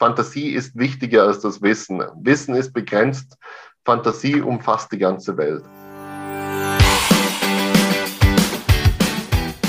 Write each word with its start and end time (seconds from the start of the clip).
Fantasie 0.00 0.52
ist 0.52 0.74
wichtiger 0.78 1.24
als 1.24 1.40
das 1.40 1.60
Wissen. 1.60 2.02
Wissen 2.22 2.54
ist 2.54 2.72
begrenzt, 2.72 3.36
Fantasie 3.84 4.40
umfasst 4.40 4.90
die 4.90 4.96
ganze 4.96 5.36
Welt. 5.36 5.62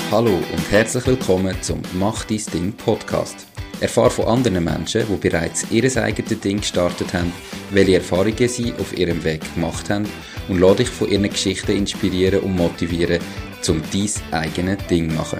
Hallo 0.09 0.31
und 0.36 0.71
herzlich 0.71 1.05
willkommen 1.05 1.54
zum 1.62 1.81
Mach 1.99 2.23
dein 2.23 2.41
Ding 2.54 2.71
Podcast. 2.71 3.46
Erfahre 3.81 4.09
von 4.09 4.28
anderen 4.28 4.63
Menschen, 4.63 5.05
die 5.05 5.29
bereits 5.29 5.70
ihr 5.70 5.83
eigenes 6.02 6.40
Ding 6.40 6.62
gestartet 6.62 7.13
haben, 7.13 7.34
welche 7.72 7.96
Erfahrungen 7.96 8.48
sie 8.48 8.74
auf 8.79 8.98
ihrem 8.98 9.22
Weg 9.26 9.42
gemacht 9.54 9.90
haben 9.90 10.08
und 10.48 10.62
lade 10.62 10.78
dich 10.78 10.90
von 10.90 11.10
ihren 11.10 11.29
Geschichten 11.29 11.74
inspirieren 11.74 12.40
und 12.40 12.56
motivieren, 12.56 13.22
um 13.68 13.82
dein 13.92 14.10
eigenes 14.32 14.88
Ding 14.88 15.10
zu 15.10 15.16
machen. 15.18 15.40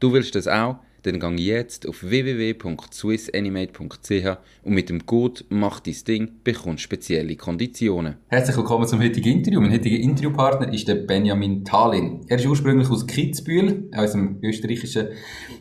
Du 0.00 0.12
willst 0.14 0.34
das 0.34 0.48
auch? 0.48 0.76
Dann 1.02 1.20
geh 1.20 1.44
jetzt 1.44 1.86
auf 1.86 2.02
www.swissanimate.ch 2.02 4.38
und 4.64 4.72
mit 4.72 4.88
dem 4.88 5.04
Code 5.04 5.44
«Mach 5.50 5.80
dein 5.80 5.96
Ding» 6.08 6.30
bekommst 6.42 6.84
spezielle 6.84 7.36
Konditionen. 7.36 8.16
Herzlich 8.28 8.56
willkommen 8.56 8.86
zum 8.86 9.02
heutigen 9.02 9.28
Interview. 9.28 9.60
Mein 9.60 9.72
heutiger 9.72 9.98
Interviewpartner 9.98 10.72
ist 10.72 10.88
der 10.88 10.94
Benjamin 10.94 11.66
Thalin. 11.66 12.24
Er 12.28 12.38
ist 12.38 12.46
ursprünglich 12.46 12.88
aus 12.88 13.06
Kitzbühel, 13.06 13.90
aus 13.94 14.12
dem 14.12 14.38
österreichischen 14.42 15.08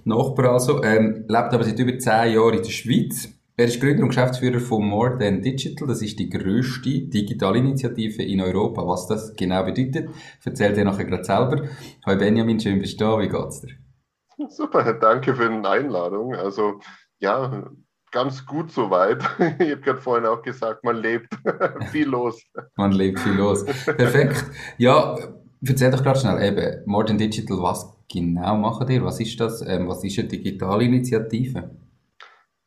Nachbar 0.06 0.54
also, 0.54 0.82
ähm, 0.86 1.26
lebt 1.28 1.54
aber 1.54 1.66
seit 1.66 1.78
über 1.78 2.00
zehn 2.00 2.36
Jahren 2.36 2.60
in 2.60 2.64
der 2.64 2.70
Schweiz. 2.70 3.28
Er 3.58 3.66
ist 3.66 3.82
Gründer 3.82 4.04
und 4.04 4.10
Geschäftsführer 4.10 4.62
von 4.62 4.88
More 4.88 5.18
Than 5.18 5.42
Digital. 5.42 5.86
Das 5.86 6.02
ist 6.02 6.18
die 6.18 6.30
grösste 6.30 7.02
Digitalinitiative 7.02 8.24
in 8.24 8.40
Europa. 8.40 8.88
Was 8.88 9.06
das 9.06 9.36
genau 9.36 9.66
bedeutet, 9.66 10.08
erzählt 10.46 10.78
er 10.78 10.86
nachher 10.86 11.04
gerade 11.04 11.26
selber. 11.26 11.68
Hallo 12.06 12.20
Benjamin, 12.20 12.58
schön 12.58 12.80
bist 12.80 13.02
du 13.02 13.04
da. 13.04 13.20
Wie 13.20 13.28
geht's 13.28 13.60
dir? 13.60 13.72
Super, 14.48 14.94
danke 14.94 15.36
für 15.36 15.50
die 15.50 15.68
Einladung. 15.68 16.36
Also 16.36 16.80
ja, 17.20 17.70
ganz 18.12 18.46
gut 18.46 18.72
soweit. 18.72 19.22
Ich 19.60 19.72
habe 19.72 19.82
gerade 19.82 20.02
vorhin 20.02 20.26
auch 20.26 20.42
gesagt, 20.42 20.84
man 20.84 20.98
lebt 20.98 21.28
viel 21.92 22.08
los. 22.08 22.42
Man 22.76 22.92
lebt 22.92 23.20
viel 23.20 23.34
los. 23.34 23.66
Perfekt. 23.66 24.46
Ja, 24.78 25.18
erzähl 25.66 25.92
doch 25.92 26.04
gerade 26.04 26.20
schnell 26.20 26.42
eben, 26.42 26.84
Modern 26.86 27.18
Digital, 27.18 27.62
was 27.62 27.94
genau 28.12 28.56
macht 28.58 28.90
ihr? 28.90 29.04
Was 29.04 29.20
ist 29.20 29.40
das? 29.40 29.62
Ähm, 29.68 29.88
was 29.88 30.04
ist 30.04 30.18
eine 30.20 30.28
digitale 30.28 30.86
Initiative? 30.86 31.70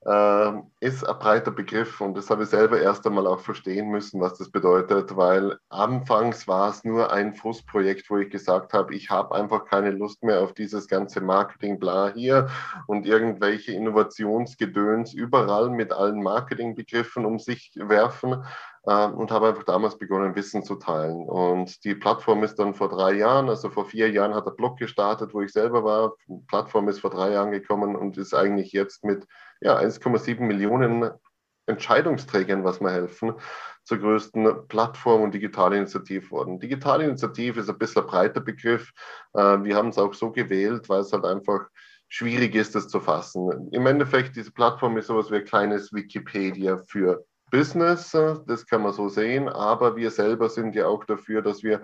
ähm, 0.07 0.72
ist 0.83 1.09
ein 1.09 1.17
breiter 1.21 1.53
Begriff 1.53 2.01
und 2.01 2.17
das 2.17 2.29
habe 2.29 2.43
ich 2.43 2.49
selber 2.49 2.81
erst 2.81 3.07
einmal 3.07 3.29
auch 3.29 3.39
verstehen 3.39 3.89
müssen, 3.91 4.21
was 4.21 4.37
das 4.37 4.51
bedeutet, 4.51 5.17
weil 5.17 5.57
anfangs 5.69 6.49
war 6.49 6.71
es 6.71 6.83
nur 6.83 7.13
ein 7.13 7.35
Frustprojekt, 7.35 8.11
wo 8.11 8.19
ich 8.19 8.31
gesagt 8.31 8.73
habe, 8.73 8.93
ich 8.93 9.09
habe 9.09 9.33
einfach 9.37 9.65
keine 9.65 9.93
Lust 9.93 10.25
mehr 10.25 10.41
auf 10.41 10.55
dieses 10.55 10.89
ganze 10.89 11.21
Marketing 11.21 11.79
bla 11.79 12.13
hier 12.13 12.49
und 12.89 13.07
irgendwelche 13.07 13.71
Innovationsgedöns 13.71 15.15
überall 15.15 15.71
mit 15.71 15.93
allen 15.93 16.21
Marketingbegriffen 16.21 17.25
um 17.25 17.39
sich 17.39 17.71
werfen 17.77 18.45
äh, 18.85 19.07
und 19.07 19.31
habe 19.31 19.49
einfach 19.49 19.63
damals 19.63 19.97
begonnen, 19.97 20.35
Wissen 20.35 20.65
zu 20.65 20.75
teilen. 20.75 21.29
Und 21.29 21.85
die 21.85 21.95
Plattform 21.95 22.43
ist 22.43 22.57
dann 22.57 22.75
vor 22.75 22.89
drei 22.89 23.13
Jahren, 23.13 23.49
also 23.49 23.71
vor 23.71 23.85
vier 23.85 24.11
Jahren 24.11 24.35
hat 24.35 24.47
der 24.47 24.51
Blog 24.53 24.79
gestartet, 24.79 25.33
wo 25.33 25.43
ich 25.43 25.53
selber 25.53 25.85
war. 25.85 26.15
Die 26.27 26.45
Plattform 26.49 26.89
ist 26.89 27.01
vor 27.01 27.11
drei 27.11 27.31
Jahren 27.33 27.53
gekommen 27.53 27.95
und 27.95 28.17
ist 28.19 28.35
eigentlich 28.35 28.73
jetzt 28.73 29.05
mit 29.05 29.27
ja, 29.63 29.79
1,7 29.79 30.41
Millionen 30.41 30.72
Entscheidungsträgern, 31.67 32.65
was 32.65 32.81
mir 32.81 32.91
helfen, 32.91 33.35
zur 33.85 33.99
größten 33.99 34.69
Plattform 34.69 35.23
und 35.23 35.35
Digitalinitiative 35.35 36.31
worden. 36.31 36.59
Digitalinitiative 36.61 37.61
ist 37.61 37.71
ein 37.71 37.79
bisschen 37.79 38.03
ein 38.03 38.09
breiter 38.09 38.41
Begriff. 38.41 38.93
Äh, 39.35 39.63
wir 39.63 39.77
haben 39.77 39.89
es 39.89 39.99
auch 39.99 40.15
so 40.15 40.31
gewählt, 40.31 40.89
weil 40.89 41.01
es 41.01 41.13
halt 41.13 41.25
einfach 41.25 41.69
schwierig 42.09 42.55
ist, 42.55 42.75
das 42.75 42.89
zu 42.89 43.01
fassen. 43.01 43.71
Im 43.73 43.87
Endeffekt, 43.87 44.37
diese 44.37 44.53
Plattform 44.53 44.99
ist 44.99 45.07
sowas 45.07 45.31
wie 45.31 45.37
ein 45.37 45.45
kleines 45.45 45.93
Wikipedia 45.93 46.79
für 46.87 47.25
Business, 47.53 48.11
das 48.47 48.67
kann 48.67 48.83
man 48.83 48.95
so 48.95 49.11
sehen, 49.11 49.47
aber 49.47 49.95
wir 49.95 50.11
selber 50.11 50.49
sind 50.49 50.75
ja 50.75 50.87
auch 50.87 51.05
dafür, 51.05 51.43
dass 51.43 51.63
wir 51.63 51.83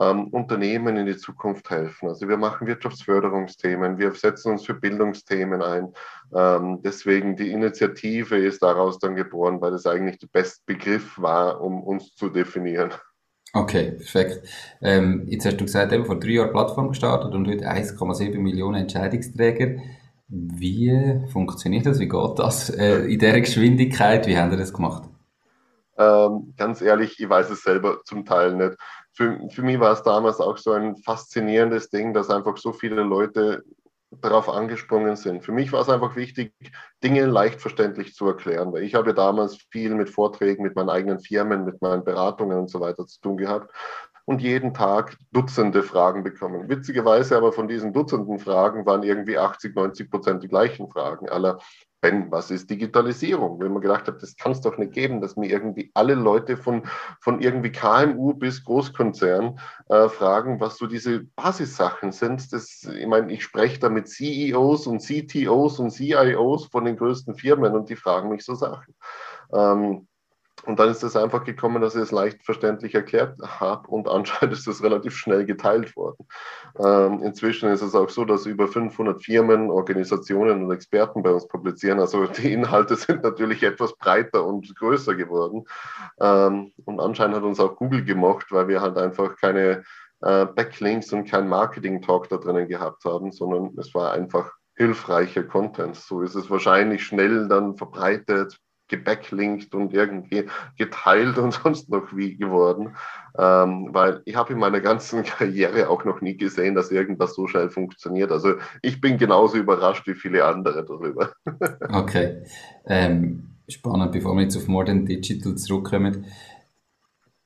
ähm, 0.00 0.28
Unternehmen 0.28 0.96
in 0.96 1.06
die 1.06 1.16
Zukunft 1.16 1.68
helfen. 1.70 2.08
Also 2.08 2.28
wir 2.28 2.36
machen 2.36 2.68
Wirtschaftsförderungsthemen, 2.68 3.98
wir 3.98 4.12
setzen 4.12 4.52
uns 4.52 4.64
für 4.64 4.74
Bildungsthemen 4.74 5.60
ein. 5.60 5.92
Ähm, 6.32 6.80
deswegen 6.84 7.34
die 7.34 7.50
Initiative 7.50 8.36
ist 8.36 8.62
daraus 8.62 9.00
dann 9.00 9.16
geboren, 9.16 9.60
weil 9.60 9.72
das 9.72 9.86
eigentlich 9.86 10.18
der 10.20 10.28
beste 10.28 10.62
Begriff 10.66 11.20
war, 11.20 11.60
um 11.60 11.82
uns 11.82 12.14
zu 12.14 12.28
definieren. 12.28 12.92
Okay, 13.54 13.92
perfekt. 13.92 14.46
Ähm, 14.80 15.24
jetzt 15.26 15.46
hast 15.46 15.56
du 15.60 15.64
gesagt, 15.64 15.92
eben 15.92 16.04
vor 16.04 16.20
drei 16.20 16.30
Jahren 16.30 16.52
Plattform 16.52 16.90
gestartet 16.90 17.34
und 17.34 17.48
heute 17.48 17.68
1,7 17.68 18.38
Millionen 18.38 18.82
Entscheidungsträger. 18.82 19.80
Wie 20.28 21.26
funktioniert 21.32 21.86
das? 21.86 21.98
Wie 21.98 22.08
geht 22.08 22.38
das 22.38 22.68
äh, 22.70 22.98
in 23.04 23.18
dieser 23.18 23.40
Geschwindigkeit? 23.40 24.26
Wie 24.26 24.36
haben 24.36 24.50
Sie 24.50 24.58
das 24.58 24.72
gemacht? 24.72 25.08
Ähm, 25.96 26.52
ganz 26.56 26.82
ehrlich, 26.82 27.18
ich 27.18 27.28
weiß 27.28 27.50
es 27.50 27.62
selber 27.62 28.00
zum 28.04 28.24
Teil 28.24 28.54
nicht. 28.54 28.76
Für, 29.12 29.38
für 29.50 29.62
mich 29.62 29.80
war 29.80 29.92
es 29.92 30.02
damals 30.02 30.38
auch 30.38 30.58
so 30.58 30.72
ein 30.72 30.96
faszinierendes 30.98 31.90
Ding, 31.90 32.12
dass 32.12 32.30
einfach 32.30 32.56
so 32.58 32.72
viele 32.72 33.02
Leute 33.02 33.64
darauf 34.10 34.48
angesprungen 34.48 35.16
sind. 35.16 35.44
Für 35.44 35.52
mich 35.52 35.72
war 35.72 35.82
es 35.82 35.88
einfach 35.88 36.16
wichtig, 36.16 36.54
Dinge 37.02 37.26
leicht 37.26 37.60
verständlich 37.60 38.14
zu 38.14 38.26
erklären, 38.26 38.72
weil 38.72 38.82
ich 38.82 38.94
habe 38.94 39.12
damals 39.12 39.58
viel 39.70 39.94
mit 39.94 40.08
Vorträgen, 40.08 40.62
mit 40.62 40.76
meinen 40.76 40.88
eigenen 40.88 41.20
Firmen, 41.20 41.64
mit 41.64 41.82
meinen 41.82 42.04
Beratungen 42.04 42.58
und 42.58 42.70
so 42.70 42.80
weiter 42.80 43.06
zu 43.06 43.20
tun 43.20 43.36
gehabt 43.36 43.70
und 44.28 44.42
jeden 44.42 44.74
Tag 44.74 45.16
Dutzende 45.32 45.82
Fragen 45.82 46.22
bekommen. 46.22 46.68
Witzigerweise 46.68 47.34
aber 47.34 47.50
von 47.50 47.66
diesen 47.66 47.94
Dutzenden 47.94 48.38
Fragen 48.38 48.84
waren 48.84 49.02
irgendwie 49.02 49.38
80, 49.38 49.74
90 49.74 50.10
Prozent 50.10 50.42
die 50.42 50.48
gleichen 50.48 50.90
Fragen 50.90 51.30
aller. 51.30 51.58
Ben, 52.02 52.30
was 52.30 52.50
ist 52.50 52.68
Digitalisierung? 52.68 53.58
Wenn 53.58 53.72
man 53.72 53.80
gedacht 53.80 54.06
hat, 54.06 54.22
das 54.22 54.36
kann 54.36 54.52
es 54.52 54.60
doch 54.60 54.76
nicht 54.76 54.92
geben, 54.92 55.22
dass 55.22 55.36
mir 55.36 55.50
irgendwie 55.50 55.90
alle 55.94 56.14
Leute 56.14 56.58
von, 56.58 56.82
von 57.20 57.40
irgendwie 57.40 57.72
KMU 57.72 58.34
bis 58.34 58.62
Großkonzern 58.64 59.58
äh, 59.88 60.08
fragen, 60.10 60.60
was 60.60 60.76
so 60.76 60.86
diese 60.86 61.24
Basissachen 61.34 62.12
sind. 62.12 62.52
Das, 62.52 62.84
ich 62.84 63.06
meine, 63.06 63.32
ich 63.32 63.42
spreche 63.42 63.80
da 63.80 63.88
mit 63.88 64.08
CEOs 64.08 64.86
und 64.86 65.00
CTOs 65.00 65.78
und 65.78 65.90
CIOs 65.90 66.66
von 66.66 66.84
den 66.84 66.98
größten 66.98 67.34
Firmen 67.34 67.74
und 67.74 67.88
die 67.88 67.96
fragen 67.96 68.28
mich 68.28 68.44
so 68.44 68.54
Sachen. 68.54 68.94
Ähm, 69.54 70.07
und 70.68 70.78
dann 70.78 70.90
ist 70.90 71.02
es 71.02 71.16
einfach 71.16 71.44
gekommen, 71.44 71.80
dass 71.80 71.94
ich 71.94 72.02
es 72.02 72.12
leicht 72.12 72.44
verständlich 72.44 72.94
erklärt 72.94 73.38
habe 73.42 73.88
und 73.88 74.06
anscheinend 74.06 74.52
ist 74.52 74.68
es 74.68 74.82
relativ 74.82 75.16
schnell 75.16 75.46
geteilt 75.46 75.96
worden. 75.96 76.28
Ähm, 76.78 77.22
inzwischen 77.22 77.70
ist 77.70 77.80
es 77.80 77.94
auch 77.94 78.10
so, 78.10 78.26
dass 78.26 78.44
über 78.44 78.68
500 78.68 79.22
Firmen, 79.22 79.70
Organisationen 79.70 80.64
und 80.64 80.70
Experten 80.70 81.22
bei 81.22 81.30
uns 81.30 81.48
publizieren. 81.48 82.00
Also 82.00 82.26
die 82.26 82.52
Inhalte 82.52 82.96
sind 82.96 83.22
natürlich 83.22 83.62
etwas 83.62 83.96
breiter 83.96 84.44
und 84.44 84.76
größer 84.76 85.14
geworden. 85.14 85.64
Ähm, 86.20 86.72
und 86.84 87.00
anscheinend 87.00 87.36
hat 87.36 87.44
uns 87.44 87.60
auch 87.60 87.76
Google 87.76 88.04
gemocht, 88.04 88.52
weil 88.52 88.68
wir 88.68 88.82
halt 88.82 88.98
einfach 88.98 89.36
keine 89.36 89.84
äh, 90.20 90.44
Backlinks 90.44 91.12
und 91.14 91.30
kein 91.30 91.48
Marketing-Talk 91.48 92.28
da 92.28 92.36
drinnen 92.36 92.68
gehabt 92.68 93.06
haben, 93.06 93.32
sondern 93.32 93.74
es 93.78 93.94
war 93.94 94.12
einfach 94.12 94.52
hilfreicher 94.76 95.44
Content. 95.44 95.96
So 95.96 96.20
ist 96.20 96.34
es 96.34 96.50
wahrscheinlich 96.50 97.04
schnell 97.04 97.48
dann 97.48 97.76
verbreitet, 97.76 98.58
gebacklinkt 98.88 99.74
und 99.74 99.92
irgendwie 99.92 100.44
geteilt 100.76 101.38
und 101.38 101.52
sonst 101.62 101.88
noch 101.88 102.14
wie 102.14 102.36
geworden. 102.36 102.96
Ähm, 103.38 103.88
weil 103.92 104.22
ich 104.24 104.36
habe 104.36 104.52
in 104.52 104.58
meiner 104.58 104.80
ganzen 104.80 105.22
Karriere 105.24 105.88
auch 105.88 106.04
noch 106.04 106.20
nie 106.20 106.36
gesehen, 106.36 106.74
dass 106.74 106.90
irgendwas 106.90 107.34
so 107.34 107.46
schnell 107.46 107.70
funktioniert. 107.70 108.32
Also 108.32 108.54
ich 108.82 109.00
bin 109.00 109.18
genauso 109.18 109.56
überrascht 109.56 110.06
wie 110.06 110.14
viele 110.14 110.44
andere 110.44 110.84
darüber. 110.84 111.32
okay. 111.92 112.42
Ähm, 112.86 113.50
spannend, 113.68 114.12
bevor 114.12 114.34
wir 114.34 114.42
jetzt 114.42 114.56
auf 114.56 114.68
Modern 114.68 115.06
Digital 115.06 115.54
zurückkommen. 115.54 116.26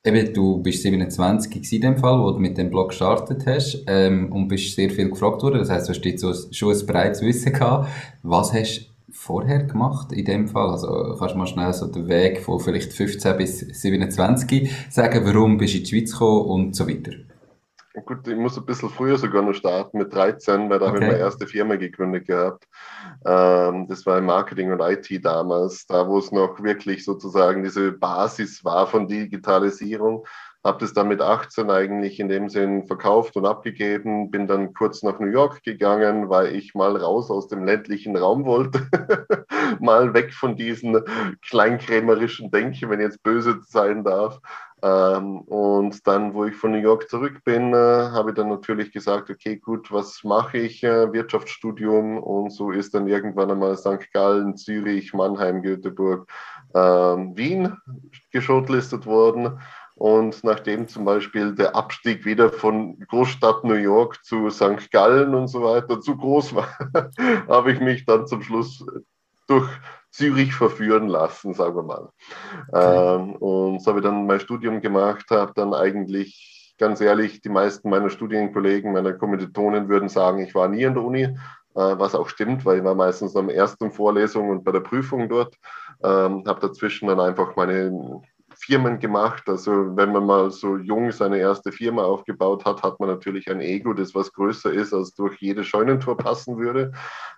Eben, 0.05 0.35
du 0.35 0.61
bist 0.61 0.83
27 0.83 1.73
in 1.75 1.81
dem 1.81 1.97
Fall, 1.97 2.19
wo 2.19 2.33
du 2.33 2.41
mit 2.41 2.59
dem 2.59 2.71
Blog 2.71 2.89
gestartet 2.89 3.47
hast 3.47 3.85
ähm, 3.87 4.33
und 4.33 4.49
bist 4.49 4.75
sehr 4.75 4.91
viel 4.91 5.09
gefragt 5.09 5.43
worden. 5.45 5.61
Das 5.61 5.71
heißt, 5.71 5.89
du 5.89 5.93
hast 5.93 6.05
jetzt 6.05 6.57
schon 6.57 6.75
ein 6.75 6.87
breites 6.87 7.23
Wissen 7.23 7.53
gehabt. 7.53 7.89
Was 8.25 8.53
hast 8.53 8.92
vorher 9.23 9.65
gemacht 9.65 10.13
in 10.13 10.25
dem 10.25 10.49
Fall? 10.49 10.71
Also 10.71 11.17
kannst 11.19 11.35
du 11.35 11.39
mal 11.39 11.47
schnell 11.47 11.73
so 11.73 11.87
den 11.87 12.09
Weg 12.09 12.41
von 12.41 12.59
vielleicht 12.59 12.93
15 12.93 13.37
bis 13.37 13.61
27 13.61 14.71
sagen, 14.91 15.25
warum 15.25 15.59
bist 15.59 15.75
du 15.75 15.79
in 15.79 15.85
die 15.85 15.91
Schweiz 15.91 16.13
gekommen 16.13 16.47
und 16.47 16.77
so 16.77 16.89
weiter? 16.89 17.13
Gut, 18.07 18.27
ich 18.27 18.37
muss 18.37 18.57
ein 18.57 18.65
bisschen 18.65 18.89
früher 18.89 19.19
sogar 19.19 19.43
noch 19.43 19.53
starten, 19.53 19.99
mit 19.99 20.15
13, 20.15 20.71
weil 20.71 20.79
da 20.79 20.87
okay. 20.87 20.95
habe 20.95 20.99
ich 20.99 21.11
meine 21.11 21.19
erste 21.19 21.47
Firma 21.47 21.77
gegründet 21.77 22.27
gehabt. 22.27 22.67
Ähm, 23.27 23.87
das 23.87 24.07
war 24.07 24.17
im 24.17 24.25
Marketing 24.25 24.73
und 24.73 24.81
IT 24.81 25.25
damals, 25.25 25.87
da 25.87 26.09
wo 26.09 26.19
es 26.19 26.33
noch 26.33 26.63
wirklich 26.63 27.05
sozusagen 27.05 27.63
diese 27.63 27.93
Basis 27.93 28.65
war 28.65 28.87
von 28.87 29.07
Digitalisierung 29.07 30.25
habe 30.65 30.79
das 30.79 30.93
dann 30.93 31.09
mit 31.09 31.21
18 31.21 31.71
eigentlich 31.71 32.21
in 32.21 32.29
dem 32.29 32.49
Sinn 32.49 32.87
verkauft 32.87 33.37
und 33.37 33.47
abgegeben, 33.47 34.31
bin 34.31 34.47
dann 34.47 34.75
kurz 34.75 35.03
nach 35.03 35.19
New 35.19 35.27
York 35.27 35.63
gegangen, 35.63 36.29
weil 36.29 36.55
ich 36.55 36.75
mal 36.75 36.97
raus 36.97 37.31
aus 37.31 37.49
dem 37.49 37.65
ländlichen 37.65 38.17
Raum 38.17 38.45
wollte, 38.45 38.87
mal 39.81 40.15
weg 40.15 40.33
von 40.33 40.57
diesen 40.57 41.01
kleinkrämerischen 41.49 42.51
Denken, 42.51 42.91
wenn 42.91 43.01
jetzt 43.01 43.23
böse 43.23 43.61
sein 43.67 44.05
darf. 44.05 44.41
Ähm, 44.85 45.43
und 45.43 46.05
dann, 46.09 46.35
wo 46.35 46.45
ich 46.45 46.57
von 46.57 46.73
New 46.73 46.79
York 46.79 47.09
zurück 47.09 47.45
bin, 47.45 47.73
äh, 47.73 47.77
habe 47.77 48.31
ich 48.31 48.37
dann 48.37 48.49
natürlich 48.49 48.91
gesagt, 48.93 49.31
okay, 49.31 49.57
gut, 49.57 49.93
was 49.93 50.25
mache 50.25 50.59
ich? 50.59 50.83
Äh, 50.83 51.13
Wirtschaftsstudium 51.13 52.19
und 52.19 52.51
so 52.51 52.73
ist 52.73 52.93
dann 52.93 53.07
irgendwann 53.07 53.53
einmal 53.53 53.77
St. 53.77 54.13
Gallen, 54.13 54.57
Zürich, 54.57 55.15
Mannheim, 55.15 55.63
Göteborg, 55.63 56.29
ähm, 56.75 57.37
Wien 57.37 57.77
geschotlistet 58.33 59.07
worden. 59.07 59.61
Und 60.03 60.43
nachdem 60.43 60.89
zum 60.89 61.05
Beispiel 61.05 61.55
der 61.55 61.77
Abstieg 61.77 62.25
wieder 62.25 62.51
von 62.51 62.99
Großstadt 63.07 63.63
New 63.63 63.75
York 63.75 64.19
zu 64.25 64.51
St. 64.51 64.91
Gallen 64.91 65.33
und 65.33 65.47
so 65.47 65.63
weiter 65.63 66.01
zu 66.01 66.17
groß 66.17 66.57
war, 66.57 66.67
habe 67.49 67.71
ich 67.71 67.79
mich 67.79 68.05
dann 68.05 68.27
zum 68.27 68.43
Schluss 68.43 68.85
durch 69.47 69.71
Zürich 70.11 70.55
verführen 70.55 71.07
lassen, 71.07 71.55
sagen 71.55 71.77
wir 71.77 71.85
mal. 71.85 72.09
Okay. 72.73 73.15
Ähm, 73.15 73.37
und 73.37 73.81
so 73.81 73.91
habe 73.91 74.01
ich 74.01 74.05
dann 74.05 74.27
mein 74.27 74.41
Studium 74.41 74.81
gemacht, 74.81 75.27
habe 75.31 75.53
dann 75.55 75.73
eigentlich, 75.73 76.75
ganz 76.81 77.01
ehrlich, 77.01 77.41
die 77.41 77.49
meisten 77.49 77.89
meiner 77.89 78.11
Studienkollegen, 78.11 78.93
meiner 78.93 79.13
Kommilitonen 79.13 79.89
würden 79.89 80.09
sagen, 80.09 80.41
ich 80.41 80.53
war 80.53 80.67
nie 80.67 80.83
in 80.83 80.95
der 80.95 81.05
Uni, 81.05 81.23
äh, 81.23 81.37
was 81.75 82.17
auch 82.17 82.29
stimmt, 82.29 82.65
weil 82.65 82.79
ich 82.79 82.85
war 82.85 82.97
meistens 82.97 83.37
am 83.37 83.49
ersten 83.49 83.93
Vorlesung 83.93 84.51
und 84.51 84.65
bei 84.65 84.73
der 84.73 84.81
Prüfung 84.81 85.29
dort. 85.29 85.55
Ähm, 86.03 86.43
habe 86.45 86.59
dazwischen 86.59 87.07
dann 87.07 87.21
einfach 87.21 87.55
meine 87.55 88.21
Firmen 88.63 89.01
gemacht. 89.01 89.49
Also 89.49 89.97
wenn 89.97 90.13
man 90.13 90.25
mal 90.25 90.51
so 90.51 90.77
jung 90.77 91.11
seine 91.11 91.39
erste 91.39 91.73
Firma 91.73 92.05
aufgebaut 92.05 92.65
hat, 92.65 92.83
hat 92.83 93.01
man 93.01 93.09
natürlich 93.09 93.51
ein 93.51 93.61
Ego, 93.61 93.93
das 93.93 94.15
was 94.15 94.33
größer 94.33 94.73
ist, 94.73 94.95
als 94.95 95.15
durch 95.15 95.41
jede 95.41 95.65
Scheunentor 95.65 96.17
passen 96.17 96.59
würde. 96.59 96.93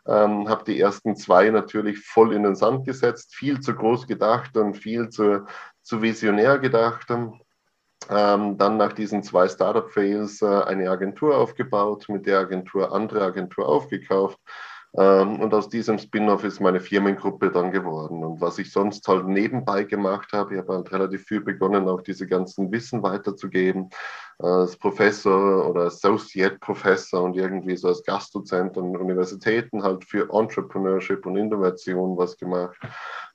Ähm, 0.06 0.48
habe 0.48 0.64
die 0.64 0.78
ersten 0.78 1.16
zwei 1.16 1.48
natürlich 1.48 1.98
voll 2.00 2.34
in 2.34 2.42
den 2.42 2.54
Sand 2.54 2.84
gesetzt, 2.84 3.34
viel 3.34 3.60
zu 3.60 3.74
groß 3.74 4.06
gedacht 4.06 4.56
und 4.56 4.76
viel 4.76 5.08
zu, 5.08 5.46
zu 5.82 6.02
visionär 6.02 6.58
gedacht. 6.58 7.08
Ähm, 8.10 8.58
dann 8.58 8.76
nach 8.76 8.92
diesen 8.92 9.22
zwei 9.22 9.48
Startup-Fails 9.48 10.42
äh, 10.42 10.46
eine 10.46 10.90
Agentur 10.90 11.38
aufgebaut, 11.38 12.06
mit 12.08 12.26
der 12.26 12.40
Agentur 12.40 12.92
andere 12.92 13.24
Agentur 13.24 13.66
aufgekauft 13.66 14.38
und 14.96 15.52
aus 15.52 15.68
diesem 15.68 15.98
Spin-off 15.98 16.44
ist 16.44 16.60
meine 16.60 16.78
Firmengruppe 16.78 17.50
dann 17.50 17.72
geworden. 17.72 18.22
Und 18.22 18.40
was 18.40 18.58
ich 18.58 18.70
sonst 18.70 19.08
halt 19.08 19.26
nebenbei 19.26 19.82
gemacht 19.82 20.32
habe, 20.32 20.54
ich 20.54 20.60
habe 20.60 20.72
halt 20.72 20.92
relativ 20.92 21.24
viel 21.24 21.40
begonnen, 21.40 21.88
auch 21.88 22.00
diese 22.00 22.28
ganzen 22.28 22.70
Wissen 22.70 23.02
weiterzugeben. 23.02 23.90
Als 24.38 24.76
Professor 24.76 25.68
oder 25.68 25.86
Associate 25.86 26.56
Professor 26.60 27.24
und 27.24 27.36
irgendwie 27.36 27.76
so 27.76 27.88
als 27.88 28.04
Gastdozent 28.04 28.78
an 28.78 28.96
Universitäten 28.96 29.82
halt 29.82 30.04
für 30.04 30.28
Entrepreneurship 30.32 31.26
und 31.26 31.36
Innovation 31.36 32.16
was 32.16 32.36
gemacht 32.36 32.76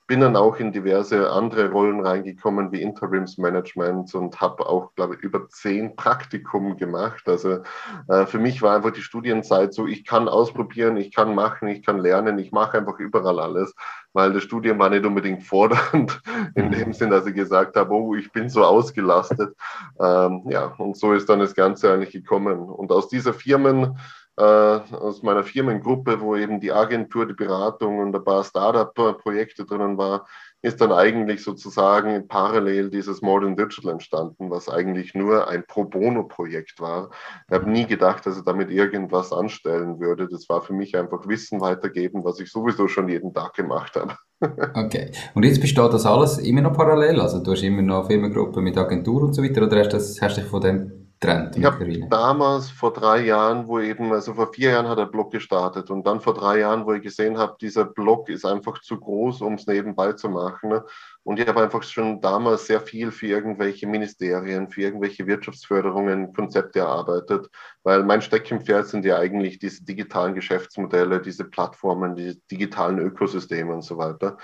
bin 0.10 0.22
dann 0.22 0.36
auch 0.36 0.58
in 0.58 0.72
diverse 0.72 1.30
andere 1.30 1.70
Rollen 1.70 2.04
reingekommen, 2.04 2.72
wie 2.72 2.82
Interimsmanagement 2.82 4.16
und 4.16 4.42
habe 4.42 4.68
auch, 4.68 4.96
glaube 4.96 5.14
ich, 5.14 5.22
über 5.22 5.48
zehn 5.50 5.96
Praktikum 5.96 6.78
gemacht. 6.78 7.30
Also 7.30 7.60
äh, 8.08 8.26
für 8.26 8.40
mich 8.40 8.64
war 8.64 8.76
einfach 8.76 8.90
die 8.90 9.04
Studienzeit 9.04 9.72
so, 9.72 9.86
ich 9.86 10.06
kann 10.06 10.28
ausprobieren, 10.28 10.98
ich 10.98 11.14
kann 11.14 11.36
machen, 11.36 11.68
ich 11.68 11.86
kann 11.86 12.00
lernen, 12.00 12.40
ich 12.40 12.52
mache 12.52 12.80
einfach 12.80 12.98
überall 12.98 13.40
alles, 13.40 13.76
weil 14.14 14.34
das 14.34 14.42
Studium 14.42 14.80
war 14.80 14.90
nicht 14.90 15.06
unbedingt 15.06 15.44
fordernd, 15.48 16.20
in 16.56 16.70
mhm. 16.70 16.72
dem 16.72 16.94
Sinn, 16.94 17.12
dass 17.12 17.28
ich 17.28 17.36
gesagt 17.36 17.76
habe, 17.76 17.94
oh, 17.94 18.16
ich 18.16 18.32
bin 18.32 18.50
so 18.50 18.64
ausgelastet. 18.64 19.56
Ähm, 20.00 20.42
ja, 20.50 20.74
und 20.80 20.98
so 20.98 21.14
ist 21.14 21.30
dann 21.30 21.38
das 21.38 21.54
Ganze 21.54 21.94
eigentlich 21.94 22.14
gekommen. 22.14 22.58
Und 22.58 22.92
aus 22.92 23.10
dieser 23.10 23.34
Firmen, 23.34 24.00
aus 24.42 25.22
meiner 25.24 25.44
Firmengruppe, 25.44 26.22
wo 26.22 26.36
eben 26.36 26.60
die 26.60 26.72
Agentur, 26.72 27.26
die 27.26 27.34
Beratung 27.34 28.00
und 28.00 28.16
ein 28.16 28.24
paar 28.24 28.44
Startup-Projekte 28.44 29.66
drinnen 29.66 29.98
war, 29.98 30.26
ist 30.62 30.82
dann 30.82 30.92
eigentlich 30.92 31.42
sozusagen 31.44 32.28
parallel 32.28 32.90
dieses 32.90 33.22
Modern 33.22 33.56
Digital 33.56 33.94
entstanden, 33.94 34.50
was 34.50 34.68
eigentlich 34.68 35.14
nur 35.14 35.48
ein 35.48 35.64
Pro 35.66 35.86
Bono-Projekt 35.86 36.82
war. 36.82 37.12
Ich 37.48 37.56
habe 37.56 37.70
nie 37.70 37.86
gedacht, 37.86 38.26
dass 38.26 38.38
ich 38.38 38.44
damit 38.44 38.70
irgendwas 38.70 39.32
anstellen 39.32 40.00
würde. 40.00 40.28
Das 40.28 40.50
war 40.50 40.62
für 40.62 40.74
mich 40.74 40.98
einfach 40.98 41.28
Wissen 41.28 41.62
weitergeben, 41.62 42.26
was 42.26 42.40
ich 42.42 42.52
sowieso 42.52 42.90
schon 42.90 43.08
jeden 43.08 43.34
Tag 43.34 43.54
gemacht 43.54 43.96
habe. 43.96 44.16
okay. 44.76 45.12
Und 45.34 45.44
jetzt 45.44 45.62
besteht 45.62 45.94
das 45.94 46.06
alles 46.06 46.38
immer 46.40 46.62
noch 46.62 46.74
parallel? 46.74 47.22
Also 47.22 47.42
du 47.42 47.52
hast 47.52 47.64
immer 47.64 47.82
noch 47.82 48.08
Firmengruppe 48.08 48.60
mit 48.62 48.78
Agentur 48.78 49.24
und 49.24 49.34
so 49.34 49.42
weiter 49.42 49.64
oder 49.64 49.80
hast, 49.80 49.94
das, 49.94 50.22
hast 50.22 50.38
du 50.38 50.42
dich 50.42 50.50
von 50.50 50.62
dem 50.62 50.99
Trend. 51.20 51.58
Ich 51.58 51.66
habe 51.66 52.08
damals 52.10 52.70
vor 52.70 52.94
drei 52.94 53.26
Jahren, 53.26 53.68
wo 53.68 53.80
eben, 53.80 54.14
also 54.14 54.34
vor 54.36 54.54
vier 54.54 54.72
Jahren 54.72 54.88
hat 54.88 55.00
der 55.00 55.06
Blog 55.06 55.32
gestartet 55.32 55.90
und 55.90 56.08
dann 56.08 56.22
vor 56.22 56.34
drei 56.34 56.60
Jahren, 56.60 56.86
wo 56.86 56.94
ich 56.94 57.02
gesehen 57.02 57.38
habe, 57.38 57.58
dieser 57.60 57.84
Blog 57.84 58.30
ist 58.30 58.46
einfach 58.46 58.80
zu 58.80 58.98
groß, 58.98 59.42
um 59.42 59.56
es 59.56 59.68
nebenbei 59.68 60.14
zu 60.14 60.30
machen. 60.30 60.70
Ne? 60.70 60.86
Und 61.24 61.38
ich 61.38 61.46
habe 61.46 61.62
einfach 61.62 61.84
schon 61.84 62.22
damals 62.22 62.68
sehr 62.68 62.80
viel 62.80 63.12
für 63.12 63.28
irgendwelche 63.28 63.86
Ministerien, 63.86 64.70
für 64.70 64.82
irgendwelche 64.82 65.28
Wirtschaftsförderungen, 65.28 66.32
Konzepte 66.32 66.80
erarbeitet, 66.80 67.50
weil 67.84 68.04
mein 68.04 68.22
Steckenpferd 68.22 68.88
sind 68.88 69.04
ja 69.04 69.18
eigentlich 69.18 69.60
diese 69.60 69.84
digitalen 69.84 70.36
Geschäftsmodelle, 70.36 71.22
diese 71.22 71.44
Plattformen, 71.44 72.16
die 72.16 72.42
digitalen 72.50 72.98
Ökosysteme 72.98 73.74
und 73.74 73.82
so 73.82 73.98
weiter. 73.98 74.38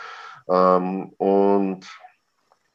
Ähm, 0.50 1.14
und 1.18 1.88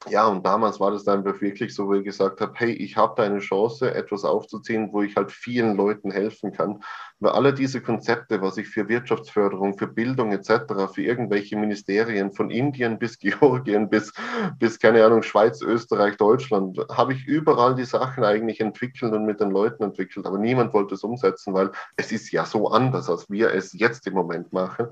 ja, 0.08 0.26
und 0.26 0.47
damals 0.47 0.81
war 0.81 0.91
das 0.91 1.05
dann 1.05 1.25
wirklich 1.25 1.75
so, 1.75 1.87
wo 1.87 1.94
ich 1.94 2.05
gesagt 2.05 2.41
habe, 2.41 2.52
hey, 2.56 2.73
ich 2.73 2.97
habe 2.97 3.12
da 3.17 3.23
eine 3.25 3.41
Chance, 3.41 3.94
etwas 3.94 4.25
aufzuziehen, 4.25 4.88
wo 4.93 5.02
ich 5.02 5.14
halt 5.14 5.31
vielen 5.31 5.76
Leuten 5.76 6.11
helfen 6.11 6.52
kann. 6.52 6.82
Weil 7.19 7.32
alle 7.32 7.52
diese 7.52 7.82
Konzepte, 7.82 8.41
was 8.41 8.56
ich 8.56 8.67
für 8.67 8.88
Wirtschaftsförderung, 8.88 9.76
für 9.76 9.87
Bildung 9.87 10.32
etc., 10.32 10.91
für 10.94 11.02
irgendwelche 11.02 11.55
Ministerien 11.55 12.32
von 12.32 12.50
Indien 12.50 12.99
bis 12.99 13.19
Georgien 13.19 13.91
bis, 13.91 14.11
bis 14.58 14.79
keine 14.79 15.05
Ahnung, 15.05 15.23
Schweiz, 15.23 15.61
Österreich, 15.61 16.17
Deutschland, 16.17 16.79
habe 16.91 17.12
ich 17.12 17.26
überall 17.26 17.75
die 17.75 17.85
Sachen 17.85 18.25
eigentlich 18.25 18.61
entwickelt 18.61 19.12
und 19.12 19.26
mit 19.26 19.38
den 19.41 19.50
Leuten 19.50 19.82
entwickelt. 19.82 20.25
Aber 20.25 20.38
niemand 20.38 20.73
wollte 20.73 20.94
es 20.94 21.05
umsetzen, 21.05 21.52
weil 21.52 21.70
es 21.97 22.11
ist 22.11 22.32
ja 22.32 22.47
so 22.47 22.69
anders, 22.69 23.11
als 23.11 23.29
wir 23.29 23.52
es 23.52 23.75
jetzt 23.75 24.06
im 24.06 24.14
Moment 24.14 24.50
machen. 24.55 24.87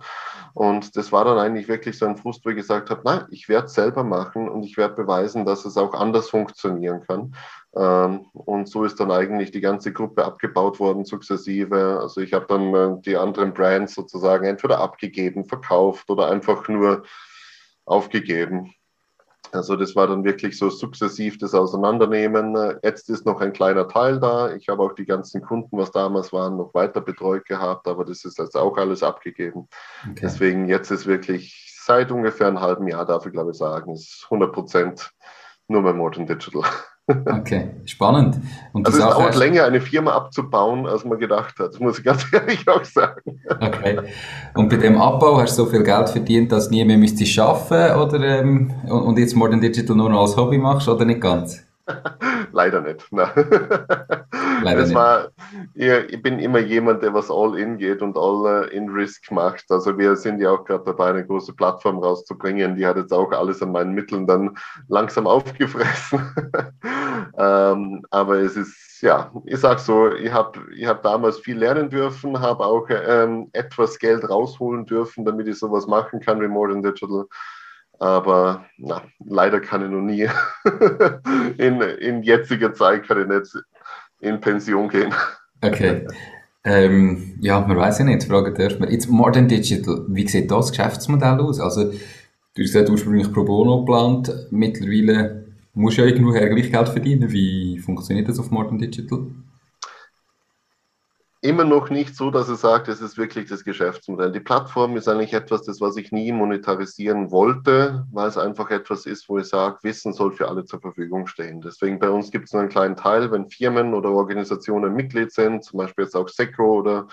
Und 0.53 0.97
das 0.97 1.13
war 1.13 1.25
dann 1.25 1.39
eigentlich 1.39 1.69
wirklich 1.69 1.97
so 1.97 2.05
ein 2.05 2.19
Frust, 2.19 2.45
wo 2.45 2.51
ich 2.51 2.57
gesagt 2.57 2.91
habe, 2.91 3.01
nein, 3.07 3.25
ich 3.31 3.49
werde 3.49 3.69
es 3.69 3.75
selber 3.75 4.05
machen 4.05 4.51
und 4.51 4.65
ich 4.65 4.77
werde 4.77 4.98
beweisen, 4.99 5.47
dass 5.47 5.65
es 5.65 5.79
auch 5.79 5.95
anders 5.95 6.29
funktionieren 6.29 7.03
kann. 7.07 7.35
Ähm, 7.75 8.27
und 8.33 8.69
so 8.69 8.85
ist 8.85 8.99
dann 8.99 9.13
eigentlich 9.13 9.53
die 9.53 9.61
ganze 9.61 9.93
Gruppe 9.93 10.25
abgebaut 10.25 10.81
worden, 10.81 11.05
sukzessive. 11.05 12.01
Also 12.03 12.21
ich 12.21 12.33
habe 12.33 12.47
dann 12.49 12.75
äh, 12.75 13.01
die 13.03 13.17
anderen 13.17 13.55
Brands 13.55 13.95
sozusagen 13.95 14.45
entweder 14.45 14.81
abgegeben, 14.81 15.47
verkauft 15.47 16.11
oder 16.11 16.29
einfach 16.29 16.69
nur 16.69 17.05
aufgegeben. 17.87 18.75
Also 19.53 19.77
das 19.77 19.97
war 19.97 20.07
dann 20.09 20.25
wirklich 20.25 20.59
so 20.59 20.69
sukzessiv 20.69 21.39
das 21.39 21.55
Auseinandernehmen. 21.55 22.77
Jetzt 22.83 23.09
ist 23.09 23.25
noch 23.25 23.41
ein 23.41 23.53
kleiner 23.53 23.89
Teil 23.89 24.21
da. 24.21 24.55
Ich 24.55 24.69
habe 24.69 24.83
auch 24.83 24.93
die 24.93 25.07
ganzen 25.07 25.41
Kunden, 25.41 25.79
was 25.79 25.91
damals 25.91 26.33
waren, 26.33 26.59
noch 26.59 26.75
weiter 26.75 27.01
betreut 27.01 27.47
gehabt, 27.47 27.87
aber 27.89 28.05
das 28.05 28.25
ist 28.27 28.39
jetzt 28.39 28.57
auch 28.57 28.77
alles 28.77 29.03
abgegeben. 29.03 29.69
Okay. 30.03 30.21
Deswegen 30.23 30.69
jetzt 30.69 30.91
ist 30.91 31.07
wirklich 31.07 31.68
seit 31.89 32.13
ungefähr 32.13 32.49
einem 32.49 32.61
halben 32.61 32.87
Jahr, 32.87 33.07
darf 33.07 33.25
ich 33.27 33.33
glaube 33.33 33.53
ich 33.53 33.57
sagen, 33.57 33.95
ist 33.95 34.25
100 34.25 34.53
Prozent 34.53 35.11
nur 35.69 35.83
bei 35.83 35.93
Modern 35.93 36.27
Digital. 36.27 36.63
Okay, 37.11 37.71
spannend. 37.87 38.37
Und 38.75 38.87
also 38.87 38.99
es 38.99 39.03
dauert 39.03 39.35
länger, 39.35 39.65
eine 39.65 39.81
Firma 39.81 40.13
abzubauen, 40.13 40.87
als 40.87 41.07
man 41.07 41.19
gedacht 41.19 41.59
hat. 41.59 41.73
Das 41.73 41.81
muss 41.81 41.99
ich 41.99 42.05
ganz 42.05 42.27
ehrlich 42.35 42.69
auch 42.69 42.85
sagen. 42.85 43.41
Okay. 43.49 43.99
Und 44.53 44.69
bei 44.69 44.77
dem 44.77 45.01
Abbau 45.01 45.41
hast 45.41 45.59
du 45.59 45.65
so 45.65 45.71
viel 45.71 45.83
Geld 45.83 46.11
verdient, 46.11 46.53
dass 46.53 46.69
nie 46.69 46.85
mehr 46.85 46.99
müsstest 46.99 47.39
arbeiten 47.39 47.99
oder 47.99 48.41
ähm, 48.41 48.71
und 48.91 49.19
jetzt 49.19 49.35
Modern 49.35 49.59
Digital 49.59 49.97
nur 49.97 50.11
noch 50.11 50.21
als 50.21 50.37
Hobby 50.37 50.59
machst 50.59 50.87
oder 50.87 51.07
nicht 51.07 51.23
ganz? 51.23 51.65
Leider 52.53 52.81
nicht. 52.81 53.07
Leider 53.11 54.81
das. 54.81 54.95
War, 54.95 55.29
ich, 55.75 56.23
bin 56.23 56.39
immer 56.39 56.59
jemand, 56.59 57.03
der 57.03 57.15
was 57.15 57.31
all 57.31 57.59
in 57.59 57.79
geht 57.79 58.03
und 58.03 58.17
all 58.17 58.69
in 58.69 58.89
Risk 58.89 59.31
macht. 59.31 59.71
Also 59.71 59.97
wir 59.97 60.17
sind 60.17 60.41
ja 60.41 60.51
auch 60.51 60.65
gerade 60.65 60.85
dabei, 60.85 61.11
eine 61.11 61.27
große 61.27 61.55
Plattform 61.55 61.99
rauszubringen. 61.99 62.77
Die 62.77 62.87
hat 62.87 62.97
jetzt 62.97 63.13
auch 63.13 63.31
alles 63.33 63.63
an 63.63 63.73
meinen 63.73 63.95
Mitteln 63.95 64.27
dann 64.27 64.57
langsam 64.89 65.27
aufgefressen. 65.27 66.21
ähm, 67.39 68.05
aber 68.11 68.37
es 68.37 68.57
ist, 68.57 69.03
ja, 69.03 69.31
ich 69.45 69.59
sag 69.59 69.79
so, 69.79 70.13
ich 70.13 70.33
habe 70.33 70.61
ich 70.75 70.87
hab 70.87 71.03
damals 71.03 71.39
viel 71.39 71.59
lernen 71.59 71.89
dürfen, 71.91 72.41
habe 72.41 72.65
auch 72.65 72.89
ähm, 72.91 73.49
etwas 73.53 73.99
Geld 73.99 74.29
rausholen 74.29 74.87
dürfen, 74.87 75.25
damit 75.25 75.49
ich 75.49 75.59
sowas 75.59 75.87
machen 75.87 76.21
kann 76.21 76.41
wie 76.41 76.49
Modern 76.49 76.83
Digital. 76.83 77.27
Aber 77.99 78.65
na, 78.79 79.03
leider 79.25 79.61
kann 79.61 79.85
ich 79.85 79.91
noch 79.91 80.01
nie. 80.01 80.29
in, 81.59 81.81
in 81.81 82.23
jetziger 82.23 82.73
Zeit 82.73 83.07
kann 83.07 83.23
ich 83.23 83.29
nicht 83.29 83.65
in 84.21 84.41
Pension 84.41 84.89
gehen. 84.89 85.13
Okay. 85.61 86.07
Ähm, 86.65 87.35
ja, 87.41 87.61
man 87.61 87.77
weiß 87.77 88.01
ja 88.01 88.05
nicht, 88.05 88.25
fragen 88.25 88.55
dürfen 88.55 88.81
wir. 88.81 88.93
Jetzt 88.93 89.09
Modern 89.11 89.49
Digital, 89.49 90.05
wie 90.09 90.29
sieht 90.29 90.51
das 90.51 90.71
Geschäftsmodell 90.71 91.41
aus? 91.41 91.61
Also, 91.61 91.85
du 91.85 91.93
hast 91.93 92.57
gesagt, 92.57 92.91
ursprünglich 92.91 93.33
pro 93.33 93.45
bono 93.45 93.81
geplant, 93.81 94.33
mittlerweile 94.51 95.47
musst 95.75 95.99
du 95.99 96.03
ja 96.03 96.09
irgendwo 96.09 96.33
gleich 96.33 96.71
Geld 96.71 96.89
verdienen. 96.89 97.31
Wie 97.31 97.79
funktioniert 97.79 98.29
das 98.29 98.39
auf 98.39 98.51
Modern 98.51 98.79
Digital? 98.79 99.27
Immer 101.41 101.65
noch 101.65 101.89
nicht 101.89 102.17
so, 102.17 102.33
dass 102.33 102.49
er 102.49 102.57
sagt, 102.57 102.89
es 102.89 103.01
ist 103.01 103.17
wirklich 103.17 103.49
das 103.49 103.63
Geschäftsmodell. 103.63 104.33
Die 104.33 104.41
Plattform 104.41 104.97
ist 104.97 105.07
eigentlich 105.07 105.35
etwas, 105.35 105.63
das 105.63 105.81
was 105.81 105.97
ich 105.97 106.11
nie 106.11 106.33
monetarisieren 106.33 107.31
wollte, 107.31 108.05
weil 108.11 108.29
es 108.29 108.37
einfach 108.37 108.71
etwas 108.71 109.07
ist, 109.07 109.29
wo 109.29 109.39
ich 109.39 109.47
sage, 109.47 109.79
Wissen 109.83 110.13
soll 110.13 110.33
für 110.33 110.49
alle 110.49 110.65
zur 110.65 110.81
Verfügung 110.81 111.29
stehen. 111.29 111.61
Deswegen 111.61 112.01
bei 112.01 112.11
uns 112.11 112.33
gibt 112.33 112.47
es 112.47 112.53
nur 112.53 112.63
einen 112.63 112.71
kleinen 112.71 112.97
Teil, 112.97 113.31
wenn 113.31 113.49
Firmen 113.49 113.95
oder 113.95 114.11
Organisationen 114.11 114.95
Mitglied 114.95 115.31
sind, 115.31 115.63
zum 115.63 115.79
Beispiel 115.79 116.07
jetzt 116.07 116.17
auch 116.17 116.29
Secro 116.29 116.79
oder 116.81 117.07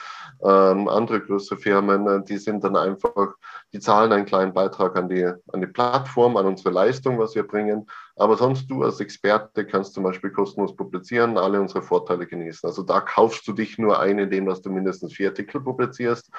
ähm, 0.43 0.87
andere 0.87 1.21
größere 1.21 1.59
Firmen, 1.59 2.07
äh, 2.07 2.23
die 2.23 2.37
sind 2.37 2.63
dann 2.63 2.75
einfach, 2.75 3.35
die 3.73 3.79
zahlen 3.79 4.11
einen 4.11 4.25
kleinen 4.25 4.53
Beitrag 4.53 4.95
an 4.95 5.07
die, 5.07 5.25
an 5.25 5.61
die 5.61 5.67
Plattform, 5.67 6.35
an 6.37 6.47
unsere 6.47 6.71
Leistung, 6.71 7.19
was 7.19 7.35
wir 7.35 7.45
bringen 7.45 7.85
aber 8.15 8.37
sonst 8.37 8.69
du 8.69 8.83
als 8.83 8.99
Experte 8.99 9.65
kannst 9.65 9.93
zum 9.93 10.03
Beispiel 10.03 10.29
kostenlos 10.29 10.75
publizieren, 10.75 11.37
alle 11.37 11.59
unsere 11.59 11.81
Vorteile 11.81 12.25
genießen. 12.25 12.67
Also 12.67 12.83
da 12.83 13.01
kaufst 13.01 13.47
du 13.47 13.53
dich 13.53 13.77
nur 13.77 13.99
ein, 13.99 14.19
indem 14.19 14.45
dass 14.45 14.61
du 14.61 14.71
mindestens 14.71 15.13
vier 15.13 15.29
Artikel 15.29 15.61
publizierst. 15.61 16.29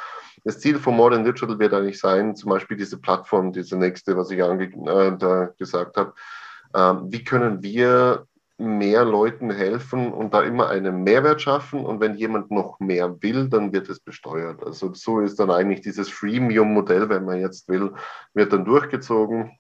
Das 0.44 0.58
Ziel 0.60 0.78
von 0.78 0.96
Modern 0.96 1.24
Digital 1.24 1.58
wird 1.58 1.74
eigentlich 1.74 2.00
sein, 2.00 2.34
zum 2.34 2.50
Beispiel 2.50 2.76
diese 2.76 2.98
Plattform, 2.98 3.52
diese 3.52 3.76
nächste, 3.76 4.16
was 4.16 4.30
ich 4.30 4.38
äh, 4.38 5.16
da 5.18 5.50
gesagt 5.58 5.96
habe. 5.96 6.14
Ähm, 6.74 7.06
wie 7.10 7.24
können 7.24 7.62
wir 7.62 8.26
mehr 8.58 9.04
Leuten 9.04 9.50
helfen 9.50 10.12
und 10.12 10.32
da 10.32 10.42
immer 10.42 10.68
einen 10.70 11.02
Mehrwert 11.04 11.42
schaffen. 11.42 11.84
Und 11.84 12.00
wenn 12.00 12.14
jemand 12.14 12.50
noch 12.50 12.80
mehr 12.80 13.20
will, 13.22 13.48
dann 13.48 13.72
wird 13.72 13.88
es 13.90 14.00
besteuert. 14.00 14.64
Also 14.64 14.94
so 14.94 15.20
ist 15.20 15.38
dann 15.38 15.50
eigentlich 15.50 15.82
dieses 15.82 16.08
Freemium-Modell, 16.08 17.08
wenn 17.08 17.24
man 17.24 17.40
jetzt 17.40 17.68
will, 17.68 17.92
wird 18.32 18.52
dann 18.52 18.64
durchgezogen. 18.64 19.58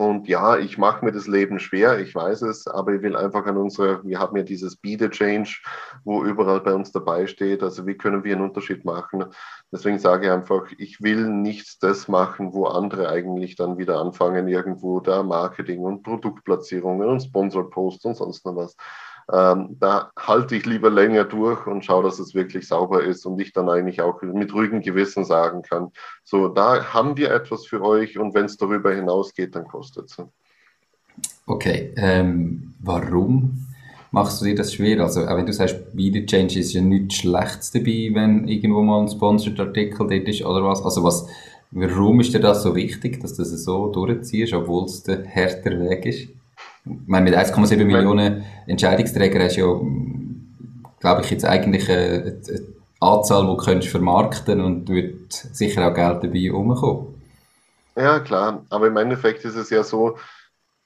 Und 0.00 0.28
ja, 0.28 0.56
ich 0.56 0.78
mache 0.78 1.04
mir 1.04 1.12
das 1.12 1.26
Leben 1.26 1.58
schwer, 1.58 1.98
ich 2.00 2.14
weiß 2.14 2.40
es, 2.40 2.66
aber 2.66 2.94
ich 2.94 3.02
will 3.02 3.14
einfach 3.14 3.44
an 3.44 3.58
unsere, 3.58 4.02
wir 4.02 4.18
haben 4.18 4.34
ja 4.34 4.42
dieses 4.42 4.74
Be 4.74 4.96
the 4.98 5.10
Change, 5.10 5.58
wo 6.04 6.24
überall 6.24 6.62
bei 6.62 6.72
uns 6.72 6.90
dabei 6.90 7.26
steht. 7.26 7.62
Also 7.62 7.86
wie 7.86 7.98
können 7.98 8.24
wir 8.24 8.34
einen 8.34 8.44
Unterschied 8.46 8.86
machen? 8.86 9.26
Deswegen 9.70 9.98
sage 9.98 10.24
ich 10.24 10.32
einfach, 10.32 10.72
ich 10.78 11.02
will 11.02 11.28
nicht 11.28 11.82
das 11.82 12.08
machen, 12.08 12.54
wo 12.54 12.64
andere 12.64 13.10
eigentlich 13.10 13.56
dann 13.56 13.76
wieder 13.76 14.00
anfangen, 14.00 14.48
irgendwo 14.48 15.00
da 15.00 15.22
Marketing 15.22 15.80
und 15.80 16.02
Produktplatzierungen 16.02 17.06
und 17.06 17.20
Sponsorposts 17.20 18.06
und 18.06 18.16
sonst 18.16 18.46
noch 18.46 18.56
was. 18.56 18.76
Ähm, 19.32 19.76
da 19.78 20.10
halte 20.18 20.56
ich 20.56 20.66
lieber 20.66 20.90
länger 20.90 21.24
durch 21.24 21.66
und 21.66 21.84
schaue, 21.84 22.02
dass 22.02 22.18
es 22.18 22.34
wirklich 22.34 22.66
sauber 22.66 23.04
ist 23.04 23.24
und 23.26 23.40
ich 23.40 23.52
dann 23.52 23.68
eigentlich 23.68 24.00
auch 24.00 24.20
mit 24.22 24.52
ruhigem 24.52 24.80
Gewissen 24.80 25.24
sagen 25.24 25.62
kann, 25.62 25.92
so, 26.24 26.48
da 26.48 26.92
haben 26.92 27.16
wir 27.16 27.30
etwas 27.30 27.66
für 27.66 27.82
euch 27.82 28.18
und 28.18 28.34
wenn 28.34 28.46
es 28.46 28.56
darüber 28.56 28.92
hinausgeht, 28.92 29.54
dann 29.54 29.68
kostet 29.68 30.10
es. 30.10 30.16
Okay, 31.46 31.92
ähm, 31.96 32.74
warum 32.80 33.66
machst 34.10 34.40
du 34.40 34.46
dir 34.46 34.54
das 34.54 34.74
schwer? 34.74 35.00
Also, 35.00 35.26
auch 35.26 35.36
wenn 35.36 35.46
du 35.46 35.52
sagst, 35.52 35.76
Video 35.92 36.24
Change 36.24 36.58
ist 36.58 36.72
ja 36.72 36.80
nichts 36.80 37.16
Schlechtes 37.16 37.70
dabei, 37.70 38.10
wenn 38.12 38.48
irgendwo 38.48 38.82
mal 38.82 39.02
ein 39.02 39.08
Sponsored 39.08 39.60
Artikel 39.60 39.98
dort 39.98 40.28
ist 40.28 40.44
oder 40.44 40.64
was. 40.64 40.82
Also, 40.82 41.04
was, 41.04 41.26
warum 41.70 42.20
ist 42.20 42.34
dir 42.34 42.40
das 42.40 42.62
so 42.62 42.74
wichtig, 42.74 43.20
dass 43.20 43.34
du 43.34 43.42
das 43.42 43.64
so 43.64 43.92
durchziehst, 43.92 44.54
obwohl 44.54 44.84
es 44.84 45.02
der 45.02 45.24
härter 45.24 45.78
Weg 45.80 46.06
ist? 46.06 46.28
Ich 46.84 46.92
meine, 47.06 47.24
mit 47.24 47.38
1,7 47.38 47.84
Millionen 47.84 48.44
Entscheidungsträgern 48.66 49.42
hast 49.42 49.56
du 49.56 49.60
ja, 49.60 51.00
glaube 51.00 51.22
ich, 51.22 51.30
jetzt 51.30 51.44
eigentlich 51.44 51.88
eine, 51.90 52.40
eine 52.48 52.60
Anzahl, 53.00 53.42
die 53.42 53.48
du 53.48 53.56
könntest 53.56 53.90
vermarkten 53.90 54.60
und 54.60 54.88
wird 54.88 55.32
sicher 55.32 55.88
auch 55.88 55.94
Geld 55.94 56.24
dabei 56.24 56.50
rumkommen. 56.50 57.20
Ja, 57.96 58.20
klar. 58.20 58.64
Aber 58.70 58.86
im 58.86 58.96
Endeffekt 58.96 59.44
ist 59.44 59.56
es 59.56 59.70
ja 59.70 59.82
so, 59.82 60.16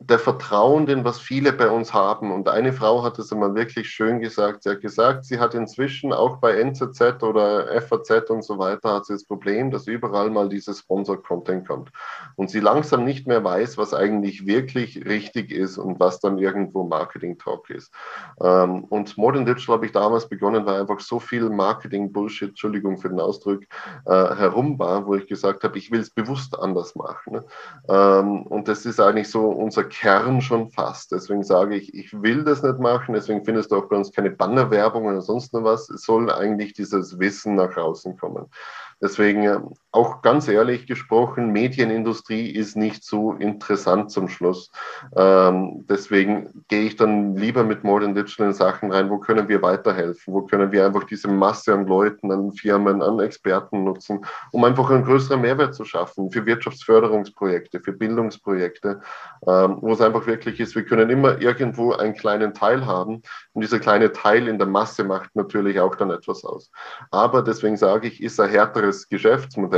der 0.09 0.19
Vertrauen, 0.19 0.87
den 0.87 1.05
was 1.05 1.19
viele 1.19 1.53
bei 1.53 1.71
uns 1.71 1.95
haben. 1.95 2.31
Und 2.31 2.49
eine 2.49 2.73
Frau 2.73 3.03
hat 3.03 3.19
es 3.19 3.33
einmal 3.33 3.55
wirklich 3.55 3.89
schön 3.89 4.21
gesagt. 4.21 4.63
Sie 4.63 4.71
hat 4.71 4.81
gesagt, 4.81 5.25
sie 5.25 5.39
hat 5.39 5.55
inzwischen 5.55 6.13
auch 6.13 6.39
bei 6.39 6.53
NZZ 6.61 7.23
oder 7.23 7.81
FAZ 7.81 8.29
und 8.31 8.43
so 8.43 8.59
weiter 8.59 8.95
hat 8.95 9.07
sie 9.07 9.15
das 9.15 9.25
Problem, 9.25 9.71
dass 9.71 9.87
überall 9.87 10.31
mal 10.31 10.49
dieses 10.49 10.81
Sponsor-Content 10.81 11.67
kommt. 11.67 11.91
Und 12.37 12.51
sie 12.51 12.61
langsam 12.61 13.05
nicht 13.05 13.27
mehr 13.27 13.43
weiß, 13.43 13.79
was 13.79 13.95
eigentlich 13.95 14.47
wirklich 14.47 15.05
richtig 15.07 15.51
ist 15.51 15.79
und 15.79 16.01
was 16.01 16.21
dann 16.21 16.39
irgendwo 16.39 16.85
Marketing-Talk 16.85 17.71
ist. 17.71 17.93
Ähm, 18.43 18.85
und 18.85 19.17
Modern 19.17 19.47
Digital 19.47 19.77
habe 19.77 19.87
ich 19.87 19.93
damals 19.93 20.29
begonnen, 20.29 20.67
weil 20.67 20.81
einfach 20.81 21.01
so 21.01 21.19
viel 21.19 21.49
Marketing-Bullshit, 21.49 22.51
Entschuldigung 22.51 22.99
für 22.99 23.09
den 23.09 23.21
Ausdruck, 23.21 23.63
äh, 24.07 24.11
herum 24.11 24.79
war, 24.79 25.07
wo 25.07 25.15
ich 25.15 25.27
gesagt 25.27 25.65
habe, 25.65 25.79
ich 25.79 25.91
will 25.91 26.01
es 26.01 26.11
bewusst 26.11 26.59
anders 26.59 26.95
machen. 26.95 27.41
Ähm, 27.89 28.43
und 28.43 28.69
das 28.69 28.85
ist 28.85 29.01
eigentlich 29.01 29.31
so 29.31 29.49
unser 29.49 29.85
Kern 29.95 30.41
schon 30.41 30.71
fast. 30.71 31.13
Deswegen 31.13 31.45
sage 31.45 31.77
ich, 31.77 31.95
ich 31.95 32.13
will 32.21 32.45
das 32.45 32.63
nicht 32.63 32.81
machen, 32.81 33.15
deswegen 33.15 33.45
findest 33.45 33.71
du 33.71 33.77
auch 33.77 33.89
bei 33.89 33.97
uns 33.97 34.11
keine 34.13 34.31
Bannerwerbung 34.31 35.07
oder 35.07 35.21
sonst 35.21 35.53
noch 35.53 35.63
was. 35.63 35.89
Es 35.89 36.03
soll 36.03 36.31
eigentlich 36.31 36.73
dieses 36.73 37.19
Wissen 37.19 37.55
nach 37.55 37.77
außen 37.77 38.17
kommen. 38.17 38.47
Deswegen 39.01 39.45
äh, 39.45 39.61
auch 39.95 40.23
ganz 40.23 40.49
ehrlich 40.49 40.87
gesprochen, 40.87 41.53
Medienindustrie 41.53 42.51
ist 42.51 42.77
nicht 42.77 43.05
so 43.05 43.33
interessant 43.33 44.11
zum 44.11 44.29
Schluss. 44.29 44.71
Ähm, 45.17 45.85
deswegen 45.89 46.65
gehe 46.69 46.83
ich 46.83 46.97
dann 46.97 47.37
lieber 47.37 47.63
mit 47.63 47.85
Modern 47.85 48.15
Digital 48.15 48.49
in 48.49 48.53
Sachen 48.55 48.93
rein, 48.93 49.11
wo 49.11 49.19
können 49.19 49.49
wir 49.49 49.63
weiterhelfen, 49.63 50.35
wo 50.35 50.43
können 50.43 50.73
wir 50.73 50.87
einfach 50.87 51.05
diese 51.05 51.29
Masse 51.29 51.75
an 51.75 51.87
Leuten, 51.87 52.33
an 52.33 52.53
Firmen, 52.53 53.03
an 53.03 53.21
Experten 53.21 53.85
nutzen, 53.85 54.25
um 54.53 54.65
einfach 54.65 54.91
einen 54.91 55.05
größeren 55.05 55.41
Mehrwert 55.41 55.75
zu 55.75 55.85
schaffen 55.85 56.31
für 56.31 56.45
Wirtschaftsförderungsprojekte, 56.47 57.81
für 57.81 57.93
Bildungsprojekte, 57.93 59.01
ähm, 59.47 59.79
wo 59.81 59.93
es 59.93 60.01
einfach 60.01 60.27
wirklich 60.27 60.61
ist, 60.61 60.75
wir 60.75 60.85
können 60.85 61.11
immer 61.11 61.41
irgendwo 61.41 61.93
einen 61.93 62.15
kleinen 62.15 62.55
Teil 62.55 62.87
haben 62.87 63.23
und 63.53 63.63
dieser 63.63 63.79
kleine 63.79 64.13
Teil 64.13 64.49
in 64.49 64.59
der 64.59 64.67
Masse 64.67 65.05
macht 65.05 65.37
natürlich 65.37 65.79
auch 65.79 65.95
dann 65.95 66.11
etwas 66.11 66.45
aus. 66.45 66.71
Aber 67.11 67.43
deswegen 67.43 67.77
sage 67.77 68.09
ich, 68.09 68.23
ist 68.23 68.41
ein 68.41 68.51
härteres 68.51 68.95
anderes 68.95 69.09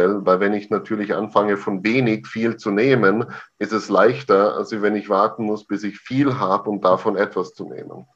Geschäftsmodell, 0.07 0.27
weil 0.27 0.41
wenn 0.41 0.55
ich 0.55 0.71
natürlich 0.71 1.15
anfange, 1.15 1.57
von 1.57 1.85
wenig 1.85 2.27
viel 2.27 2.57
zu 2.57 2.71
nehmen, 2.71 3.25
ist 3.59 3.73
es 3.73 3.89
leichter, 3.89 4.57
als 4.57 4.71
wenn 4.71 4.97
ich 4.97 5.09
warten 5.09 5.45
muss, 5.45 5.67
bis 5.67 5.85
ich 5.85 5.99
viel 5.99 6.39
habe, 6.39 6.71
um 6.71 6.81
davon 6.81 7.17
etwas 7.17 7.55
zu 7.55 7.69
nehmen. 7.69 8.07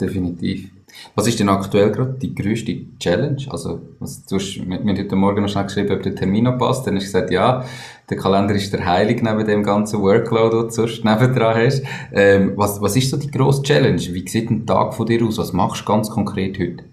Definitiv. 0.00 0.70
Was 1.14 1.28
ist 1.28 1.38
denn 1.38 1.48
aktuell 1.48 1.92
gerade 1.92 2.14
die 2.14 2.34
größte 2.34 2.98
Challenge? 2.98 3.46
Also, 3.48 3.80
was, 4.00 4.24
du 4.26 4.36
hast, 4.36 4.56
wir 4.56 4.78
haben 4.78 4.98
heute 4.98 5.16
Morgen 5.16 5.42
noch 5.42 5.48
schnell 5.48 5.64
geschrieben, 5.64 5.92
ob 5.92 6.02
der 6.02 6.16
Termin 6.16 6.44
noch 6.44 6.58
passt. 6.58 6.84
Dann 6.86 6.96
hast 6.96 7.04
du 7.04 7.12
gesagt, 7.12 7.30
ja, 7.30 7.64
der 8.10 8.16
Kalender 8.16 8.54
ist 8.54 8.72
der 8.72 8.84
Heilig 8.84 9.22
neben 9.22 9.46
dem 9.46 9.62
ganzen 9.62 10.02
Workload, 10.02 10.56
den 10.56 10.66
du 10.66 10.70
sonst 10.70 11.04
nebendran 11.04 11.56
hast. 11.56 11.82
Ähm, 12.12 12.52
was, 12.56 12.80
was 12.80 12.96
ist 12.96 13.10
so 13.10 13.16
die 13.16 13.30
grosse 13.30 13.62
Challenge? 13.62 14.00
Wie 14.00 14.28
sieht 14.28 14.50
ein 14.50 14.66
Tag 14.66 14.94
von 14.94 15.06
dir 15.06 15.24
aus? 15.24 15.38
Was 15.38 15.52
machst 15.52 15.82
du 15.82 15.84
ganz 15.84 16.10
konkret 16.10 16.58
heute? 16.58 16.84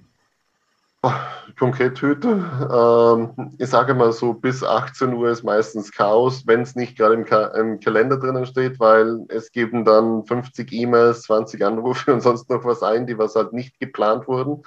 Konkret 1.57 2.01
heute. 2.01 2.27
Ähm, 2.71 3.53
ich 3.57 3.69
sage 3.69 3.93
mal 3.93 4.11
so, 4.11 4.33
bis 4.33 4.63
18 4.63 5.13
Uhr 5.13 5.29
ist 5.29 5.43
meistens 5.43 5.91
Chaos, 5.91 6.45
wenn 6.45 6.61
es 6.61 6.75
nicht 6.75 6.97
gerade 6.97 7.15
im, 7.15 7.25
Ka 7.25 7.47
im, 7.47 7.79
Kalender 7.79 8.17
drinnen 8.17 8.45
steht, 8.45 8.79
weil 8.79 9.25
es 9.29 9.51
geben 9.51 9.85
dann 9.85 10.25
50 10.25 10.71
E-Mails, 10.71 11.23
20 11.23 11.63
Anrufe 11.63 12.13
und 12.13 12.21
sonst 12.21 12.49
noch 12.49 12.63
was 12.65 12.83
ein, 12.83 13.07
die 13.07 13.17
was 13.17 13.35
halt 13.35 13.53
nicht 13.53 13.79
geplant 13.79 14.27
wurden. 14.27 14.63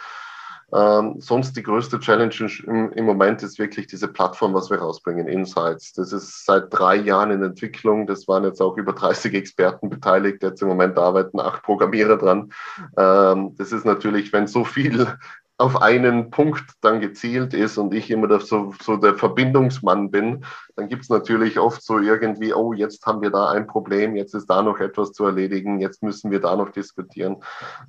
Ähm, 0.72 1.20
sonst 1.20 1.56
die 1.56 1.62
größte 1.62 2.00
Challenge 2.00 2.34
im, 2.66 2.90
im, 2.92 3.04
Moment 3.04 3.42
ist 3.44 3.60
wirklich 3.60 3.86
diese 3.86 4.08
Plattform, 4.08 4.54
was 4.54 4.70
wir 4.70 4.78
rausbringen, 4.78 5.28
Insights. 5.28 5.92
Das 5.92 6.12
ist 6.12 6.44
seit 6.44 6.64
drei 6.70 6.96
Jahren 6.96 7.30
in 7.30 7.42
Entwicklung. 7.44 8.08
Das 8.08 8.26
waren 8.26 8.42
jetzt 8.42 8.60
auch 8.60 8.76
über 8.76 8.92
30 8.92 9.34
Experten 9.34 9.88
beteiligt. 9.88 10.42
Jetzt 10.42 10.62
im 10.62 10.68
Moment 10.68 10.98
arbeiten 10.98 11.38
acht 11.38 11.62
Programmierer 11.62 12.16
dran. 12.16 12.52
Ähm, 12.96 13.54
das 13.56 13.70
ist 13.70 13.84
natürlich, 13.84 14.32
wenn 14.32 14.48
so 14.48 14.64
viel 14.64 15.06
auf 15.56 15.80
einen 15.80 16.30
Punkt 16.30 16.64
dann 16.80 17.00
gezielt 17.00 17.54
ist 17.54 17.78
und 17.78 17.94
ich 17.94 18.10
immer 18.10 18.40
so, 18.40 18.74
so 18.82 18.96
der 18.96 19.14
Verbindungsmann 19.14 20.10
bin, 20.10 20.44
dann 20.74 20.88
gibt 20.88 21.02
es 21.02 21.08
natürlich 21.10 21.58
oft 21.58 21.82
so 21.82 21.98
irgendwie, 21.98 22.52
oh, 22.52 22.72
jetzt 22.72 23.06
haben 23.06 23.22
wir 23.22 23.30
da 23.30 23.50
ein 23.50 23.66
Problem, 23.66 24.16
jetzt 24.16 24.34
ist 24.34 24.46
da 24.46 24.62
noch 24.62 24.80
etwas 24.80 25.12
zu 25.12 25.24
erledigen, 25.24 25.80
jetzt 25.80 26.02
müssen 26.02 26.32
wir 26.32 26.40
da 26.40 26.56
noch 26.56 26.70
diskutieren. 26.70 27.36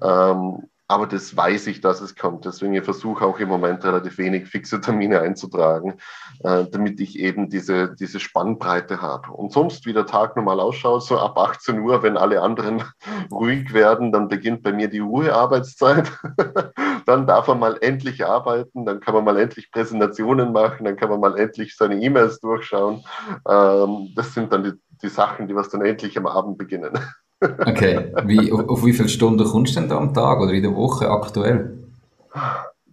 Ähm, 0.02 0.70
aber 0.88 1.08
das 1.08 1.36
weiß 1.36 1.68
ich, 1.68 1.82
dass 1.82 2.02
es 2.02 2.16
kommt. 2.16 2.46
Deswegen 2.46 2.82
versuche 2.84 3.24
ich 3.24 3.26
auch 3.26 3.40
im 3.40 3.50
Moment 3.50 3.84
relativ 3.84 4.18
wenig 4.18 4.48
fixe 4.48 4.80
Termine 4.82 5.20
einzutragen, 5.22 5.96
äh, 6.44 6.66
damit 6.70 7.00
ich 7.00 7.18
eben 7.18 7.50
diese, 7.50 7.96
diese 7.96 8.20
Spannbreite 8.20 9.02
habe. 9.02 9.32
Und 9.32 9.52
sonst, 9.52 9.86
wie 9.86 9.94
der 9.94 10.06
Tag 10.06 10.36
normal 10.36 10.60
ausschaut, 10.60 11.04
so 11.04 11.18
ab 11.18 11.38
18 11.38 11.80
Uhr, 11.80 12.04
wenn 12.04 12.18
alle 12.18 12.42
anderen 12.42 12.84
ruhig 13.32 13.74
werden, 13.74 14.12
dann 14.12 14.28
beginnt 14.28 14.62
bei 14.62 14.74
mir 14.74 14.88
die 14.88 15.00
Ruhearbeitszeit. 15.00 16.12
dann 17.06 17.26
darf 17.26 17.48
man 17.48 17.60
mal 17.60 17.78
endlich 17.82 18.26
arbeiten, 18.26 18.86
dann 18.86 19.00
kann 19.00 19.16
man 19.16 19.24
mal 19.24 19.40
endlich 19.40 19.72
Präsentationen 19.72 20.52
machen, 20.52 20.86
dann 20.86 20.98
kann 20.98 21.10
man 21.10 21.20
mal 21.20 21.38
endlich 21.40 21.76
seine 21.76 22.00
E-Mails 22.00 22.40
durchschauen. 22.40 23.04
Ähm, 23.48 24.14
das 24.16 24.34
sind 24.34 24.54
dann 24.54 24.64
die, 24.64 24.74
die 25.02 25.10
Sachen, 25.10 25.48
die 25.48 25.56
was 25.56 25.70
dann 25.70 25.82
endlich 25.82 26.18
am 26.18 26.28
Abend 26.28 26.58
beginnen. 26.58 26.94
Okay, 27.42 28.14
wie, 28.24 28.52
auf, 28.52 28.70
auf, 28.70 28.86
wie 28.86 28.94
viele 28.94 29.10
Stunden 29.10 29.46
kommst 29.46 29.76
du 29.76 29.80
denn 29.80 29.90
da 29.90 29.98
am 29.98 30.14
Tag 30.14 30.40
oder 30.40 30.54
in 30.54 30.64
der 30.64 30.76
Woche 30.76 31.10
aktuell? 31.10 31.78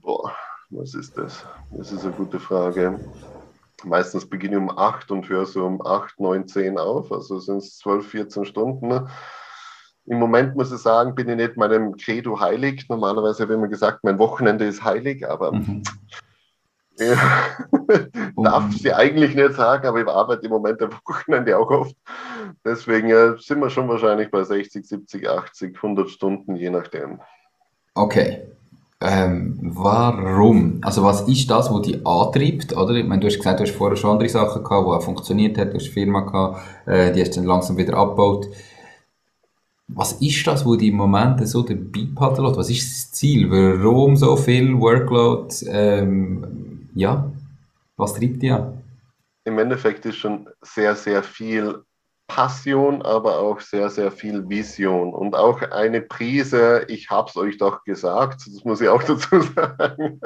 Boah, 0.01 0.33
was 0.71 0.95
ist 0.95 1.17
das? 1.17 1.45
Das 1.71 1.93
ist 1.93 2.05
eine 2.05 2.13
gute 2.13 2.41
Frage. 2.41 2.99
Meistens 3.85 4.29
beginne 4.29 4.57
ich 4.57 4.63
um 4.63 4.71
8 4.77 5.11
und 5.11 5.29
höre 5.29 5.47
so 5.47 5.65
um 5.65 5.85
8, 5.85 6.21
9, 6.21 6.47
10 6.47 6.79
auf. 6.79 7.13
Also 7.13 7.39
sind 7.39 7.59
es 7.59 7.79
12, 7.79 8.07
14 8.07 8.45
Stunden. 8.45 9.09
Im 10.07 10.19
Moment 10.19 10.57
muss 10.57 10.73
ich 10.73 10.79
sagen, 10.79 11.15
bin 11.15 11.29
ich 11.29 11.37
nicht 11.37 11.57
meinem 11.57 11.97
Credo 11.97 12.39
heilig. 12.41 12.87
Normalerweise 12.89 13.43
habe 13.43 13.53
ich 13.53 13.59
immer 13.59 13.69
gesagt, 13.69 14.03
mein 14.03 14.19
Wochenende 14.19 14.65
ist 14.65 14.83
heilig, 14.83 15.29
aber 15.29 15.53
mhm. 15.53 15.83
Ja, 16.99 17.17
darf 18.37 18.71
ich 18.71 18.83
sie 18.83 18.93
eigentlich 18.93 19.35
nicht 19.35 19.55
sagen, 19.55 19.87
aber 19.87 20.01
ich 20.01 20.09
arbeite 20.09 20.47
im 20.47 20.53
Moment 20.53 20.81
am 20.83 20.91
Wochenende 21.07 21.59
auch 21.59 21.71
oft. 21.71 21.97
Deswegen 22.65 23.11
äh, 23.11 23.35
sind 23.39 23.61
wir 23.61 23.71
schon 23.71 23.89
wahrscheinlich 23.89 24.31
bei 24.31 24.45
60, 24.45 24.87
70, 24.87 25.29
80, 25.29 25.77
100 25.77 26.11
Stunden, 26.11 26.57
je 26.57 26.71
nachdem. 26.71 27.21
Okay. 27.95 28.43
Ähm, 29.05 29.59
warum? 29.63 30.79
Also 30.83 31.03
was 31.03 31.23
ist 31.23 31.51
das, 31.51 31.73
was 31.73 31.83
dich 31.83 32.07
antreibt? 32.07 32.77
Oder? 32.77 32.95
Ich 32.95 33.07
meine, 33.07 33.21
du 33.21 33.27
hast 33.27 33.39
gesagt, 33.39 33.59
du 33.59 33.65
hast 33.65 33.73
vorher 33.73 33.97
schon 33.97 34.11
andere 34.11 34.29
Sachen 34.29 34.63
gehabt, 34.63 34.87
die 34.87 34.91
auch 34.91 35.03
funktioniert 35.03 35.59
haben. 35.59 35.71
Du 35.71 35.77
hast 35.77 35.87
eine 35.87 35.93
Firma 35.93 36.21
gehabt, 36.21 36.61
äh, 36.87 37.13
die 37.13 37.21
hast 37.21 37.37
dann 37.37 37.45
langsam 37.45 37.77
wieder 37.77 37.97
abgebaut. 37.97 38.47
Was 39.89 40.13
ist 40.15 40.47
das, 40.47 40.65
wo 40.65 40.77
die 40.77 40.89
im 40.89 40.97
Moment 40.97 41.47
so 41.47 41.63
dabei 41.63 42.07
behalten 42.15 42.45
lässt? 42.45 42.57
Was 42.57 42.71
ist 42.71 42.93
das 42.93 43.13
Ziel? 43.13 43.51
Warum 43.51 44.17
so 44.17 44.37
viel 44.37 44.81
Workload? 44.81 45.53
Ähm, 45.69 46.72
ja, 46.95 47.31
was 47.97 48.15
treibt 48.15 48.43
dich? 48.43 48.53
Im 49.45 49.59
Endeffekt 49.59 50.07
ist 50.07 50.17
schon 50.17 50.49
sehr, 50.63 50.95
sehr 50.95 51.23
viel 51.23 51.85
Passion, 52.29 53.03
aber 53.03 53.41
auch 53.41 53.61
sehr, 53.61 53.91
sehr 53.91 54.11
viel 54.11 54.49
Vision 54.49 55.13
und 55.13 55.35
auch 55.35 55.61
eine 55.61 56.01
Prise, 56.01 56.87
ich 56.89 57.11
hab's 57.11 57.37
euch 57.37 57.59
doch 57.59 57.85
gesagt, 57.85 58.47
das 58.47 58.65
muss 58.65 58.81
ich 58.81 58.89
auch 58.89 59.03
dazu 59.07 59.41
sagen. 59.41 60.21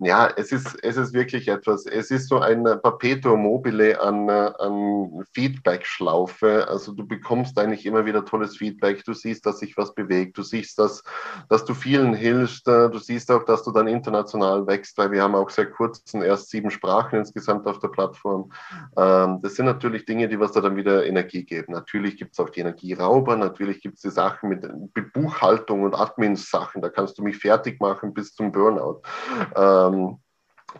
Ja, 0.00 0.28
es 0.36 0.52
ist, 0.52 0.76
es 0.82 0.96
ist 0.96 1.12
wirklich 1.12 1.48
etwas, 1.48 1.86
es 1.86 2.10
ist 2.10 2.28
so 2.28 2.40
ein 2.40 2.64
Perpetuum 2.64 3.42
mobile 3.42 4.00
an, 4.00 4.28
an 4.30 5.24
Feedback-Schlaufe. 5.32 6.66
Also 6.68 6.92
du 6.92 7.06
bekommst 7.06 7.58
eigentlich 7.58 7.86
immer 7.86 8.04
wieder 8.06 8.24
tolles 8.24 8.56
Feedback, 8.56 9.04
du 9.04 9.12
siehst, 9.12 9.46
dass 9.46 9.58
sich 9.58 9.76
was 9.76 9.94
bewegt, 9.94 10.38
du 10.38 10.42
siehst, 10.42 10.78
dass, 10.78 11.02
dass 11.48 11.64
du 11.64 11.74
vielen 11.74 12.14
hilfst, 12.14 12.66
du 12.66 12.98
siehst 12.98 13.30
auch, 13.30 13.44
dass 13.44 13.62
du 13.62 13.72
dann 13.72 13.86
international 13.86 14.66
wächst, 14.66 14.96
weil 14.98 15.10
wir 15.10 15.22
haben 15.22 15.34
auch 15.34 15.50
sehr 15.50 15.70
kurzen, 15.70 16.22
erst 16.22 16.50
sieben 16.50 16.70
Sprachen 16.70 17.18
insgesamt 17.18 17.66
auf 17.66 17.78
der 17.78 17.88
Plattform. 17.88 18.50
Ähm, 18.96 19.40
das 19.42 19.54
sind 19.54 19.66
natürlich 19.66 20.04
Dinge, 20.04 20.28
die 20.28 20.40
was 20.40 20.52
da 20.52 20.60
dann 20.60 20.76
wieder 20.76 21.06
Energie 21.06 21.44
geben. 21.44 21.72
Natürlich 21.72 22.16
gibt 22.16 22.32
es 22.32 22.40
auch 22.40 22.50
die 22.50 22.60
Energierauber, 22.60 23.36
natürlich 23.36 23.80
gibt 23.80 23.96
es 23.96 24.02
die 24.02 24.10
Sachen 24.10 24.48
mit 24.48 25.12
Buchhaltung 25.12 25.82
und 25.82 25.94
Admin-Sachen, 25.94 26.82
da 26.82 26.88
kannst 26.88 27.18
du 27.18 27.22
mich 27.22 27.38
fertig 27.38 27.80
machen 27.80 28.14
bis 28.14 28.34
zum 28.34 28.52
Burnout. 28.52 29.02
Ähm, 29.74 30.18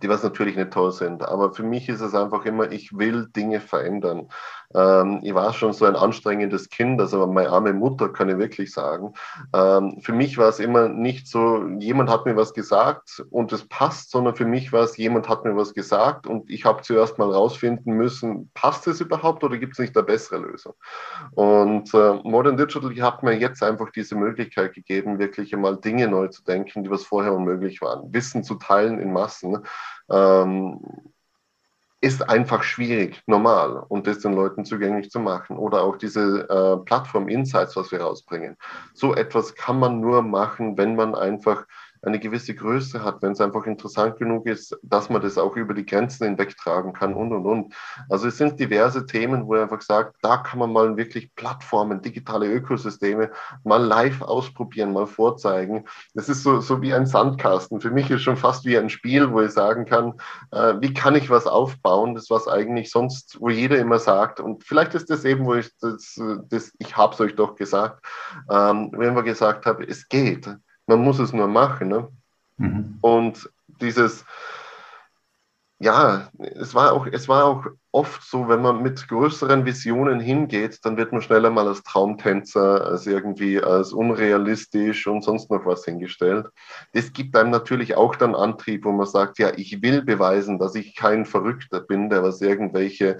die 0.02 0.08
was 0.08 0.22
natürlich 0.22 0.56
nicht 0.56 0.72
toll 0.72 0.92
sind. 0.92 1.22
Aber 1.22 1.52
für 1.52 1.62
mich 1.62 1.88
ist 1.88 2.00
es 2.00 2.14
einfach 2.14 2.44
immer, 2.44 2.70
ich 2.70 2.96
will 2.96 3.28
Dinge 3.34 3.60
verändern. 3.60 4.28
Ähm, 4.74 5.20
ich 5.22 5.34
war 5.34 5.52
schon 5.52 5.72
so 5.72 5.84
ein 5.84 5.96
anstrengendes 5.96 6.68
Kind, 6.68 7.00
also 7.00 7.26
meine 7.26 7.50
arme 7.50 7.72
Mutter 7.72 8.08
kann 8.08 8.28
ich 8.28 8.38
wirklich 8.38 8.72
sagen. 8.72 9.14
Ähm, 9.54 10.00
für 10.00 10.12
mich 10.12 10.36
war 10.36 10.48
es 10.48 10.58
immer 10.58 10.88
nicht 10.88 11.28
so, 11.28 11.64
jemand 11.78 12.10
hat 12.10 12.26
mir 12.26 12.36
was 12.36 12.54
gesagt 12.54 13.24
und 13.30 13.52
es 13.52 13.66
passt, 13.68 14.10
sondern 14.10 14.34
für 14.34 14.44
mich 14.44 14.72
war 14.72 14.82
es, 14.82 14.96
jemand 14.96 15.28
hat 15.28 15.44
mir 15.44 15.56
was 15.56 15.74
gesagt 15.74 16.26
und 16.26 16.50
ich 16.50 16.64
habe 16.64 16.82
zuerst 16.82 17.18
mal 17.18 17.30
rausfinden 17.30 17.94
müssen, 17.94 18.50
passt 18.54 18.86
es 18.88 19.00
überhaupt 19.00 19.44
oder 19.44 19.58
gibt 19.58 19.74
es 19.74 19.78
nicht 19.78 19.96
eine 19.96 20.04
bessere 20.04 20.38
Lösung? 20.38 20.74
Und 21.32 21.94
äh, 21.94 22.14
Modern 22.24 22.56
Digital 22.56 22.90
hat 23.02 23.22
mir 23.22 23.38
jetzt 23.38 23.62
einfach 23.62 23.90
diese 23.90 24.16
Möglichkeit 24.16 24.74
gegeben, 24.74 25.18
wirklich 25.18 25.54
einmal 25.54 25.76
Dinge 25.76 26.08
neu 26.08 26.28
zu 26.28 26.42
denken, 26.42 26.82
die 26.82 26.90
was 26.90 27.04
vorher 27.04 27.32
unmöglich 27.32 27.80
waren. 27.80 28.12
Wissen 28.12 28.42
zu 28.42 28.56
teilen 28.56 28.98
in 28.98 29.12
Massen. 29.12 29.58
Ähm, 30.10 30.80
ist 32.04 32.28
einfach 32.28 32.62
schwierig, 32.62 33.22
normal, 33.26 33.82
und 33.88 34.06
das 34.06 34.18
den 34.18 34.34
Leuten 34.34 34.66
zugänglich 34.66 35.10
zu 35.10 35.20
machen. 35.20 35.56
Oder 35.56 35.82
auch 35.82 35.96
diese 35.96 36.46
äh, 36.50 36.84
Plattform 36.84 37.28
Insights, 37.28 37.76
was 37.76 37.90
wir 37.92 38.02
rausbringen. 38.02 38.58
So 38.92 39.14
etwas 39.14 39.54
kann 39.54 39.78
man 39.78 40.00
nur 40.00 40.20
machen, 40.20 40.76
wenn 40.76 40.96
man 40.96 41.14
einfach 41.14 41.66
eine 42.06 42.18
gewisse 42.18 42.54
Größe 42.54 43.02
hat, 43.02 43.22
wenn 43.22 43.32
es 43.32 43.40
einfach 43.40 43.66
interessant 43.66 44.18
genug 44.18 44.46
ist, 44.46 44.76
dass 44.82 45.08
man 45.08 45.22
das 45.22 45.38
auch 45.38 45.56
über 45.56 45.74
die 45.74 45.86
Grenzen 45.86 46.26
hinweg 46.26 46.56
tragen 46.56 46.92
kann 46.92 47.14
und 47.14 47.32
und 47.32 47.46
und. 47.46 47.74
Also 48.08 48.28
es 48.28 48.38
sind 48.38 48.58
diverse 48.58 49.06
Themen, 49.06 49.46
wo 49.46 49.54
er 49.54 49.62
einfach 49.62 49.80
sagt, 49.80 50.16
da 50.22 50.38
kann 50.38 50.58
man 50.58 50.72
mal 50.72 50.96
wirklich 50.96 51.34
Plattformen, 51.34 52.02
digitale 52.02 52.46
Ökosysteme 52.46 53.30
mal 53.64 53.82
live 53.82 54.22
ausprobieren, 54.22 54.92
mal 54.92 55.06
vorzeigen. 55.06 55.84
Das 56.14 56.28
ist 56.28 56.42
so, 56.42 56.60
so 56.60 56.82
wie 56.82 56.94
ein 56.94 57.06
Sandkasten. 57.06 57.80
Für 57.80 57.90
mich 57.90 58.10
ist 58.10 58.22
schon 58.22 58.36
fast 58.36 58.64
wie 58.64 58.78
ein 58.78 58.90
Spiel, 58.90 59.30
wo 59.30 59.40
ich 59.40 59.52
sagen 59.52 59.84
kann, 59.84 60.14
äh, 60.52 60.74
wie 60.80 60.92
kann 60.92 61.14
ich 61.14 61.30
was 61.30 61.46
aufbauen, 61.46 62.14
das 62.14 62.30
was 62.30 62.48
eigentlich 62.48 62.90
sonst, 62.90 63.38
wo 63.40 63.48
jeder 63.48 63.78
immer 63.78 63.98
sagt, 63.98 64.40
und 64.40 64.64
vielleicht 64.64 64.94
ist 64.94 65.10
das 65.10 65.24
eben, 65.24 65.46
wo 65.46 65.54
ich 65.54 65.70
das, 65.80 66.20
das 66.48 66.72
ich 66.78 66.96
habe 66.96 67.14
es 67.14 67.20
euch 67.20 67.34
doch 67.34 67.56
gesagt, 67.56 68.04
ähm, 68.50 68.90
wenn 68.92 69.14
wir 69.14 69.22
gesagt 69.22 69.66
haben, 69.66 69.84
es 69.86 70.08
geht. 70.08 70.48
Man 70.86 71.00
muss 71.00 71.18
es 71.18 71.32
nur 71.32 71.48
machen. 71.48 71.88
Ne? 71.88 72.08
Mhm. 72.56 72.98
Und 73.00 73.50
dieses, 73.80 74.24
ja, 75.80 76.28
es 76.38 76.74
war 76.74 76.92
auch, 76.92 77.06
es 77.06 77.28
war 77.28 77.44
auch 77.44 77.66
oft 77.90 78.22
so, 78.22 78.48
wenn 78.48 78.62
man 78.62 78.82
mit 78.82 79.06
größeren 79.08 79.64
Visionen 79.64 80.18
hingeht, 80.18 80.78
dann 80.82 80.96
wird 80.96 81.12
man 81.12 81.22
schneller 81.22 81.50
mal 81.50 81.68
als 81.68 81.82
Traumtänzer, 81.84 82.84
als 82.86 83.06
irgendwie 83.06 83.62
als 83.62 83.92
unrealistisch 83.92 85.06
und 85.06 85.22
sonst 85.22 85.50
noch 85.50 85.64
was 85.64 85.84
hingestellt. 85.84 86.48
Das 86.92 87.12
gibt 87.12 87.36
einem 87.36 87.50
natürlich 87.50 87.96
auch 87.96 88.16
dann 88.16 88.34
Antrieb, 88.34 88.84
wo 88.84 88.90
man 88.92 89.06
sagt, 89.06 89.38
ja, 89.38 89.52
ich 89.56 89.80
will 89.80 90.02
beweisen, 90.02 90.58
dass 90.58 90.74
ich 90.74 90.96
kein 90.96 91.24
Verrückter 91.24 91.80
bin, 91.80 92.08
der 92.08 92.24
was 92.24 92.40
irgendwelche 92.40 93.18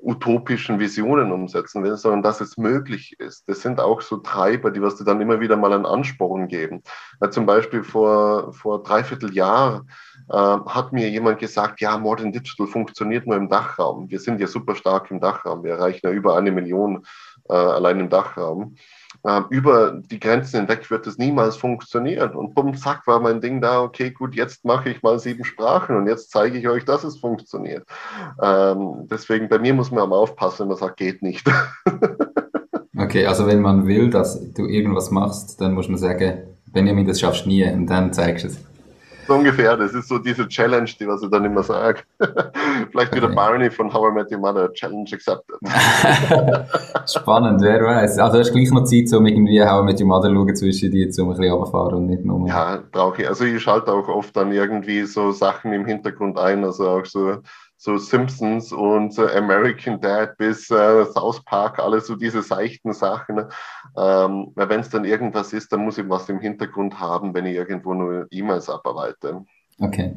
utopischen 0.00 0.80
Visionen 0.80 1.30
umsetzen 1.30 1.84
will, 1.84 1.96
sondern 1.96 2.22
dass 2.22 2.40
es 2.40 2.56
möglich 2.56 3.16
ist. 3.20 3.48
Das 3.48 3.62
sind 3.62 3.80
auch 3.80 4.00
so 4.00 4.16
Treiber, 4.16 4.72
die 4.72 4.82
was 4.82 4.96
dir 4.96 5.04
dann 5.04 5.20
immer 5.20 5.40
wieder 5.40 5.56
mal 5.56 5.72
einen 5.72 5.86
Ansporn 5.86 6.48
geben. 6.48 6.82
Weil 7.20 7.30
zum 7.30 7.46
Beispiel 7.46 7.84
vor, 7.84 8.52
vor 8.52 8.82
dreiviertel 8.82 9.32
Jahr 9.34 9.84
äh, 10.28 10.36
hat 10.36 10.92
mir 10.92 11.08
jemand 11.08 11.38
gesagt, 11.38 11.80
ja, 11.80 11.96
Modern 11.98 12.32
Digital 12.32 12.66
funktioniert 12.66 13.26
nur 13.26 13.36
im 13.36 13.48
Dachraum. 13.48 14.10
Wir 14.10 14.20
sind 14.20 14.40
ja 14.40 14.46
super 14.46 14.74
stark 14.74 15.10
im 15.10 15.20
Dachraum. 15.20 15.62
Wir 15.62 15.72
erreichen 15.72 16.00
ja 16.04 16.10
über 16.10 16.36
eine 16.36 16.50
Million 16.50 17.04
äh, 17.48 17.54
allein 17.54 18.00
im 18.00 18.08
Dachraum. 18.08 18.76
Äh, 19.22 19.42
über 19.50 19.92
die 19.92 20.20
Grenzen 20.20 20.60
hinweg 20.60 20.90
wird 20.90 21.06
es 21.06 21.18
niemals 21.18 21.56
funktionieren. 21.56 22.34
Und 22.34 22.54
bumm, 22.54 22.76
zack, 22.76 23.06
war 23.06 23.20
mein 23.20 23.40
Ding 23.40 23.60
da, 23.60 23.82
okay, 23.82 24.10
gut, 24.10 24.34
jetzt 24.34 24.64
mache 24.64 24.90
ich 24.90 25.02
mal 25.02 25.18
sieben 25.18 25.44
Sprachen 25.44 25.96
und 25.96 26.06
jetzt 26.06 26.30
zeige 26.30 26.58
ich 26.58 26.68
euch, 26.68 26.84
dass 26.84 27.04
es 27.04 27.18
funktioniert. 27.18 27.84
Ähm, 28.42 29.06
deswegen, 29.10 29.48
bei 29.48 29.58
mir 29.58 29.74
muss 29.74 29.90
man 29.90 30.10
auch 30.12 30.22
aufpassen, 30.22 30.60
wenn 30.60 30.68
man 30.68 30.76
sagt, 30.76 30.96
geht 30.96 31.22
nicht. 31.22 31.46
okay, 32.98 33.26
also 33.26 33.46
wenn 33.46 33.60
man 33.60 33.86
will, 33.86 34.10
dass 34.10 34.52
du 34.52 34.66
irgendwas 34.66 35.10
machst, 35.10 35.60
dann 35.60 35.74
muss 35.74 35.88
man 35.88 35.98
sagen, 35.98 36.42
Benjamin, 36.72 37.06
das 37.06 37.20
schaffst 37.20 37.46
du 37.46 37.48
nie 37.48 37.64
und 37.64 37.86
dann 37.86 38.12
zeigst 38.12 38.44
du 38.44 38.48
es. 38.48 38.58
So 39.26 39.34
ungefähr, 39.34 39.76
das 39.76 39.92
ist 39.92 40.08
so 40.08 40.18
diese 40.18 40.46
Challenge, 40.46 40.88
die 41.00 41.06
was 41.08 41.22
ich 41.22 41.30
dann 41.30 41.44
immer 41.44 41.62
sage. 41.62 42.02
Vielleicht 42.90 43.14
wieder 43.14 43.28
Barney 43.28 43.70
von 43.70 43.92
How 43.92 44.10
I 44.10 44.14
Met 44.14 44.30
Your 44.30 44.38
Mother, 44.38 44.72
Challenge 44.72 45.08
accepted. 45.12 45.56
Spannend, 47.10 47.60
wer 47.60 47.82
weiß. 47.82 48.18
Also 48.18 48.38
hast 48.38 48.50
du 48.50 48.54
gleich 48.54 48.70
noch 48.70 48.84
Zeit, 48.84 49.12
um 49.12 49.26
irgendwie 49.26 49.60
How 49.62 49.82
I 49.82 49.84
Met 49.84 50.00
Your 50.00 50.06
Mother 50.06 50.30
schauen 50.32 50.54
zwischen 50.54 50.90
die, 50.92 51.10
um 51.18 51.30
ein 51.30 51.36
bisschen 51.36 51.52
runterfahren 51.52 51.94
und 51.94 52.06
nicht 52.06 52.24
nur... 52.24 52.46
Ja, 52.46 52.78
brauche 52.92 53.22
ich. 53.22 53.28
Also 53.28 53.44
ich 53.44 53.60
schalte 53.60 53.92
auch 53.92 54.08
oft 54.08 54.36
dann 54.36 54.52
irgendwie 54.52 55.02
so 55.02 55.32
Sachen 55.32 55.72
im 55.72 55.84
Hintergrund 55.86 56.38
ein, 56.38 56.64
also 56.64 56.88
auch 56.88 57.04
so 57.04 57.38
so 57.76 57.98
Simpsons 57.98 58.72
und 58.72 59.18
äh, 59.18 59.36
American 59.36 60.00
Dad 60.00 60.36
bis 60.38 60.70
äh, 60.70 61.04
South 61.06 61.44
Park, 61.44 61.78
alles 61.78 62.06
so 62.06 62.16
diese 62.16 62.42
seichten 62.42 62.92
Sachen. 62.92 63.36
Ne? 63.36 63.48
Ähm, 63.96 64.52
wenn 64.54 64.80
es 64.80 64.88
dann 64.88 65.04
irgendwas 65.04 65.52
ist, 65.52 65.72
dann 65.72 65.84
muss 65.84 65.98
ich 65.98 66.08
was 66.08 66.28
im 66.28 66.40
Hintergrund 66.40 66.98
haben, 66.98 67.34
wenn 67.34 67.46
ich 67.46 67.54
irgendwo 67.54 67.94
nur 67.94 68.26
E-Mails 68.30 68.70
abarbeite. 68.70 69.44
Okay, 69.78 70.16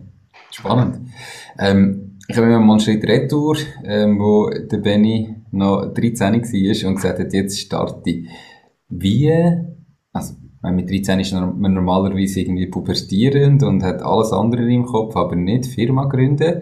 spannend. 0.51 1.09
Ähm, 1.57 2.17
ich 2.27 2.37
habe 2.37 2.47
mir 2.47 2.59
mal 2.59 2.73
einen 2.73 2.79
Schritt 2.79 3.03
retour, 3.03 3.57
ähm, 3.83 4.19
wo 4.19 4.49
der 4.49 4.77
Benny 4.77 5.35
noch 5.51 5.93
13 5.93 6.33
war 6.33 6.89
und 6.89 6.95
gesagt 6.95 7.19
hat, 7.19 7.33
jetzt 7.33 7.59
starte 7.59 8.23
Wie, 8.87 9.33
also 10.13 10.35
mit 10.61 10.89
13 10.89 11.19
ist 11.19 11.33
man 11.33 11.73
normalerweise 11.73 12.41
irgendwie 12.41 12.67
pubertierend 12.67 13.63
und 13.63 13.83
hat 13.83 14.01
alles 14.01 14.31
andere 14.31 14.71
im 14.71 14.85
Kopf, 14.85 15.15
aber 15.15 15.35
nicht 15.35 15.65
Firma 15.65 16.05
gründen. 16.05 16.61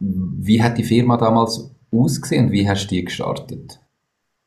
Wie 0.00 0.62
hat 0.62 0.78
die 0.78 0.84
Firma 0.84 1.16
damals 1.16 1.74
ausgesehen 1.92 2.46
und 2.46 2.52
wie 2.52 2.68
hast 2.68 2.86
du 2.86 2.94
die 2.94 3.04
gestartet? 3.04 3.80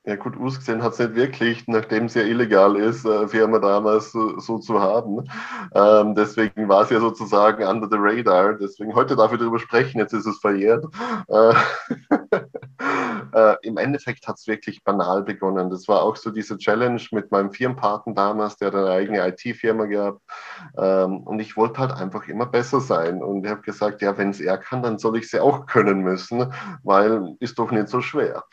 Ja 0.05 0.15
gut, 0.15 0.37
ausgesehen 0.37 0.81
hat 0.81 0.93
es 0.93 0.99
nicht 0.99 1.15
wirklich, 1.15 1.67
nachdem 1.67 2.05
es 2.05 2.15
ja 2.15 2.23
illegal 2.23 2.75
ist, 2.77 3.05
äh, 3.05 3.27
Firma 3.27 3.59
damals 3.59 4.11
so, 4.11 4.39
so 4.39 4.57
zu 4.57 4.79
haben. 4.79 5.29
Ähm, 5.75 6.15
deswegen 6.15 6.67
war 6.67 6.81
es 6.81 6.89
ja 6.89 6.99
sozusagen 6.99 7.63
under 7.63 7.87
the 7.87 7.97
radar. 7.99 8.55
Deswegen 8.55 8.95
heute 8.95 9.15
darf 9.15 9.31
ich 9.33 9.39
darüber 9.39 9.59
sprechen, 9.59 9.99
jetzt 9.99 10.13
ist 10.13 10.25
es 10.25 10.39
verjährt. 10.39 10.85
Äh, 11.27 11.53
äh, 13.33 13.55
im 13.63 13.77
Endeffekt 13.77 14.27
hat 14.27 14.37
es 14.37 14.47
wirklich 14.47 14.83
banal 14.83 15.23
begonnen. 15.23 15.69
Das 15.69 15.87
war 15.87 16.01
auch 16.01 16.15
so 16.15 16.31
diese 16.31 16.57
Challenge 16.57 17.01
mit 17.11 17.31
meinem 17.31 17.51
Firmenpartner 17.51 18.13
damals, 18.13 18.57
der 18.57 18.73
eine 18.73 18.89
eigene 18.89 19.27
IT-Firma 19.27 19.85
gehabt. 19.85 20.21
Ähm, 20.77 21.21
und 21.21 21.39
ich 21.39 21.57
wollte 21.57 21.79
halt 21.79 21.91
einfach 21.91 22.27
immer 22.27 22.45
besser 22.45 22.79
sein. 22.81 23.21
Und 23.23 23.45
ich 23.45 23.51
habe 23.51 23.61
gesagt, 23.61 24.01
ja, 24.01 24.17
wenn 24.17 24.29
es 24.31 24.39
er 24.39 24.57
kann, 24.57 24.83
dann 24.83 24.97
soll 24.99 25.17
ich 25.17 25.29
sie 25.29 25.39
auch 25.39 25.65
können 25.65 26.01
müssen, 26.01 26.51
weil 26.83 27.35
ist 27.39 27.59
doch 27.59 27.71
nicht 27.71 27.89
so 27.89 28.01
schwer. 28.01 28.43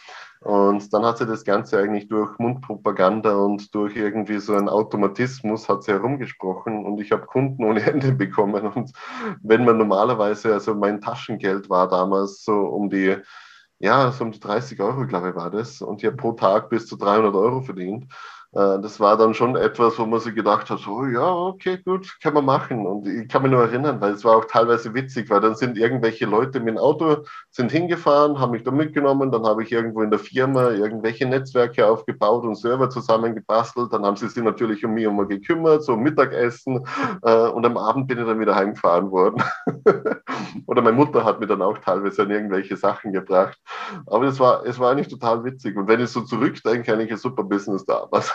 Und 0.40 0.92
dann 0.92 1.04
hat 1.04 1.18
sie 1.18 1.26
das 1.26 1.44
Ganze 1.44 1.78
eigentlich 1.78 2.08
durch 2.08 2.38
Mundpropaganda 2.38 3.34
und 3.34 3.74
durch 3.74 3.96
irgendwie 3.96 4.38
so 4.38 4.54
einen 4.54 4.68
Automatismus 4.68 5.68
hat 5.68 5.82
sie 5.82 5.92
herumgesprochen 5.92 6.84
und 6.84 7.00
ich 7.00 7.10
habe 7.10 7.26
Kunden 7.26 7.64
ohne 7.64 7.82
Ende 7.82 8.12
bekommen. 8.12 8.66
Und 8.68 8.92
wenn 9.42 9.64
man 9.64 9.78
normalerweise, 9.78 10.52
also 10.52 10.74
mein 10.74 11.00
Taschengeld 11.00 11.68
war 11.68 11.88
damals 11.88 12.44
so 12.44 12.52
um 12.52 12.90
die, 12.90 13.16
ja, 13.78 14.10
so 14.12 14.24
um 14.24 14.32
die 14.32 14.40
30 14.40 14.80
Euro, 14.80 15.06
glaube 15.06 15.30
ich, 15.30 15.34
war 15.36 15.50
das. 15.50 15.80
Und 15.82 16.02
ich 16.02 16.06
habe 16.06 16.16
pro 16.16 16.32
Tag 16.32 16.70
bis 16.70 16.86
zu 16.86 16.96
300 16.96 17.34
Euro 17.34 17.60
verdient. 17.62 18.06
Äh, 18.56 18.80
das 18.80 18.98
war 19.00 19.18
dann 19.18 19.34
schon 19.34 19.54
etwas, 19.54 19.98
wo 19.98 20.06
man 20.06 20.20
sich 20.20 20.34
gedacht 20.34 20.70
hat, 20.70 20.78
so, 20.78 21.04
ja, 21.04 21.30
okay, 21.30 21.78
gut, 21.84 22.16
kann 22.22 22.32
man 22.32 22.46
machen. 22.46 22.86
Und 22.86 23.06
ich 23.06 23.28
kann 23.28 23.42
mich 23.42 23.50
nur 23.50 23.62
erinnern, 23.62 24.00
weil 24.00 24.12
es 24.12 24.24
war 24.24 24.36
auch 24.36 24.46
teilweise 24.46 24.94
witzig, 24.94 25.28
weil 25.28 25.40
dann 25.40 25.54
sind 25.54 25.76
irgendwelche 25.76 26.24
Leute 26.24 26.60
mit 26.60 26.68
dem 26.68 26.78
Auto, 26.78 27.24
sind 27.50 27.70
hingefahren, 27.70 28.38
haben 28.40 28.52
mich 28.52 28.64
da 28.64 28.70
mitgenommen, 28.70 29.30
dann 29.30 29.44
habe 29.44 29.62
ich 29.62 29.72
irgendwo 29.72 30.00
in 30.00 30.10
der 30.10 30.18
Firma 30.18 30.70
irgendwelche 30.70 31.26
Netzwerke 31.26 31.86
aufgebaut 31.86 32.44
und 32.44 32.54
Server 32.54 32.88
zusammengebastelt, 32.88 33.92
dann 33.92 34.06
haben 34.06 34.16
sie 34.16 34.28
sich 34.28 34.42
natürlich 34.42 34.84
um 34.84 34.94
mich 34.94 35.04
immer 35.04 35.26
gekümmert, 35.26 35.84
so 35.84 35.96
Mittagessen 35.96 36.86
äh, 37.22 37.48
und 37.48 37.66
am 37.66 37.76
Abend 37.76 38.08
bin 38.08 38.18
ich 38.18 38.24
dann 38.24 38.40
wieder 38.40 38.54
heimgefahren 38.54 39.10
worden. 39.10 39.42
Oder 40.66 40.82
meine 40.82 40.96
Mutter 40.96 41.24
hat 41.24 41.40
mir 41.40 41.46
dann 41.46 41.62
auch 41.62 41.78
teilweise 41.78 42.22
an 42.22 42.30
irgendwelche 42.30 42.76
Sachen 42.76 43.12
gebracht. 43.12 43.58
Aber 44.06 44.24
es 44.24 44.40
war, 44.40 44.64
es 44.64 44.78
war 44.78 44.92
eigentlich 44.92 45.08
total 45.08 45.44
witzig. 45.44 45.76
Und 45.76 45.88
wenn 45.88 46.00
ich 46.00 46.10
so 46.10 46.22
zurückdenke, 46.22 46.92
eigentlich 46.92 47.10
ein 47.10 47.18
super 47.18 47.44
Business 47.44 47.84
damals. 47.84 48.32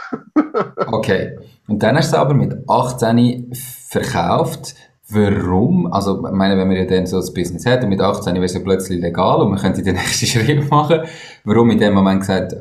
Okay. 0.88 1.38
Und 1.68 1.82
dann 1.84 1.96
hast 1.98 2.14
du 2.14 2.18
aber 2.18 2.34
mit 2.34 2.54
18 2.68 3.54
verkauft. 3.90 4.76
Warum? 5.10 5.92
Also, 5.92 6.26
ich 6.26 6.32
meine, 6.32 6.58
wenn 6.58 6.68
man 6.68 6.78
ja 6.78 6.86
dann 6.86 7.06
so 7.06 7.18
ein 7.18 7.34
Business 7.34 7.66
hat 7.66 7.84
und 7.84 7.90
mit 7.90 8.02
18 8.02 8.34
wäre 8.36 8.46
es 8.46 8.54
ja 8.54 8.62
plötzlich 8.62 9.02
legal 9.02 9.42
und 9.42 9.50
man 9.50 9.60
könnte 9.60 9.84
den 9.84 9.96
nächsten 9.98 10.26
Schritt 10.26 10.70
machen. 10.70 11.02
Warum 11.44 11.70
in 11.70 11.80
dem 11.80 11.94
Moment 11.94 12.22
gesagt, 12.22 12.56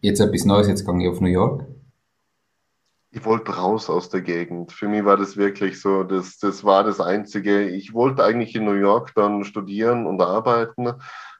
jetzt 0.00 0.20
etwas 0.20 0.44
Neues, 0.44 0.68
jetzt 0.68 0.86
gehe 0.86 1.02
ich 1.02 1.08
auf 1.08 1.20
New 1.20 1.28
York? 1.28 1.66
Ich 3.10 3.24
wollte 3.24 3.56
raus 3.56 3.88
aus 3.88 4.10
der 4.10 4.20
Gegend. 4.20 4.72
Für 4.72 4.88
mich 4.88 5.04
war 5.04 5.16
das 5.16 5.38
wirklich 5.38 5.80
so, 5.80 6.02
das, 6.02 6.38
das 6.38 6.64
war 6.64 6.84
das 6.84 7.00
Einzige. 7.00 7.66
Ich 7.66 7.94
wollte 7.94 8.22
eigentlich 8.22 8.54
in 8.54 8.64
New 8.64 8.72
York 8.72 9.12
dann 9.14 9.44
studieren 9.44 10.06
und 10.06 10.20
arbeiten. 10.20 10.92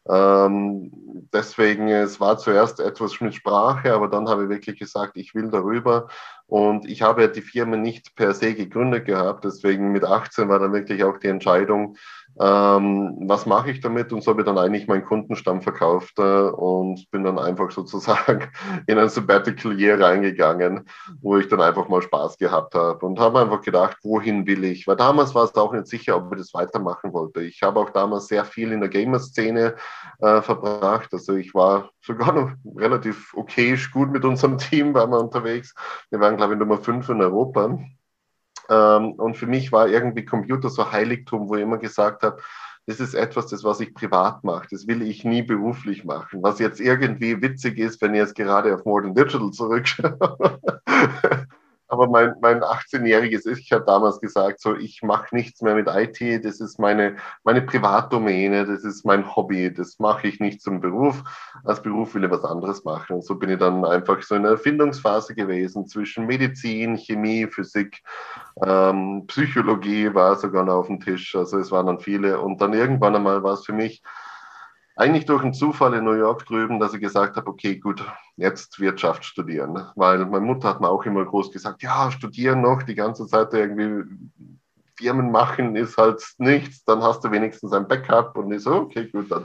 Ähm, 0.08 0.90
deswegen, 1.32 1.88
es 1.88 2.20
war 2.20 2.38
zuerst 2.38 2.80
etwas 2.80 3.20
mit 3.20 3.34
Sprache, 3.34 3.92
aber 3.92 4.08
dann 4.08 4.28
habe 4.28 4.44
ich 4.44 4.48
wirklich 4.48 4.78
gesagt, 4.78 5.16
ich 5.16 5.34
will 5.34 5.50
darüber. 5.50 6.08
Und 6.46 6.86
ich 6.88 7.02
habe 7.02 7.28
die 7.28 7.42
Firma 7.42 7.76
nicht 7.76 8.14
per 8.14 8.32
se 8.32 8.54
gegründet 8.54 9.06
gehabt. 9.06 9.44
Deswegen 9.44 9.90
mit 9.90 10.04
18 10.04 10.48
war 10.48 10.60
dann 10.60 10.72
wirklich 10.72 11.02
auch 11.02 11.18
die 11.18 11.28
Entscheidung, 11.28 11.96
ähm, 12.38 13.16
was 13.22 13.46
mache 13.46 13.70
ich 13.70 13.80
damit? 13.80 14.12
Und 14.12 14.22
so 14.22 14.30
habe 14.30 14.42
ich 14.42 14.46
dann 14.46 14.58
eigentlich 14.58 14.86
meinen 14.86 15.04
Kundenstamm 15.04 15.62
verkauft 15.62 16.18
äh, 16.18 16.22
und 16.22 17.10
bin 17.10 17.24
dann 17.24 17.38
einfach 17.38 17.70
sozusagen 17.70 18.48
in 18.86 18.98
ein 18.98 19.08
Sabbatical 19.08 19.78
Year 19.78 19.98
reingegangen, 19.98 20.86
wo 21.22 21.38
ich 21.38 21.48
dann 21.48 21.62
einfach 21.62 21.88
mal 21.88 22.02
Spaß 22.02 22.36
gehabt 22.36 22.74
habe 22.74 23.04
und 23.06 23.18
habe 23.18 23.40
einfach 23.40 23.62
gedacht, 23.62 23.96
wohin 24.02 24.46
will 24.46 24.64
ich? 24.64 24.86
Weil 24.86 24.96
damals 24.96 25.34
war 25.34 25.44
es 25.44 25.54
auch 25.54 25.72
nicht 25.72 25.86
sicher, 25.86 26.16
ob 26.16 26.32
ich 26.32 26.40
das 26.40 26.52
weitermachen 26.52 27.12
wollte. 27.12 27.42
Ich 27.42 27.62
habe 27.62 27.80
auch 27.80 27.90
damals 27.90 28.26
sehr 28.26 28.44
viel 28.44 28.72
in 28.72 28.80
der 28.80 28.90
Gamer-Szene 28.90 29.74
äh, 30.20 30.42
verbracht. 30.42 31.08
Also 31.12 31.36
ich 31.36 31.54
war 31.54 31.90
sogar 32.02 32.32
noch 32.32 32.50
relativ 32.76 33.32
okay, 33.34 33.78
gut 33.92 34.10
mit 34.10 34.24
unserem 34.24 34.58
Team, 34.58 34.92
waren 34.94 35.10
wir 35.10 35.20
unterwegs. 35.20 35.74
Wir 36.10 36.20
waren, 36.20 36.36
glaube 36.36 36.52
ich, 36.52 36.58
Nummer 36.58 36.78
fünf 36.78 37.08
in 37.08 37.22
Europa. 37.22 37.78
Ähm, 38.68 39.12
und 39.12 39.36
für 39.36 39.46
mich 39.46 39.72
war 39.72 39.88
irgendwie 39.88 40.24
Computer 40.24 40.68
so 40.68 40.90
Heiligtum, 40.92 41.48
wo 41.48 41.56
ich 41.56 41.62
immer 41.62 41.78
gesagt 41.78 42.22
habe, 42.22 42.40
das 42.86 43.00
ist 43.00 43.14
etwas, 43.14 43.48
das 43.48 43.64
was 43.64 43.80
ich 43.80 43.94
privat 43.94 44.44
mache. 44.44 44.68
Das 44.70 44.86
will 44.86 45.02
ich 45.02 45.24
nie 45.24 45.42
beruflich 45.42 46.04
machen. 46.04 46.42
Was 46.42 46.60
jetzt 46.60 46.80
irgendwie 46.80 47.42
witzig 47.42 47.78
ist, 47.78 48.00
wenn 48.00 48.14
ich 48.14 48.20
jetzt 48.20 48.36
gerade 48.36 48.72
auf 48.74 48.84
Modern 48.84 49.14
Digital 49.14 49.50
zurückschaue. 49.50 50.60
Aber 51.88 52.08
mein, 52.08 52.34
mein 52.40 52.62
18-jähriges 52.62 53.46
Ich 53.46 53.70
hat 53.72 53.88
damals 53.88 54.20
gesagt, 54.20 54.60
so 54.60 54.74
ich 54.74 55.02
mache 55.02 55.34
nichts 55.34 55.62
mehr 55.62 55.74
mit 55.74 55.88
IT, 55.88 56.44
das 56.44 56.60
ist 56.60 56.78
meine, 56.78 57.16
meine 57.44 57.62
Privatdomäne, 57.62 58.66
das 58.66 58.84
ist 58.84 59.04
mein 59.04 59.36
Hobby, 59.36 59.72
das 59.72 59.98
mache 59.98 60.26
ich 60.26 60.40
nicht 60.40 60.60
zum 60.60 60.80
Beruf. 60.80 61.22
Als 61.64 61.82
Beruf 61.82 62.14
will 62.14 62.24
ich 62.24 62.30
was 62.30 62.44
anderes 62.44 62.84
machen. 62.84 63.16
Und 63.16 63.24
so 63.24 63.36
bin 63.36 63.50
ich 63.50 63.58
dann 63.58 63.84
einfach 63.84 64.22
so 64.22 64.34
in 64.34 64.42
einer 64.42 64.52
Erfindungsphase 64.52 65.34
gewesen 65.34 65.86
zwischen 65.86 66.26
Medizin, 66.26 66.96
Chemie, 66.96 67.46
Physik, 67.46 68.02
ähm, 68.64 69.24
Psychologie 69.26 70.12
war 70.14 70.36
sogar 70.36 70.64
noch 70.64 70.76
auf 70.76 70.86
dem 70.86 71.00
Tisch. 71.00 71.36
Also 71.36 71.58
es 71.58 71.70
waren 71.70 71.86
dann 71.86 72.00
viele. 72.00 72.40
Und 72.40 72.60
dann 72.60 72.72
irgendwann 72.72 73.14
einmal 73.14 73.42
war 73.42 73.54
es 73.54 73.64
für 73.64 73.72
mich, 73.72 74.02
eigentlich 74.96 75.26
durch 75.26 75.42
einen 75.42 75.54
Zufall 75.54 75.94
in 75.94 76.04
New 76.04 76.14
York 76.14 76.46
drüben, 76.46 76.80
dass 76.80 76.94
ich 76.94 77.00
gesagt 77.00 77.36
habe, 77.36 77.48
okay, 77.48 77.76
gut, 77.76 78.02
jetzt 78.36 78.80
Wirtschaft 78.80 79.24
studieren. 79.24 79.78
Weil 79.94 80.24
meine 80.24 80.44
Mutter 80.44 80.70
hat 80.70 80.80
mir 80.80 80.88
auch 80.88 81.04
immer 81.04 81.24
groß 81.24 81.52
gesagt, 81.52 81.82
ja, 81.82 82.10
studieren 82.10 82.62
noch, 82.62 82.82
die 82.82 82.94
ganze 82.94 83.26
Zeit 83.26 83.52
irgendwie 83.52 84.04
Firmen 84.98 85.30
machen 85.30 85.76
ist 85.76 85.98
halt 85.98 86.22
nichts, 86.38 86.82
dann 86.84 87.02
hast 87.02 87.22
du 87.22 87.30
wenigstens 87.30 87.72
ein 87.72 87.86
Backup 87.86 88.36
und 88.38 88.50
ich 88.50 88.62
so, 88.62 88.72
okay, 88.76 89.06
gut, 89.12 89.30
dann 89.30 89.44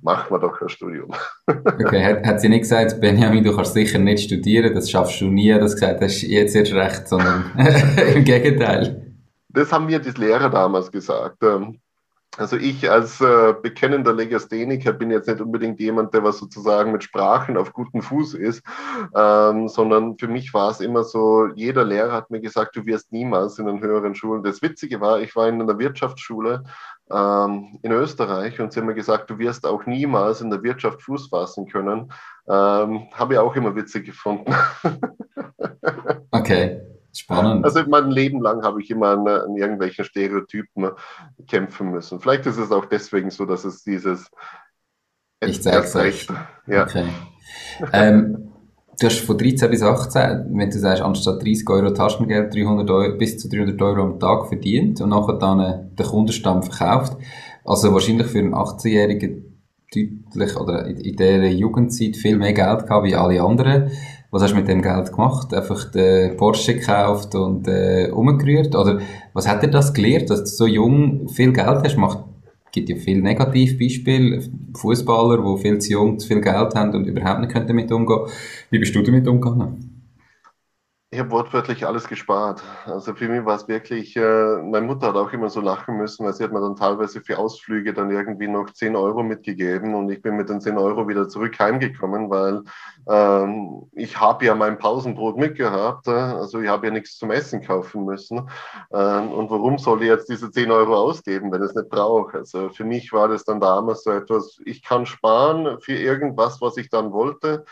machen 0.00 0.30
wir 0.30 0.38
doch 0.38 0.60
ein 0.60 0.68
Studium. 0.68 1.10
Okay, 1.66 2.04
hat, 2.04 2.24
hat 2.24 2.40
sie 2.40 2.48
nicht 2.48 2.60
gesagt, 2.60 3.00
Benjamin, 3.00 3.42
du 3.42 3.54
kannst 3.54 3.74
sicher 3.74 3.98
nicht 3.98 4.24
studieren, 4.24 4.74
das 4.74 4.90
schaffst 4.90 5.20
du 5.20 5.26
nie, 5.26 5.52
das 5.52 5.74
gesagt 5.74 6.00
hast, 6.00 6.22
jetzt 6.22 6.54
erst 6.54 6.72
recht, 6.72 7.08
sondern 7.08 7.50
im 8.14 8.24
Gegenteil. 8.24 9.16
Das 9.48 9.72
haben 9.72 9.86
mir 9.86 9.98
die 9.98 10.10
Lehrer 10.10 10.48
damals 10.48 10.90
gesagt. 10.90 11.42
Also 12.38 12.56
ich 12.56 12.90
als 12.90 13.20
äh, 13.20 13.54
bekennender 13.60 14.14
Legastheniker 14.14 14.94
bin 14.94 15.10
jetzt 15.10 15.28
nicht 15.28 15.42
unbedingt 15.42 15.78
jemand, 15.80 16.14
der 16.14 16.24
was 16.24 16.38
sozusagen 16.38 16.90
mit 16.90 17.04
Sprachen 17.04 17.58
auf 17.58 17.74
gutem 17.74 18.00
Fuß 18.00 18.34
ist, 18.34 18.62
ähm, 19.14 19.68
sondern 19.68 20.16
für 20.16 20.28
mich 20.28 20.54
war 20.54 20.70
es 20.70 20.80
immer 20.80 21.04
so, 21.04 21.48
jeder 21.54 21.84
Lehrer 21.84 22.12
hat 22.12 22.30
mir 22.30 22.40
gesagt, 22.40 22.74
du 22.74 22.86
wirst 22.86 23.12
niemals 23.12 23.58
in 23.58 23.66
den 23.66 23.82
höheren 23.82 24.14
Schulen. 24.14 24.42
Das 24.42 24.62
Witzige 24.62 24.98
war, 25.02 25.20
ich 25.20 25.36
war 25.36 25.46
in 25.46 25.60
einer 25.60 25.78
Wirtschaftsschule 25.78 26.64
ähm, 27.10 27.78
in 27.82 27.92
Österreich 27.92 28.58
und 28.60 28.72
sie 28.72 28.80
haben 28.80 28.86
mir 28.86 28.94
gesagt, 28.94 29.28
du 29.28 29.38
wirst 29.38 29.66
auch 29.66 29.84
niemals 29.84 30.40
in 30.40 30.48
der 30.48 30.62
Wirtschaft 30.62 31.02
Fuß 31.02 31.28
fassen 31.28 31.68
können. 31.68 32.12
Ähm, 32.48 33.08
Habe 33.12 33.34
ich 33.34 33.38
auch 33.38 33.54
immer 33.56 33.76
witzig 33.76 34.06
gefunden. 34.06 34.54
okay. 36.30 36.80
Spannend. 37.14 37.64
Also 37.64 37.82
mein 37.88 38.10
Leben 38.10 38.40
lang 38.40 38.62
habe 38.62 38.80
ich 38.80 38.90
immer 38.90 39.08
an, 39.08 39.28
an, 39.28 39.56
irgendwelchen 39.56 40.04
Stereotypen 40.04 40.90
kämpfen 41.46 41.90
müssen. 41.90 42.20
Vielleicht 42.20 42.46
ist 42.46 42.56
es 42.56 42.72
auch 42.72 42.86
deswegen 42.86 43.30
so, 43.30 43.44
dass 43.44 43.64
es 43.64 43.84
dieses 43.84 44.30
Ich 45.40 45.62
zeig's 45.62 45.94
euch. 45.94 46.26
Ja. 46.66 46.84
Okay. 46.84 47.04
ähm, 47.92 48.52
du 48.98 49.06
hast 49.06 49.20
von 49.20 49.36
13 49.36 49.70
bis 49.70 49.82
18, 49.82 50.46
wenn 50.52 50.70
du 50.70 50.78
sagst, 50.78 51.02
anstatt 51.02 51.42
30 51.42 51.68
Euro 51.68 51.90
Taschengeld 51.90 52.54
300 52.54 52.90
Euro, 52.90 53.18
bis 53.18 53.38
zu 53.38 53.48
300 53.48 53.80
Euro 53.82 54.02
am 54.02 54.18
Tag 54.18 54.48
verdient 54.48 55.00
und 55.02 55.10
nachher 55.10 55.34
dann 55.34 55.60
äh, 55.60 55.78
den 55.94 56.06
Kundenstamm 56.06 56.62
verkauft. 56.62 57.16
Also 57.64 57.92
wahrscheinlich 57.92 58.28
für 58.28 58.38
einen 58.38 58.54
18-Jährigen 58.54 59.52
deutlich 59.94 60.56
oder 60.56 60.86
in, 60.86 60.96
in 60.98 61.16
dieser 61.16 61.46
Jugendzeit 61.46 62.16
viel 62.16 62.36
mehr 62.38 62.52
Geld 62.52 62.86
gehabt 62.86 63.04
wie 63.04 63.14
alle 63.14 63.42
anderen. 63.42 63.90
Was 64.32 64.42
hast 64.42 64.52
du 64.52 64.56
mit 64.56 64.66
dem 64.66 64.80
Geld 64.80 65.12
gemacht? 65.12 65.52
Einfach 65.52 65.90
den 65.90 66.38
Porsche 66.38 66.74
gekauft 66.76 67.34
und 67.34 67.68
äh, 67.68 68.08
umgerührt? 68.10 68.74
Oder 68.74 68.98
was 69.34 69.46
hat 69.46 69.62
dir 69.62 69.68
das 69.68 69.92
gelehrt, 69.92 70.30
dass 70.30 70.40
du 70.40 70.46
so 70.46 70.66
jung 70.66 71.28
viel 71.28 71.52
Geld 71.52 71.66
hast? 71.84 71.98
Macht, 71.98 72.24
gibt 72.72 72.88
ja 72.88 72.96
viele 72.96 73.20
Negativbeispiele. 73.20 74.42
Fußballer, 74.74 75.36
die 75.36 75.60
viel 75.60 75.78
zu 75.80 75.92
jung 75.92 76.18
zu 76.18 76.28
viel 76.28 76.40
Geld 76.40 76.74
haben 76.74 76.94
und 76.94 77.04
überhaupt 77.04 77.42
nicht 77.42 77.54
damit 77.54 77.92
umgehen. 77.92 78.20
Wie 78.70 78.78
bist 78.78 78.94
du 78.94 79.02
damit 79.02 79.28
umgegangen? 79.28 79.91
Ich 81.14 81.18
habe 81.18 81.30
wortwörtlich 81.30 81.86
alles 81.86 82.08
gespart. 82.08 82.62
Also 82.86 83.14
für 83.14 83.28
mich 83.28 83.44
war 83.44 83.56
es 83.56 83.68
wirklich, 83.68 84.16
äh, 84.16 84.56
meine 84.62 84.86
Mutter 84.86 85.08
hat 85.08 85.16
auch 85.16 85.30
immer 85.34 85.50
so 85.50 85.60
lachen 85.60 85.98
müssen, 85.98 86.24
weil 86.24 86.32
sie 86.32 86.42
hat 86.42 86.52
mir 86.52 86.60
dann 86.62 86.74
teilweise 86.74 87.20
für 87.20 87.38
Ausflüge 87.38 87.92
dann 87.92 88.10
irgendwie 88.10 88.48
noch 88.48 88.70
10 88.72 88.96
Euro 88.96 89.22
mitgegeben 89.22 89.94
und 89.94 90.10
ich 90.10 90.22
bin 90.22 90.36
mit 90.36 90.48
den 90.48 90.62
10 90.62 90.78
Euro 90.78 91.06
wieder 91.06 91.28
zurück 91.28 91.58
heimgekommen, 91.58 92.30
weil 92.30 92.62
ähm, 93.10 93.90
ich 93.92 94.18
habe 94.18 94.46
ja 94.46 94.54
mein 94.54 94.78
Pausenbrot 94.78 95.36
mitgehabt, 95.36 96.08
äh, 96.08 96.12
also 96.12 96.62
ich 96.62 96.68
habe 96.70 96.86
ja 96.86 96.92
nichts 96.94 97.18
zum 97.18 97.30
Essen 97.30 97.60
kaufen 97.60 98.06
müssen. 98.06 98.48
Ähm, 98.90 99.32
und 99.32 99.50
warum 99.50 99.76
soll 99.76 100.00
ich 100.00 100.08
jetzt 100.08 100.30
diese 100.30 100.50
10 100.50 100.70
Euro 100.70 100.96
ausgeben, 100.96 101.52
wenn 101.52 101.62
ich 101.62 101.68
es 101.68 101.74
nicht 101.74 101.90
brauche? 101.90 102.38
Also 102.38 102.70
für 102.70 102.84
mich 102.84 103.12
war 103.12 103.28
das 103.28 103.44
dann 103.44 103.60
damals 103.60 104.04
so 104.04 104.12
etwas, 104.12 104.56
ich 104.64 104.82
kann 104.82 105.04
sparen 105.04 105.78
für 105.78 105.92
irgendwas, 105.92 106.62
was 106.62 106.78
ich 106.78 106.88
dann 106.88 107.12
wollte. 107.12 107.66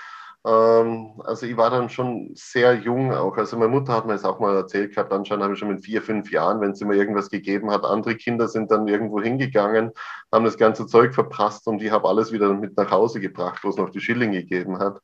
Ähm, 0.47 1.21
also 1.25 1.45
ich 1.47 1.57
war 1.57 1.71
dann 1.71 1.91
schon 1.91 2.31
sehr 2.35 2.75
jung 2.75 3.13
auch. 3.13 3.37
Also 3.37 3.59
meine 3.59 3.71
Mutter 3.71 3.93
hat 3.93 4.07
mir 4.07 4.15
das 4.15 4.25
auch 4.25 4.41
mal 4.41 4.57
erzählt 4.57 4.95
gehabt, 4.95 5.13
anscheinend 5.13 5.45
habe 5.45 5.55
ich 5.55 5.61
schon 5.61 5.69
mit 5.69 5.85
vier, 5.85 6.01
fünf 6.01 6.31
Jahren, 6.33 6.61
wenn 6.61 6.75
sie 6.75 6.87
mir 6.87 6.97
irgendwas 6.97 7.29
gegeben 7.29 7.71
hat, 7.71 7.85
andere 7.85 8.17
Kinder 8.17 8.49
sind 8.49 8.71
dann 8.71 8.89
irgendwo 8.89 9.21
hingegangen, 9.21 9.93
haben 10.33 10.45
das 10.45 10.57
ganze 10.57 10.87
Zeug 10.87 11.15
verprasst 11.15 11.67
und 11.67 11.83
ich 11.83 11.91
habe 11.91 12.09
alles 12.09 12.33
wieder 12.33 12.55
mit 12.55 12.77
nach 12.77 12.91
Hause 12.91 13.21
gebracht, 13.21 13.63
wo 13.63 13.69
es 13.69 13.77
noch 13.77 13.91
die 13.91 14.01
Schilling 14.01 14.33
gegeben 14.33 14.79
hat. 14.79 15.01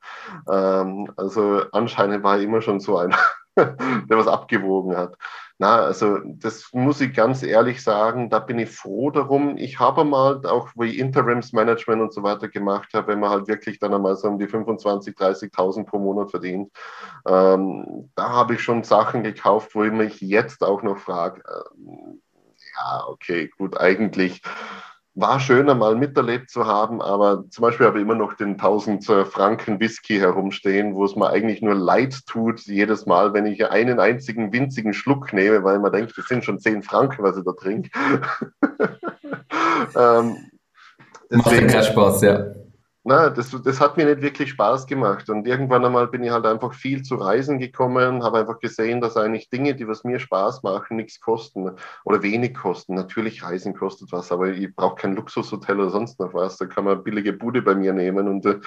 Ähm, 0.51 1.13
also 1.17 1.63
anscheinend 1.73 2.23
war 2.25 2.39
ich 2.39 2.45
immer 2.45 2.63
schon 2.63 2.81
so 2.81 2.97
einer, 2.97 3.19
der 3.57 4.17
was 4.17 4.29
abgewogen 4.29 4.97
hat. 4.97 5.17
Na, 5.59 5.77
also 5.77 6.19
das 6.25 6.71
muss 6.75 7.01
ich 7.01 7.15
ganz 7.15 7.43
ehrlich 7.43 7.83
sagen, 7.83 8.29
da 8.29 8.41
bin 8.41 8.59
ich 8.59 8.71
froh 8.71 9.11
darum. 9.11 9.57
Ich 9.57 9.81
habe 9.81 10.05
mal, 10.05 10.45
auch 10.47 10.69
wie 10.77 10.99
Interimsmanagement 10.99 12.03
und 12.03 12.13
so 12.13 12.23
weiter 12.23 12.49
gemacht 12.49 12.93
habe, 12.93 13.09
wenn 13.09 13.21
man 13.21 13.31
halt 13.31 13.49
wirklich 13.49 13.79
dann 13.79 13.95
einmal 13.95 14.17
so 14.17 14.29
um 14.29 14.39
die 14.39 14.47
25.000, 14.47 15.17
30.000 15.17 15.85
pro 15.87 15.99
Monat 15.99 16.31
verdient, 16.31 16.71
ähm, 17.27 18.11
da 18.15 18.29
habe 18.31 18.55
ich 18.55 18.63
schon 18.63 18.85
Sachen 18.85 19.23
gekauft, 19.23 19.75
wo 19.75 19.83
ich 19.85 19.93
mich 19.93 20.21
jetzt 20.21 20.63
auch 20.63 20.83
noch 20.83 20.99
frage, 20.99 21.43
äh, 21.47 22.17
ja, 22.77 23.07
okay, 23.09 23.51
gut, 23.57 23.79
eigentlich 23.81 24.43
war 25.17 25.41
schöner 25.41 25.75
mal 25.75 25.97
miterlebt 25.97 26.51
zu 26.51 26.67
haben, 26.67 27.01
aber 27.01 27.45
zum 27.51 27.63
Beispiel 27.63 27.87
habe 27.87 27.99
ich 27.99 28.05
immer 28.05 28.15
noch 28.15 28.35
den 28.35 28.53
1000 28.53 29.09
äh, 29.09 29.25
Franken 29.25 29.81
Whisky 29.81 30.19
herumstehen, 30.19 30.95
wo 30.95 31.05
es 31.05 31.17
mir 31.17 31.31
eigentlich 31.31 31.63
nur 31.63 31.75
leid 31.75 32.27
tut, 32.27 32.61
jedes 32.61 33.07
Mal, 33.07 33.33
wenn 33.33 33.47
ich 33.47 33.69
einen 33.69 33.99
einzigen 33.99 34.53
winzigen 34.53 34.93
Schluck 34.93 35.33
nehme, 35.33 35.65
weil 35.65 35.79
man 35.79 35.93
denkt, 35.93 36.17
das 36.17 36.27
sind 36.27 36.45
schon 36.45 36.59
10 36.59 36.83
Franken, 36.83 37.23
was 37.23 37.39
ich 37.39 37.45
da 37.45 37.53
trinke. 37.53 37.91
ähm, 39.97 40.37
Macht 41.31 41.51
keinen 41.51 41.83
Spaß, 41.83 42.21
ja 42.21 42.45
na, 43.09 43.31
das, 43.31 43.51
das 43.63 43.81
hat 43.81 43.97
mir 43.97 44.05
nicht 44.05 44.21
wirklich 44.21 44.51
Spaß 44.51 44.89
gemacht. 44.89 45.31
Und 45.31 45.47
irgendwann 45.47 45.85
einmal 45.85 46.09
bin 46.09 46.25
ich 46.25 46.33
halt 46.33 46.45
einfach 46.45 46.75
viel 46.75 47.03
zu 47.03 47.15
Reisen 47.15 47.61
gekommen, 47.61 48.25
habe 48.25 48.41
einfach 48.41 48.59
gesehen, 48.59 49.01
dass 49.01 49.17
eigentlich 49.17 49.49
Dinge, 49.49 49.77
die 49.77 49.87
was 49.87 50.03
mir 50.03 50.19
Spaß 50.19 50.65
machen, 50.65 50.97
nichts 50.97 51.21
kosten 51.21 51.71
oder 52.05 52.23
wenig 52.25 52.55
kosten. 52.55 52.95
Natürlich 52.95 53.45
Reisen 53.45 53.75
kostet 53.75 54.11
was, 54.11 54.33
aber 54.33 54.49
ich 54.49 54.75
brauche 54.75 54.97
kein 54.97 55.15
Luxushotel 55.15 55.79
oder 55.79 55.91
sonst 55.91 56.19
noch 56.19 56.35
was. 56.35 56.57
Da 56.57 56.67
kann 56.67 56.85
man 56.85 57.05
billige 57.05 57.33
Bude 57.33 57.63
bei 57.63 57.77
mir 57.77 57.93
nehmen 57.93 58.27
und 58.27 58.45
äh, 58.45 58.59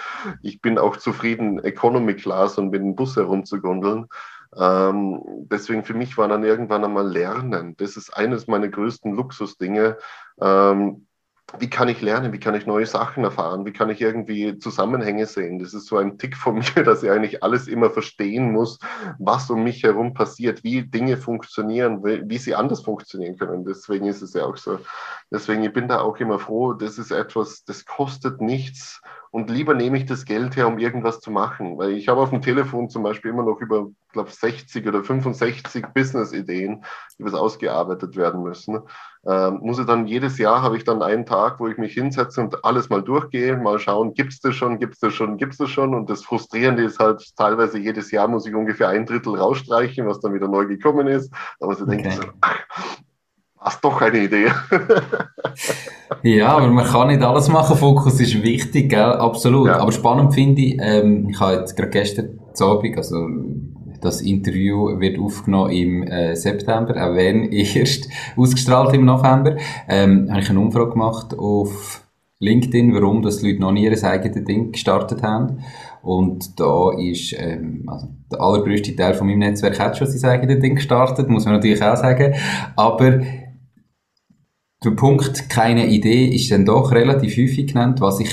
ich 0.42 0.62
bin 0.62 0.78
auch 0.78 0.96
zufrieden, 0.96 1.60
Economy 1.60 2.14
Class 2.16 2.58
und 2.58 2.70
mit 2.70 2.80
dem 2.80 2.96
Bus 2.96 3.18
herumzugondeln. 3.18 4.08
Ähm, 4.56 5.22
deswegen 5.52 5.84
für 5.84 5.94
mich 5.94 6.18
war 6.18 6.30
dann 6.30 6.46
irgendwann 6.46 6.86
einmal 6.86 7.12
Lernen. 7.12 7.76
Das 7.76 7.98
ist 7.98 8.16
eines 8.16 8.48
meiner 8.48 8.70
größten 8.70 9.14
Luxusdinge. 9.14 9.98
Ähm, 10.40 11.08
wie 11.58 11.70
kann 11.70 11.90
ich 11.90 12.02
lernen, 12.02 12.32
wie 12.32 12.40
kann 12.40 12.56
ich 12.56 12.66
neue 12.66 12.86
Sachen 12.86 13.24
erfahren, 13.24 13.66
wie 13.66 13.74
kann 13.74 13.90
ich 13.90 14.02
irgendwie 14.02 14.60
Zusammenhänge 14.60 15.26
sehen. 15.26 15.60
Das 15.60 15.74
ist 15.74 15.88
so 15.88 15.98
ein 15.98 16.18
Tick 16.18 16.36
von 16.36 16.56
mir, 16.76 16.84
dass 16.84 17.04
ich 17.04 17.10
eigentlich 17.10 17.44
alles 17.44 17.68
immer 17.68 17.90
verstehen 17.90 18.52
muss, 18.52 18.80
was 19.18 19.50
um 19.50 19.64
mich 19.64 19.84
herum 19.84 20.14
passiert, 20.14 20.64
wie 20.64 20.84
Dinge 20.84 21.18
funktionieren, 21.18 22.04
wie 22.04 22.38
sie 22.38 22.56
anders 22.56 22.82
funktionieren 22.82 23.38
können. 23.38 23.66
Deswegen 23.66 24.06
ist 24.06 24.22
es 24.22 24.34
ja 24.34 24.46
auch 24.46 24.58
so. 24.58 24.80
Deswegen 25.32 25.64
ich 25.64 25.74
bin 25.74 25.88
da 25.88 26.02
auch 26.02 26.18
immer 26.18 26.40
froh, 26.40 26.74
das 26.74 26.98
ist 26.98 27.12
etwas, 27.12 27.64
das 27.64 27.86
kostet 27.86 28.42
nichts 28.42 29.02
und 29.32 29.50
lieber 29.50 29.74
nehme 29.74 29.98
ich 29.98 30.06
das 30.06 30.26
Geld 30.26 30.56
her, 30.56 30.68
um 30.68 30.80
irgendwas 30.80 31.20
zu 31.20 31.32
machen. 31.32 31.78
Weil 31.78 31.92
ich 31.92 32.08
habe 32.08 32.22
auf 32.22 32.32
dem 32.32 32.42
Telefon 32.42 32.90
zum 32.90 33.04
Beispiel 33.04 33.32
immer 33.32 33.44
noch 33.44 33.62
über, 33.62 33.88
glaube 34.12 34.32
60 34.32 34.88
oder 34.88 35.04
65 35.04 35.86
Business-Ideen, 35.94 36.84
die 37.18 37.24
was 37.24 37.34
ausgearbeitet 37.34 38.16
werden 38.16 38.42
müssen. 38.42 38.80
Ähm, 39.28 39.60
muss 39.62 39.78
ich 39.78 39.86
dann 39.86 40.08
jedes 40.08 40.38
Jahr 40.38 40.62
habe 40.62 40.78
ich 40.78 40.84
dann 40.86 41.04
einen 41.04 41.26
Tag, 41.26 41.60
wo 41.60 41.68
ich 41.68 41.78
mich 41.78 41.94
hinsetze 41.94 42.40
und 42.42 42.64
alles 42.64 42.90
mal 42.90 43.04
durchgehe, 43.04 43.58
mal 43.58 43.78
schauen, 43.78 44.14
gibt 44.14 44.32
es 44.32 44.40
das 44.40 44.56
schon, 44.56 44.80
gibt 44.80 44.94
es 44.94 45.00
das 45.00 45.14
schon, 45.14 45.38
gibt 45.38 45.52
es 45.52 45.58
das 45.58 45.70
schon. 45.70 45.94
Und 45.94 46.10
das 46.10 46.24
Frustrierende 46.24 46.84
ist 46.84 47.00
halt, 47.00 47.36
teilweise 47.36 47.78
jedes 47.78 48.12
Jahr 48.12 48.28
muss 48.28 48.48
ich 48.48 48.56
ungefähr 48.56 48.90
ein 48.90 49.06
Drittel 49.06 49.36
rausstreichen, 49.36 50.08
was 50.08 50.22
dann 50.22 50.34
wieder 50.34 50.48
neu 50.48 50.66
gekommen 50.66 51.08
ist. 51.08 51.34
Aber 51.60 51.76
so 51.76 51.84
okay. 51.84 51.98
denke 51.98 52.10
ich 52.10 52.16
so, 52.16 52.24
ach, 52.42 52.60
hast 53.60 53.84
doch 53.84 54.02
eine 54.02 54.20
Idee. 54.20 54.48
ja, 56.24 56.58
aber 56.58 56.68
man 56.68 56.86
kann 56.86 57.08
nicht 57.08 57.22
alles 57.22 57.50
machen. 57.50 57.78
Fokus 57.78 58.20
ist 58.20 58.42
wichtig, 58.42 58.90
gell? 58.90 59.00
absolut. 59.00 59.68
Ja. 59.68 59.80
Aber 59.80 59.92
spannend 59.92 60.34
finde 60.34 60.62
ich, 60.62 60.78
ähm, 60.82 61.30
ich 61.30 61.40
habe 61.40 61.56
jetzt 61.56 61.76
gerade 61.76 61.90
gestern 61.90 62.40
Abend, 62.60 62.98
also 62.98 63.28
das 64.02 64.22
Interview 64.22 65.00
wird 65.00 65.20
aufgenommen 65.20 65.72
im 65.72 66.04
äh, 66.04 66.36
September, 66.36 66.92
auch 66.96 67.16
wenn 67.16 67.44
erst 67.52 68.10
ausgestrahlt 68.36 68.94
im 68.94 69.06
November, 69.06 69.58
ähm, 69.88 70.30
habe 70.30 70.42
ich 70.42 70.50
eine 70.50 70.60
Umfrage 70.60 70.92
gemacht 70.92 71.38
auf 71.38 72.06
LinkedIn, 72.42 72.94
warum 72.94 73.22
das 73.22 73.40
die 73.40 73.48
Leute 73.48 73.62
noch 73.62 73.74
nie 73.74 73.84
ihr 73.84 74.04
eigenes 74.04 74.46
Ding 74.46 74.72
gestartet 74.72 75.22
haben. 75.24 75.60
Und 76.02 76.58
da 76.58 76.92
ist, 76.98 77.36
ähm, 77.38 77.84
also 77.88 78.08
der 78.32 78.40
allergrößte 78.40 78.96
Teil 78.96 79.14
von 79.14 79.28
meinem 79.28 79.40
Netzwerk 79.40 79.78
hat 79.78 79.98
schon 79.98 80.08
sein 80.08 80.32
eigenes 80.32 80.60
Ding 80.60 80.76
gestartet, 80.76 81.28
muss 81.28 81.44
man 81.44 81.56
natürlich 81.56 81.84
auch 81.84 81.98
sagen. 81.98 82.36
Aber 82.78 83.20
der 84.84 84.92
Punkt 84.92 85.50
keine 85.50 85.88
Idee 85.88 86.26
ist 86.28 86.52
dann 86.52 86.66
doch 86.66 86.92
relativ 86.92 87.38
häufig 87.38 87.68
genannt, 87.68 88.00
was 88.02 88.20
ich 88.20 88.30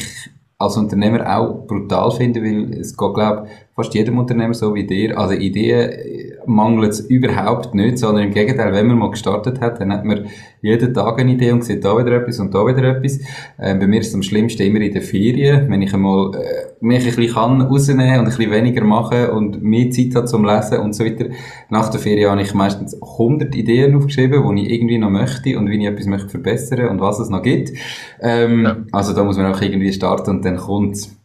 als 0.59 0.76
Unternehmer 0.76 1.37
auch 1.37 1.66
brutal 1.66 2.11
finde, 2.12 2.40
weil 2.40 2.72
es 2.80 2.96
geht, 2.96 3.14
glaube 3.14 3.46
fast 3.74 3.92
jedem 3.94 4.16
Unternehmer 4.18 4.54
so 4.54 4.74
wie 4.74 4.87
dir. 4.87 5.18
Also 5.18 5.35
Ideen 5.35 6.32
mangelt 6.46 6.92
es 6.92 7.00
überhaupt 7.00 7.74
nicht, 7.74 7.98
sondern 7.98 8.24
im 8.24 8.32
Gegenteil, 8.32 8.72
wenn 8.72 8.87
man 8.87 8.98
mal 8.98 9.11
gestartet 9.11 9.61
hat, 9.61 9.80
dann 9.80 9.92
hat 9.92 10.04
man 10.04 10.28
jeden 10.66 10.92
Tag 10.92 11.18
eine 11.18 11.33
Idee 11.33 11.52
und 11.52 11.64
sieht 11.64 11.85
da 11.85 11.96
wieder 11.96 12.12
etwas 12.12 12.38
und 12.38 12.55
da 12.55 12.66
wieder 12.66 12.85
etwas. 12.85 13.18
Ähm, 13.59 13.79
bei 13.79 13.87
mir 13.87 14.00
ist 14.00 14.09
es 14.09 14.14
am 14.14 14.22
schlimmsten 14.22 14.62
immer 14.62 14.81
in 14.81 14.92
den 14.92 15.02
Ferien, 15.02 15.70
wenn 15.70 15.83
ich 15.83 15.94
einmal 15.94 16.35
äh, 16.35 16.74
mich 16.81 17.00
ein 17.00 17.14
bisschen 17.14 17.35
kann 17.35 17.62
rausnehmen 17.62 18.18
und 18.18 18.18
ein 18.18 18.24
bisschen 18.24 18.50
weniger 18.50 18.85
machen 18.85 19.31
und 19.31 19.62
mehr 19.62 19.90
Zeit 19.90 20.14
habe 20.14 20.26
zum 20.26 20.44
Lesen 20.44 20.81
und 20.81 20.94
so 20.94 21.05
weiter. 21.05 21.26
Nach 21.70 21.88
der 21.88 22.00
Ferien 22.00 22.31
habe 22.31 22.42
ich 22.42 22.55
meistens 22.55 23.00
100 23.00 23.55
Ideen 23.55 23.96
aufgeschrieben, 23.96 24.57
die 24.57 24.66
ich 24.66 24.72
irgendwie 24.72 24.98
noch 24.98 25.11
möchte 25.11 25.59
und 25.59 25.70
wie 25.70 25.79
ich 25.79 25.87
etwas 25.87 26.07
möchte 26.07 26.29
verbessern 26.29 26.88
und 26.88 27.00
was 27.00 27.18
es 27.18 27.31
noch 27.31 27.42
gibt. 27.42 27.72
Ähm, 28.20 28.64
ja. 28.64 28.76
Also 28.92 29.14
da 29.14 29.24
muss 29.24 29.37
man 29.37 29.52
auch 29.52 29.61
irgendwie 29.61 29.92
starten 29.92 30.31
und 30.31 30.44
dann 30.44 30.57
kommt 30.57 31.16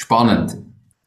Spannend. 0.00 0.56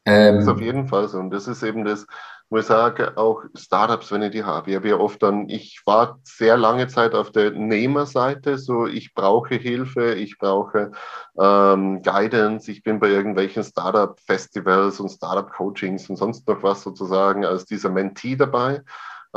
Ähm, 0.04 0.36
das 0.36 0.44
ist 0.44 0.50
auf 0.50 0.60
jeden 0.60 0.86
Fall 0.86 1.08
so. 1.08 1.18
Und 1.18 1.30
das 1.30 1.48
ist 1.48 1.64
eben 1.64 1.84
das, 1.84 2.06
wo 2.54 2.58
ich 2.58 2.66
sage, 2.66 3.16
auch 3.16 3.42
Startups, 3.56 4.12
wenn 4.12 4.22
ich 4.22 4.30
die 4.30 4.44
habe. 4.44 4.70
Ich 4.70 4.76
habe 4.76 4.88
ja 4.88 4.96
oft 4.96 5.20
dann, 5.24 5.48
ich 5.48 5.82
war 5.86 6.20
sehr 6.22 6.56
lange 6.56 6.86
Zeit 6.86 7.12
auf 7.12 7.32
der 7.32 7.50
Nehmerseite, 7.50 8.58
so 8.58 8.86
ich 8.86 9.12
brauche 9.12 9.56
Hilfe, 9.56 10.14
ich 10.14 10.38
brauche 10.38 10.92
ähm, 11.36 12.00
Guidance, 12.02 12.70
ich 12.70 12.84
bin 12.84 13.00
bei 13.00 13.08
irgendwelchen 13.08 13.64
Startup-Festivals 13.64 15.00
und 15.00 15.08
Startup-Coachings 15.08 16.08
und 16.08 16.14
sonst 16.14 16.46
noch 16.46 16.62
was 16.62 16.82
sozusagen 16.82 17.44
als 17.44 17.64
dieser 17.64 17.90
Mentee 17.90 18.36
dabei. 18.36 18.84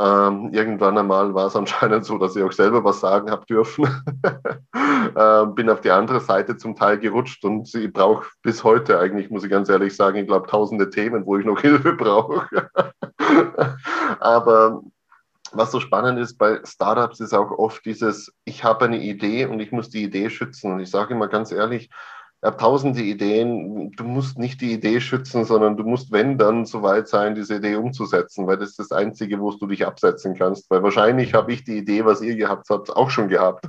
Ähm, 0.00 0.50
irgendwann 0.52 0.96
einmal 0.96 1.34
war 1.34 1.46
es 1.46 1.56
anscheinend 1.56 2.04
so, 2.04 2.18
dass 2.18 2.36
ich 2.36 2.42
auch 2.42 2.52
selber 2.52 2.84
was 2.84 3.00
sagen 3.00 3.30
habe 3.30 3.44
dürfen. 3.46 3.84
ähm, 5.16 5.54
bin 5.54 5.68
auf 5.68 5.80
die 5.80 5.90
andere 5.90 6.20
Seite 6.20 6.56
zum 6.56 6.76
Teil 6.76 6.98
gerutscht 6.98 7.44
und 7.44 7.72
ich 7.74 7.92
brauche 7.92 8.26
bis 8.42 8.62
heute 8.62 9.00
eigentlich, 9.00 9.30
muss 9.30 9.42
ich 9.42 9.50
ganz 9.50 9.68
ehrlich 9.68 9.96
sagen, 9.96 10.18
ich 10.18 10.26
glaube 10.26 10.46
tausende 10.46 10.90
Themen, 10.90 11.26
wo 11.26 11.36
ich 11.36 11.44
noch 11.44 11.60
Hilfe 11.62 11.94
brauche. 11.94 12.46
Aber 14.20 14.82
was 15.52 15.72
so 15.72 15.80
spannend 15.80 16.18
ist 16.20 16.36
bei 16.36 16.60
Startups, 16.64 17.20
ist 17.20 17.34
auch 17.34 17.50
oft 17.50 17.84
dieses, 17.84 18.32
ich 18.44 18.62
habe 18.64 18.84
eine 18.84 19.02
Idee 19.02 19.46
und 19.46 19.60
ich 19.60 19.72
muss 19.72 19.90
die 19.90 20.04
Idee 20.04 20.30
schützen. 20.30 20.72
Und 20.72 20.80
ich 20.80 20.90
sage 20.90 21.14
immer 21.14 21.26
ganz 21.26 21.50
ehrlich, 21.50 21.90
ich 22.40 22.46
habe 22.46 22.56
tausende 22.56 23.02
Ideen. 23.02 23.90
Du 23.96 24.04
musst 24.04 24.38
nicht 24.38 24.60
die 24.60 24.72
Idee 24.72 25.00
schützen, 25.00 25.44
sondern 25.44 25.76
du 25.76 25.82
musst, 25.82 26.12
wenn, 26.12 26.38
dann 26.38 26.66
so 26.66 26.82
weit 26.82 27.08
sein, 27.08 27.34
diese 27.34 27.56
Idee 27.56 27.74
umzusetzen, 27.74 28.46
weil 28.46 28.58
das 28.58 28.70
ist 28.70 28.78
das 28.78 28.92
Einzige, 28.92 29.40
wo 29.40 29.50
du 29.50 29.66
dich 29.66 29.84
absetzen 29.84 30.36
kannst. 30.36 30.70
Weil 30.70 30.84
wahrscheinlich 30.84 31.34
habe 31.34 31.52
ich 31.52 31.64
die 31.64 31.78
Idee, 31.78 32.04
was 32.04 32.22
ihr 32.22 32.36
gehabt 32.36 32.70
habt, 32.70 32.94
auch 32.96 33.10
schon 33.10 33.28
gehabt. 33.28 33.66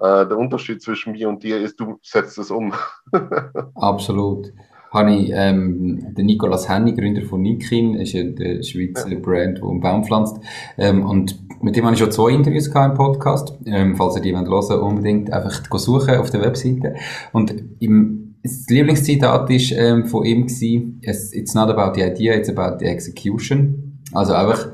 Äh, 0.00 0.26
der 0.26 0.36
Unterschied 0.36 0.82
zwischen 0.82 1.12
mir 1.12 1.28
und 1.28 1.44
dir 1.44 1.60
ist, 1.60 1.78
du 1.78 2.00
setzt 2.02 2.38
es 2.38 2.50
um. 2.50 2.74
Absolut. 3.76 4.52
Habe 4.90 5.14
ich, 5.14 5.30
ähm, 5.34 6.14
der 6.16 6.24
Nicolas 6.24 6.68
Henny, 6.68 6.94
Gründer 6.94 7.22
von 7.22 7.42
Nikin, 7.42 7.94
ist 7.94 8.12
ja 8.12 8.22
der 8.22 8.62
Schweizer 8.62 9.08
ja. 9.08 9.18
Brand, 9.18 9.58
der 9.58 9.68
einen 9.68 9.80
Baum 9.80 10.04
pflanzt. 10.04 10.38
Ähm, 10.78 11.04
und 11.04 11.38
mit 11.62 11.76
dem 11.76 11.84
habe 11.84 11.94
ich 11.94 12.00
schon 12.00 12.10
zwei 12.10 12.30
Interviews 12.30 12.70
gehabt 12.70 12.92
im 12.92 12.96
Podcast. 12.96 13.52
Ähm, 13.66 13.96
falls 13.96 14.16
ihr 14.16 14.22
die 14.22 14.34
hören 14.34 14.46
wollt, 14.46 14.70
unbedingt 14.70 15.32
einfach 15.32 15.62
suchen 15.78 16.16
auf 16.16 16.30
der 16.30 16.40
Webseite. 16.40 16.94
Und 17.32 17.54
im, 17.80 18.36
das 18.42 18.66
Lieblingszitat 18.68 19.50
ist 19.50 19.72
ähm, 19.72 20.06
von 20.06 20.24
ihm 20.24 20.46
gewesen, 20.46 21.00
it's 21.02 21.54
not 21.54 21.68
about 21.68 21.94
the 21.94 22.06
idea, 22.06 22.34
it's 22.34 22.48
about 22.48 22.78
the 22.78 22.86
execution. 22.86 24.00
Also 24.14 24.32
einfach, 24.32 24.72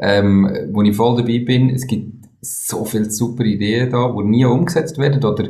ähm, 0.00 0.48
wo 0.72 0.82
ich 0.82 0.94
voll 0.94 1.16
dabei 1.16 1.40
bin, 1.40 1.70
es 1.70 1.86
gibt 1.86 2.26
so 2.40 2.84
viele 2.84 3.10
super 3.10 3.44
Ideen 3.44 3.90
da, 3.90 4.14
die 4.16 4.24
nie 4.24 4.44
umgesetzt 4.44 4.98
werden 4.98 5.24
oder 5.24 5.48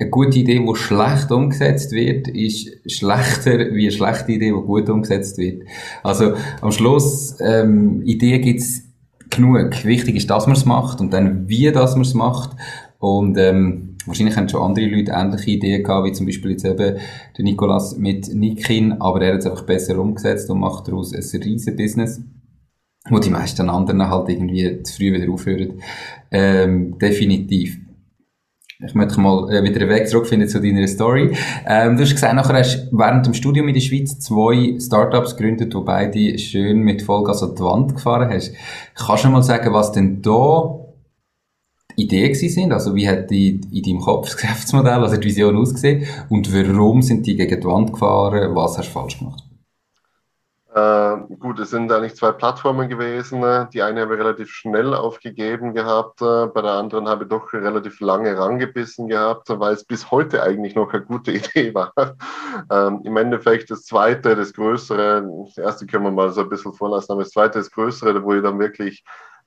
eine 0.00 0.10
gute 0.10 0.38
Idee, 0.38 0.58
die 0.58 0.76
schlecht 0.76 1.30
umgesetzt 1.30 1.92
wird, 1.92 2.28
ist 2.28 2.68
schlechter 2.90 3.58
wie 3.72 3.82
eine 3.82 3.92
schlechte 3.92 4.32
Idee, 4.32 4.46
die 4.46 4.66
gut 4.66 4.88
umgesetzt 4.88 5.38
wird. 5.38 5.64
Also 6.02 6.32
am 6.60 6.72
Schluss, 6.72 7.36
ähm, 7.40 8.02
Ideen 8.02 8.40
gibt's 8.40 8.82
genug. 9.28 9.84
Wichtig 9.84 10.16
ist, 10.16 10.30
dass 10.30 10.46
man 10.46 10.56
es 10.56 10.64
macht 10.64 11.00
und 11.00 11.12
dann 11.12 11.48
wie 11.48 11.70
dass 11.70 11.94
man 11.94 12.02
es 12.02 12.14
macht. 12.14 12.56
Und 12.98 13.36
ähm, 13.38 13.96
wahrscheinlich 14.06 14.36
haben 14.36 14.48
schon 14.48 14.62
andere 14.62 14.86
Leute 14.86 15.12
ähnliche 15.14 15.50
Ideen 15.52 15.82
gehabt, 15.82 16.06
wie 16.06 16.12
zum 16.12 16.26
Beispiel 16.26 16.52
jetzt 16.52 16.64
eben 16.64 16.96
der 17.36 17.44
Nikolas 17.44 17.96
mit 17.96 18.34
Nikin, 18.34 18.92
aber 19.00 19.22
er 19.22 19.34
hat 19.34 19.40
es 19.40 19.46
einfach 19.46 19.64
besser 19.64 19.98
umgesetzt 19.98 20.50
und 20.50 20.60
macht 20.60 20.88
daraus 20.88 21.12
ein 21.12 21.42
riesen 21.42 21.76
Business 21.76 22.20
wo 23.08 23.18
die 23.18 23.30
meisten 23.30 23.70
anderen 23.70 24.08
halt 24.08 24.28
irgendwie 24.28 24.82
zu 24.82 24.96
früh 24.96 25.12
wieder 25.12 25.32
aufhören. 25.32 25.80
Ähm, 26.30 26.98
definitiv. 26.98 27.78
Ich 28.82 28.94
möchte 28.94 29.20
mal 29.20 29.52
äh, 29.52 29.62
wieder 29.62 29.80
einen 29.82 29.90
Weg 29.90 30.08
zurückfinden 30.08 30.48
zu 30.48 30.60
deiner 30.60 30.86
Story. 30.86 31.36
Ähm, 31.66 31.96
du 31.96 32.02
hast 32.02 32.12
gesagt, 32.12 32.34
nachher 32.34 32.58
hast 32.58 32.88
du 32.90 32.98
während 32.98 33.26
dem 33.26 33.34
Studium 33.34 33.68
in 33.68 33.74
der 33.74 33.80
Schweiz 33.82 34.18
zwei 34.18 34.78
Startups 34.80 35.36
gegründet, 35.36 35.74
wo 35.74 35.82
beide 35.82 36.38
schön 36.38 36.78
mit 36.78 37.02
Vollgas 37.02 37.42
an 37.42 37.54
die 37.54 37.62
Wand 37.62 37.94
gefahren 37.94 38.30
hast. 38.30 38.54
Kannst 38.94 39.24
du 39.24 39.28
mal 39.28 39.42
sagen, 39.42 39.74
was 39.74 39.92
denn 39.92 40.22
da 40.22 40.80
Ideen 41.96 42.34
sind? 42.34 42.72
Also 42.72 42.94
wie 42.94 43.06
hat 43.06 43.30
die 43.30 43.60
in 43.70 43.82
deinem 43.82 44.00
Kopf 44.00 44.28
das 44.28 44.36
Geschäftsmodell, 44.38 45.02
also 45.02 45.16
die 45.18 45.28
Vision 45.28 45.58
ausgesehen? 45.58 46.06
Und 46.30 46.50
warum 46.50 47.02
sind 47.02 47.26
die 47.26 47.36
gegen 47.36 47.60
die 47.60 47.66
Wand 47.66 47.92
gefahren? 47.92 48.54
Was 48.54 48.78
hast 48.78 48.88
du 48.88 48.92
falsch 48.92 49.18
gemacht? 49.18 49.42
Äh, 50.74 51.09
gut, 51.38 51.58
es 51.60 51.70
sind 51.70 51.92
eigentlich 51.92 52.16
zwei 52.16 52.32
Plattformen 52.32 52.88
gewesen. 52.88 53.42
Die 53.72 53.82
eine 53.82 54.02
habe 54.02 54.14
ich 54.14 54.20
relativ 54.20 54.50
schnell 54.50 54.94
aufgegeben 54.94 55.74
gehabt, 55.74 56.20
äh, 56.22 56.46
bei 56.46 56.62
der 56.62 56.72
anderen 56.72 57.08
habe 57.08 57.24
ich 57.24 57.30
doch 57.30 57.52
relativ 57.52 58.00
lange 58.00 58.36
rangebissen 58.36 59.08
gehabt, 59.08 59.48
weil 59.48 59.74
es 59.74 59.84
bis 59.84 60.10
heute 60.10 60.42
eigentlich 60.42 60.74
noch 60.74 60.92
eine 60.92 61.04
gute 61.04 61.32
Idee 61.32 61.74
war. 61.74 61.92
Ähm, 62.70 63.02
Im 63.04 63.16
Endeffekt 63.16 63.70
das 63.70 63.84
zweite, 63.84 64.34
das 64.34 64.52
größere, 64.52 65.28
das 65.46 65.58
erste 65.58 65.86
können 65.86 66.04
wir 66.04 66.10
mal 66.10 66.30
so 66.32 66.42
ein 66.42 66.48
bisschen 66.48 66.72
vorlassen, 66.72 67.12
aber 67.12 67.22
das 67.22 67.32
zweite, 67.32 67.58
das 67.58 67.70
größere, 67.70 68.22
wo 68.24 68.34
ich 68.34 68.42
dann 68.42 68.58
wirklich 68.58 69.04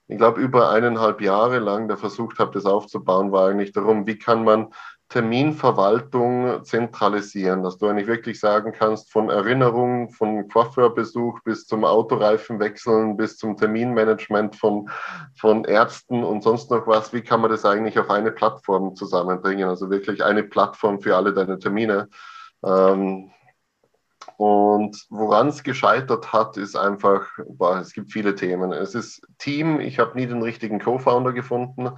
ich 0.08 0.18
glaube, 0.18 0.42
über 0.42 0.70
eineinhalb 0.70 1.22
Jahre 1.22 1.60
lang 1.60 1.88
da 1.88 1.96
versucht 1.96 2.38
habe, 2.38 2.52
das 2.52 2.66
aufzubauen, 2.66 3.32
war 3.32 3.50
eigentlich 3.50 3.72
darum, 3.72 4.06
wie 4.06 4.18
kann 4.18 4.44
man 4.44 4.74
Terminverwaltung 5.14 6.64
zentralisieren, 6.64 7.62
dass 7.62 7.78
du 7.78 7.86
eigentlich 7.86 8.08
wirklich 8.08 8.40
sagen 8.40 8.74
kannst, 8.76 9.12
von 9.12 9.30
Erinnerungen, 9.30 10.10
von 10.10 10.48
Coiffeurbesuch 10.48 11.40
bis 11.44 11.68
zum 11.68 11.86
Autoreifen 11.86 12.60
wechseln, 12.60 13.16
bis 13.16 13.38
zum 13.38 13.56
Terminmanagement 13.56 14.56
von, 14.56 14.90
von 15.36 15.66
Ärzten 15.66 16.24
und 16.24 16.42
sonst 16.42 16.72
noch 16.72 16.88
was, 16.88 17.14
wie 17.14 17.22
kann 17.22 17.42
man 17.42 17.52
das 17.52 17.64
eigentlich 17.64 18.00
auf 18.00 18.10
eine 18.10 18.32
Plattform 18.32 18.96
zusammenbringen? 18.96 19.70
Also 19.70 19.92
wirklich 19.92 20.24
eine 20.24 20.42
Plattform 20.42 21.00
für 21.00 21.16
alle 21.16 21.32
deine 21.32 21.60
Termine. 21.60 22.10
Ähm, 22.66 23.30
und 24.38 25.06
woran 25.12 25.50
es 25.50 25.62
gescheitert 25.62 26.34
hat, 26.34 26.58
ist 26.58 26.76
einfach, 26.76 27.28
boah, 27.48 27.78
es 27.78 27.94
gibt 27.94 28.12
viele 28.12 28.34
Themen. 28.34 28.74
Es 28.74 28.96
ist 28.96 29.22
Team, 29.38 29.80
ich 29.80 30.00
habe 30.00 30.18
nie 30.18 30.26
den 30.26 30.42
richtigen 30.42 30.80
Co-Founder 30.80 31.34
gefunden. 31.34 31.92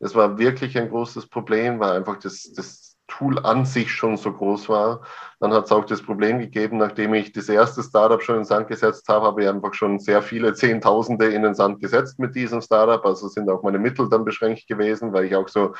Das 0.00 0.14
war 0.14 0.38
wirklich 0.38 0.76
ein 0.78 0.88
großes 0.88 1.28
Problem, 1.28 1.78
weil 1.78 1.92
einfach 1.92 2.16
das, 2.18 2.50
das 2.56 2.96
Tool 3.06 3.38
an 3.40 3.66
sich 3.66 3.92
schon 3.92 4.16
so 4.16 4.32
groß 4.32 4.68
war. 4.68 5.02
Dann 5.40 5.52
hat 5.52 5.66
es 5.66 5.72
auch 5.72 5.84
das 5.84 6.00
Problem 6.00 6.38
gegeben, 6.38 6.78
nachdem 6.78 7.12
ich 7.12 7.32
das 7.32 7.48
erste 7.48 7.82
Startup 7.82 8.22
schon 8.22 8.36
in 8.36 8.40
den 8.42 8.46
Sand 8.46 8.68
gesetzt 8.68 9.08
habe, 9.08 9.26
habe 9.26 9.42
ich 9.42 9.48
einfach 9.48 9.74
schon 9.74 9.98
sehr 9.98 10.22
viele 10.22 10.54
Zehntausende 10.54 11.26
in 11.26 11.42
den 11.42 11.54
Sand 11.54 11.80
gesetzt 11.80 12.18
mit 12.18 12.34
diesem 12.34 12.62
Startup. 12.62 13.04
Also 13.04 13.28
sind 13.28 13.50
auch 13.50 13.62
meine 13.62 13.78
Mittel 13.78 14.08
dann 14.08 14.24
beschränkt 14.24 14.66
gewesen, 14.66 15.12
weil 15.12 15.24
ich 15.24 15.36
auch 15.36 15.48
so 15.48 15.74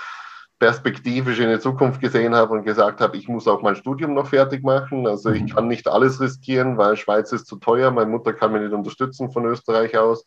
perspektivisch 0.60 1.40
in 1.40 1.48
die 1.48 1.58
Zukunft 1.58 2.02
gesehen 2.02 2.34
habe 2.34 2.52
und 2.52 2.64
gesagt 2.64 3.00
habe, 3.00 3.16
ich 3.16 3.28
muss 3.28 3.48
auch 3.48 3.62
mein 3.62 3.76
Studium 3.76 4.12
noch 4.12 4.26
fertig 4.26 4.62
machen. 4.62 5.06
Also 5.06 5.30
ich 5.30 5.42
mhm. 5.42 5.48
kann 5.48 5.68
nicht 5.68 5.88
alles 5.88 6.20
riskieren, 6.20 6.76
weil 6.76 6.96
Schweiz 6.96 7.32
ist 7.32 7.46
zu 7.46 7.56
teuer. 7.56 7.90
Meine 7.90 8.10
Mutter 8.10 8.34
kann 8.34 8.52
mich 8.52 8.60
nicht 8.60 8.74
unterstützen 8.74 9.32
von 9.32 9.46
Österreich 9.46 9.96
aus. 9.96 10.24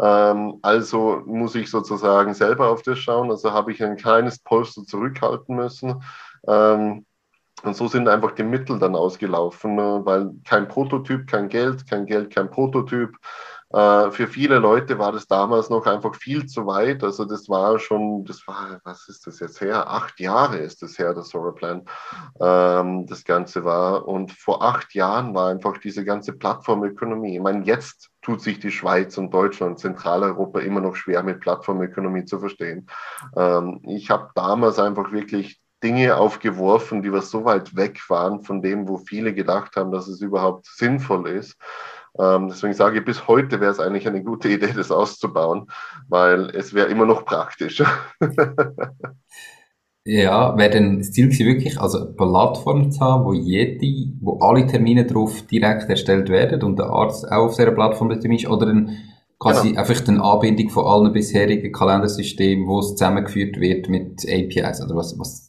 Ähm, 0.00 0.58
also 0.62 1.22
muss 1.24 1.54
ich 1.54 1.70
sozusagen 1.70 2.34
selber 2.34 2.68
auf 2.68 2.82
das 2.82 2.98
schauen. 2.98 3.30
Also 3.30 3.52
habe 3.52 3.70
ich 3.70 3.82
ein 3.82 3.96
kleines 3.96 4.40
Polster 4.40 4.82
zurückhalten 4.82 5.54
müssen. 5.54 6.02
Ähm, 6.48 7.06
und 7.62 7.76
so 7.76 7.86
sind 7.86 8.08
einfach 8.08 8.32
die 8.32 8.42
Mittel 8.42 8.78
dann 8.80 8.96
ausgelaufen, 8.96 9.76
ne? 9.76 10.00
weil 10.04 10.32
kein 10.44 10.68
Prototyp, 10.68 11.26
kein 11.28 11.48
Geld, 11.48 11.88
kein 11.88 12.06
Geld, 12.06 12.34
kein 12.34 12.50
Prototyp. 12.50 13.16
Äh, 13.72 14.10
für 14.10 14.28
viele 14.28 14.58
Leute 14.58 14.98
war 14.98 15.12
das 15.12 15.26
damals 15.26 15.70
noch 15.70 15.86
einfach 15.86 16.14
viel 16.14 16.46
zu 16.46 16.66
weit. 16.66 17.02
Also 17.02 17.24
das 17.24 17.48
war 17.48 17.78
schon, 17.78 18.24
das 18.24 18.46
war, 18.46 18.80
was 18.84 19.08
ist 19.08 19.26
das 19.26 19.40
jetzt 19.40 19.60
her? 19.60 19.88
Acht 19.90 20.20
Jahre 20.20 20.58
ist 20.58 20.82
das 20.82 20.98
her, 20.98 21.14
das 21.14 21.30
Solarplan. 21.30 21.84
Ähm, 22.40 23.06
das 23.06 23.24
Ganze 23.24 23.64
war. 23.64 24.06
Und 24.06 24.32
vor 24.32 24.62
acht 24.62 24.94
Jahren 24.94 25.34
war 25.34 25.50
einfach 25.50 25.78
diese 25.78 26.04
ganze 26.04 26.32
Plattformökonomie. 26.32 27.36
Ich 27.36 27.42
meine, 27.42 27.64
jetzt 27.64 28.10
tut 28.22 28.40
sich 28.40 28.60
die 28.60 28.70
Schweiz 28.70 29.18
und 29.18 29.32
Deutschland 29.32 29.78
Zentraleuropa 29.78 30.60
immer 30.60 30.80
noch 30.80 30.96
schwer 30.96 31.22
mit 31.22 31.40
Plattformökonomie 31.40 32.24
zu 32.24 32.38
verstehen. 32.38 32.86
Ähm, 33.36 33.80
ich 33.84 34.10
habe 34.10 34.30
damals 34.34 34.78
einfach 34.78 35.12
wirklich 35.12 35.60
Dinge 35.82 36.16
aufgeworfen, 36.16 37.02
die 37.02 37.12
was 37.12 37.30
so 37.30 37.44
weit 37.44 37.76
weg 37.76 38.00
waren 38.08 38.42
von 38.42 38.62
dem, 38.62 38.88
wo 38.88 38.96
viele 38.96 39.34
gedacht 39.34 39.76
haben, 39.76 39.92
dass 39.92 40.08
es 40.08 40.20
überhaupt 40.20 40.66
sinnvoll 40.66 41.28
ist. 41.28 41.56
Ähm, 42.18 42.48
deswegen 42.48 42.74
sage 42.74 42.98
ich, 42.98 43.04
bis 43.04 43.28
heute 43.28 43.60
wäre 43.60 43.72
es 43.72 43.80
eigentlich 43.80 44.06
eine 44.08 44.22
gute 44.22 44.48
Idee, 44.48 44.72
das 44.74 44.90
auszubauen, 44.90 45.66
weil 46.08 46.50
es 46.54 46.72
wäre 46.74 46.88
immer 46.88 47.04
noch 47.04 47.24
praktisch. 47.24 47.82
ja, 50.04 50.56
wäre 50.56 50.70
denn 50.70 50.98
das 50.98 51.12
Ziel 51.12 51.30
wirklich, 51.38 51.80
also 51.80 51.98
eine 51.98 52.12
Plattform 52.12 52.90
zu 52.90 53.00
haben, 53.00 53.24
wo 53.24 53.32
jede, 53.32 53.86
wo 54.20 54.38
alle 54.38 54.66
Termine 54.66 55.04
drauf 55.04 55.42
direkt 55.42 55.90
erstellt 55.90 56.28
werden 56.28 56.62
und 56.62 56.78
der 56.78 56.86
Arzt 56.86 57.30
auch 57.30 57.46
auf 57.46 57.56
dieser 57.56 57.72
Plattform 57.72 58.08
der 58.08 58.20
Termin 58.20 58.38
ist, 58.38 58.48
oder 58.48 58.66
dann 58.66 58.96
quasi 59.38 59.68
genau. 59.68 59.80
einfach 59.80 60.08
eine 60.08 60.22
Anbindung 60.22 60.70
von 60.70 60.86
allen 60.86 61.12
bisherigen 61.12 61.72
Kalendersystemen, 61.72 62.66
wo 62.66 62.78
es 62.78 62.92
zusammengeführt 62.92 63.60
wird 63.60 63.88
mit 63.88 64.24
APIs, 64.26 64.82
oder 64.82 64.96
was, 64.96 65.18
was 65.18 65.45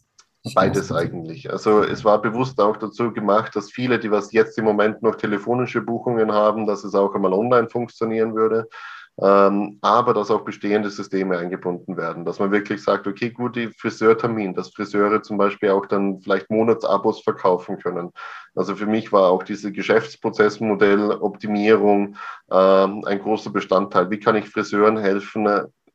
Beides 0.56 0.92
eigentlich. 0.92 1.52
Also 1.52 1.84
es 1.84 2.04
war 2.06 2.22
bewusst 2.22 2.60
auch 2.60 2.78
dazu 2.78 3.12
gemacht, 3.12 3.56
dass 3.56 3.72
viele, 3.72 4.00
die 4.00 4.12
was 4.12 4.32
jetzt 4.32 4.58
im 4.58 4.66
Moment 4.66 5.02
noch 5.02 5.16
telefonische 5.16 5.82
Buchungen 5.82 6.32
haben, 6.32 6.66
dass 6.66 6.84
es 6.84 6.96
auch 6.96 7.14
einmal 7.16 7.34
online 7.34 7.70
funktionieren 7.70 8.36
würde. 8.36 8.68
Ähm, 9.20 9.80
aber 9.82 10.14
dass 10.14 10.30
auch 10.30 10.42
bestehende 10.42 10.92
Systeme 10.92 11.40
eingebunden 11.40 11.98
werden, 11.98 12.24
dass 12.24 12.38
man 12.38 12.52
wirklich 12.52 12.84
sagt, 12.84 13.08
okay, 13.08 13.32
gut, 13.32 13.56
die 13.56 13.70
Friseurtermin, 13.70 14.54
dass 14.54 14.70
Friseure 14.70 15.24
zum 15.24 15.40
Beispiel 15.40 15.72
auch 15.72 15.88
dann 15.88 16.20
vielleicht 16.20 16.52
Monatsabos 16.52 17.22
verkaufen 17.22 17.80
können. 17.80 18.12
Also 18.54 18.76
für 18.76 18.86
mich 18.86 19.12
war 19.12 19.32
auch 19.32 19.42
diese 19.42 19.72
Geschäftsprozessmodell 19.72 21.14
Optimierung 21.14 22.16
ähm, 22.52 23.04
ein 23.06 23.20
großer 23.20 23.50
Bestandteil. 23.50 24.12
Wie 24.12 24.20
kann 24.20 24.36
ich 24.36 24.50
Friseuren 24.50 24.98
helfen, 24.98 25.48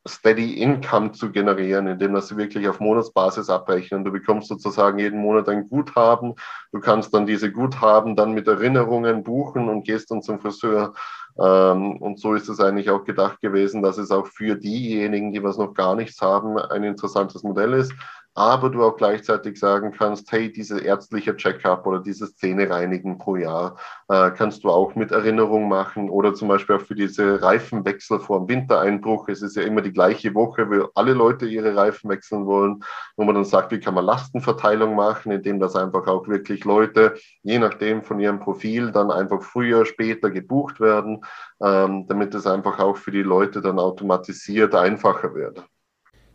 Steady 0.07 0.61
Income 0.61 1.13
zu 1.13 1.31
generieren, 1.31 1.87
indem 1.87 2.19
sie 2.19 2.35
wirklich 2.35 2.67
auf 2.67 2.81
Monatsbasis 2.81 3.49
abrechnen. 3.49 4.03
Du 4.03 4.11
bekommst 4.11 4.49
sozusagen 4.49 4.99
jeden 4.99 5.19
Monat 5.19 5.47
ein 5.47 5.69
Guthaben. 5.69 6.35
Du 6.73 6.79
kannst 6.81 7.13
dann 7.13 7.25
diese 7.25 7.51
Guthaben 7.51 8.15
dann 8.15 8.33
mit 8.33 8.47
Erinnerungen 8.47 9.23
buchen 9.23 9.69
und 9.69 9.85
gehst 9.85 10.11
dann 10.11 10.21
zum 10.21 10.39
Friseur. 10.39 10.93
Ähm, 11.39 11.97
und 11.97 12.19
so 12.19 12.33
ist 12.33 12.49
es 12.49 12.59
eigentlich 12.59 12.89
auch 12.89 13.05
gedacht 13.05 13.41
gewesen, 13.41 13.81
dass 13.81 13.97
es 13.97 14.11
auch 14.11 14.27
für 14.27 14.55
diejenigen, 14.55 15.33
die 15.33 15.43
was 15.43 15.57
noch 15.57 15.73
gar 15.73 15.95
nichts 15.95 16.21
haben, 16.21 16.57
ein 16.57 16.83
interessantes 16.83 17.43
Modell 17.43 17.73
ist 17.73 17.93
aber 18.35 18.69
du 18.69 18.83
auch 18.83 18.97
gleichzeitig 18.97 19.59
sagen 19.59 19.91
kannst, 19.91 20.31
hey, 20.31 20.51
diese 20.51 20.79
ärztliche 20.79 21.35
Check-up 21.35 21.85
oder 21.85 21.99
dieses 21.99 22.35
Zähnereinigen 22.35 23.19
pro 23.19 23.35
Jahr 23.35 23.77
äh, 24.09 24.31
kannst 24.31 24.63
du 24.63 24.69
auch 24.69 24.95
mit 24.95 25.11
Erinnerung 25.11 25.69
machen 25.69 26.09
oder 26.09 26.33
zum 26.33 26.47
Beispiel 26.47 26.77
auch 26.77 26.81
für 26.81 26.95
diese 26.95 27.41
Reifenwechsel 27.43 28.19
vor 28.19 28.39
dem 28.39 28.49
Wintereinbruch. 28.49 29.29
Es 29.29 29.43
ist 29.43 29.55
ja 29.55 29.63
immer 29.63 29.81
die 29.81 29.93
gleiche 29.93 30.33
Woche, 30.33 30.67
wo 30.69 30.89
alle 30.95 31.13
Leute 31.13 31.45
ihre 31.45 31.75
Reifen 31.75 32.09
wechseln 32.09 32.47
wollen, 32.47 32.83
wo 33.17 33.23
man 33.23 33.35
dann 33.35 33.45
sagt, 33.45 33.71
wie 33.71 33.79
kann 33.79 33.93
man 33.93 34.05
Lastenverteilung 34.05 34.95
machen, 34.95 35.31
indem 35.31 35.59
das 35.59 35.75
einfach 35.75 36.07
auch 36.07 36.27
wirklich 36.27 36.65
Leute, 36.65 37.13
je 37.43 37.59
nachdem 37.59 38.01
von 38.01 38.19
ihrem 38.19 38.39
Profil, 38.39 38.91
dann 38.91 39.11
einfach 39.11 39.43
früher, 39.43 39.85
später 39.85 40.31
gebucht 40.31 40.79
werden, 40.79 41.22
ähm, 41.63 42.05
damit 42.07 42.33
es 42.35 42.47
einfach 42.47 42.79
auch 42.79 42.97
für 42.97 43.11
die 43.11 43.21
Leute 43.21 43.61
dann 43.61 43.79
automatisiert 43.79 44.75
einfacher 44.75 45.33
wird. 45.33 45.63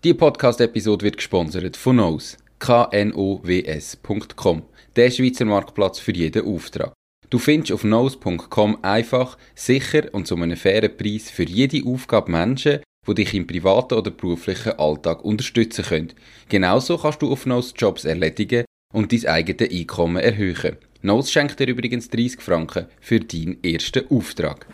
Die 0.05 0.15
Podcast-Episode 0.15 1.05
wird 1.05 1.17
gesponsert 1.17 1.77
von 1.77 1.97
Knows, 1.97 2.37
knows.com, 2.61 4.63
der 4.97 5.11
Schweizer 5.11 5.45
Marktplatz 5.45 5.99
für 5.99 6.13
jeden 6.13 6.47
Auftrag. 6.47 6.93
Du 7.31 7.39
findest 7.39 7.73
auf 7.73 7.83
knows.com 7.83 8.79
einfach, 8.83 9.37
sicher 9.55 10.05
und 10.13 10.27
zu 10.27 10.37
einem 10.37 10.57
fairen 10.57 10.97
Preis 10.97 11.31
für 11.31 11.43
jede 11.43 11.87
Aufgabe 11.87 12.31
Menschen, 12.31 12.81
die 13.07 13.15
dich 13.15 13.35
im 13.35 13.47
privaten 13.47 13.95
oder 13.95 14.11
beruflichen 14.11 14.79
Alltag 14.79 15.25
unterstützen 15.25 15.85
können. 15.85 16.15
Genauso 16.49 16.97
kannst 16.97 17.21
du 17.21 17.31
auf 17.31 17.45
Knows 17.45 17.75
Jobs 17.77 18.05
erledigen 18.05 18.65
und 18.93 19.13
dein 19.13 19.27
eigenes 19.27 19.71
Einkommen 19.71 20.23
erhöhen. 20.23 20.77
Knows 21.01 21.31
schenkt 21.31 21.61
dir 21.61 21.69
übrigens 21.69 22.09
30 22.11 22.41
Franken 22.41 22.87
für 23.01 23.21
deinen 23.21 23.63
ersten 23.63 24.11
Auftrag. 24.11 24.67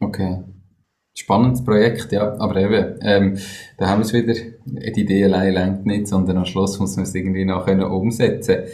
Okay. 0.00 0.42
Spannendes 1.16 1.64
Projekt, 1.64 2.10
ja. 2.12 2.36
Aber 2.38 2.56
eben, 2.56 2.98
ähm, 3.00 3.38
da 3.78 3.88
haben 3.88 4.00
wir 4.00 4.04
es 4.04 4.12
wieder. 4.12 4.34
Die 4.66 5.00
Idee 5.00 5.24
allein 5.24 5.54
längt 5.54 5.86
nicht, 5.86 6.08
sondern 6.08 6.38
am 6.38 6.44
Schluss 6.44 6.78
muss 6.80 6.96
man 6.96 7.04
es 7.04 7.14
irgendwie 7.14 7.44
noch 7.44 7.66
können 7.66 7.84
umsetzen. 7.84 8.64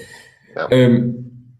Ja. 0.57 0.68
Ähm, 0.70 1.57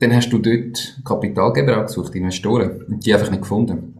dann 0.00 0.14
hast 0.14 0.30
du 0.30 0.38
dort 0.38 1.00
Kapitalgeber 1.04 1.82
gesucht, 1.82 2.14
Investoren, 2.14 2.82
und 2.82 3.06
die 3.06 3.14
einfach 3.14 3.30
nicht 3.30 3.42
gefunden. 3.42 3.99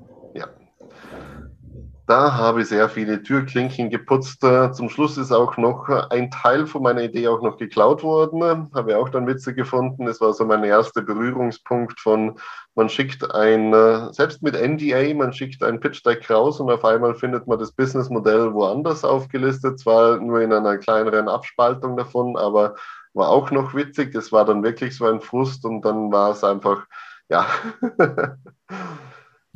Da 2.11 2.35
habe 2.35 2.63
ich 2.63 2.69
sehr 2.69 2.89
viele 2.89 3.23
Türklinken 3.23 3.89
geputzt. 3.89 4.43
Äh, 4.43 4.73
zum 4.73 4.89
Schluss 4.89 5.17
ist 5.17 5.31
auch 5.31 5.57
noch 5.57 5.89
ein 6.11 6.29
Teil 6.33 6.67
von 6.67 6.83
meiner 6.83 7.03
Idee 7.03 7.29
auch 7.29 7.41
noch 7.41 7.57
geklaut 7.57 8.03
worden. 8.03 8.69
Habe 8.75 8.91
ich 8.91 8.97
auch 8.97 9.11
dann 9.11 9.29
Witze 9.29 9.55
gefunden. 9.55 10.07
Das 10.07 10.21
war 10.21 10.33
so 10.33 10.45
mein 10.45 10.65
erster 10.65 11.03
Berührungspunkt 11.03 12.01
von, 12.01 12.37
man 12.75 12.89
schickt 12.89 13.33
ein, 13.33 13.73
äh, 13.73 14.13
selbst 14.13 14.43
mit 14.43 14.57
NDA, 14.57 15.15
man 15.15 15.33
schickt 15.33 15.63
ein 15.63 15.79
Pitch 15.79 16.05
Deck 16.05 16.29
raus 16.29 16.59
und 16.59 16.69
auf 16.69 16.85
einmal 16.85 17.15
findet 17.15 17.47
man 17.47 17.61
das 17.61 17.71
Businessmodell 17.71 18.55
woanders 18.55 19.05
aufgelistet. 19.05 19.79
Zwar 19.79 20.19
nur 20.19 20.41
in 20.41 20.53
einer 20.53 20.79
kleineren 20.79 21.29
Abspaltung 21.29 21.97
davon, 21.97 22.37
aber 22.37 22.75
war 23.15 23.29
auch 23.29 23.53
noch 23.53 23.73
witzig. 23.73 24.13
Das 24.13 24.33
war 24.33 24.45
dann 24.45 24.65
wirklich 24.65 24.97
so 24.97 25.07
ein 25.07 25.21
Frust 25.21 25.65
und 25.65 25.83
dann 25.83 26.11
war 26.11 26.33
es 26.33 26.43
einfach, 26.43 26.89
ja. 27.29 27.47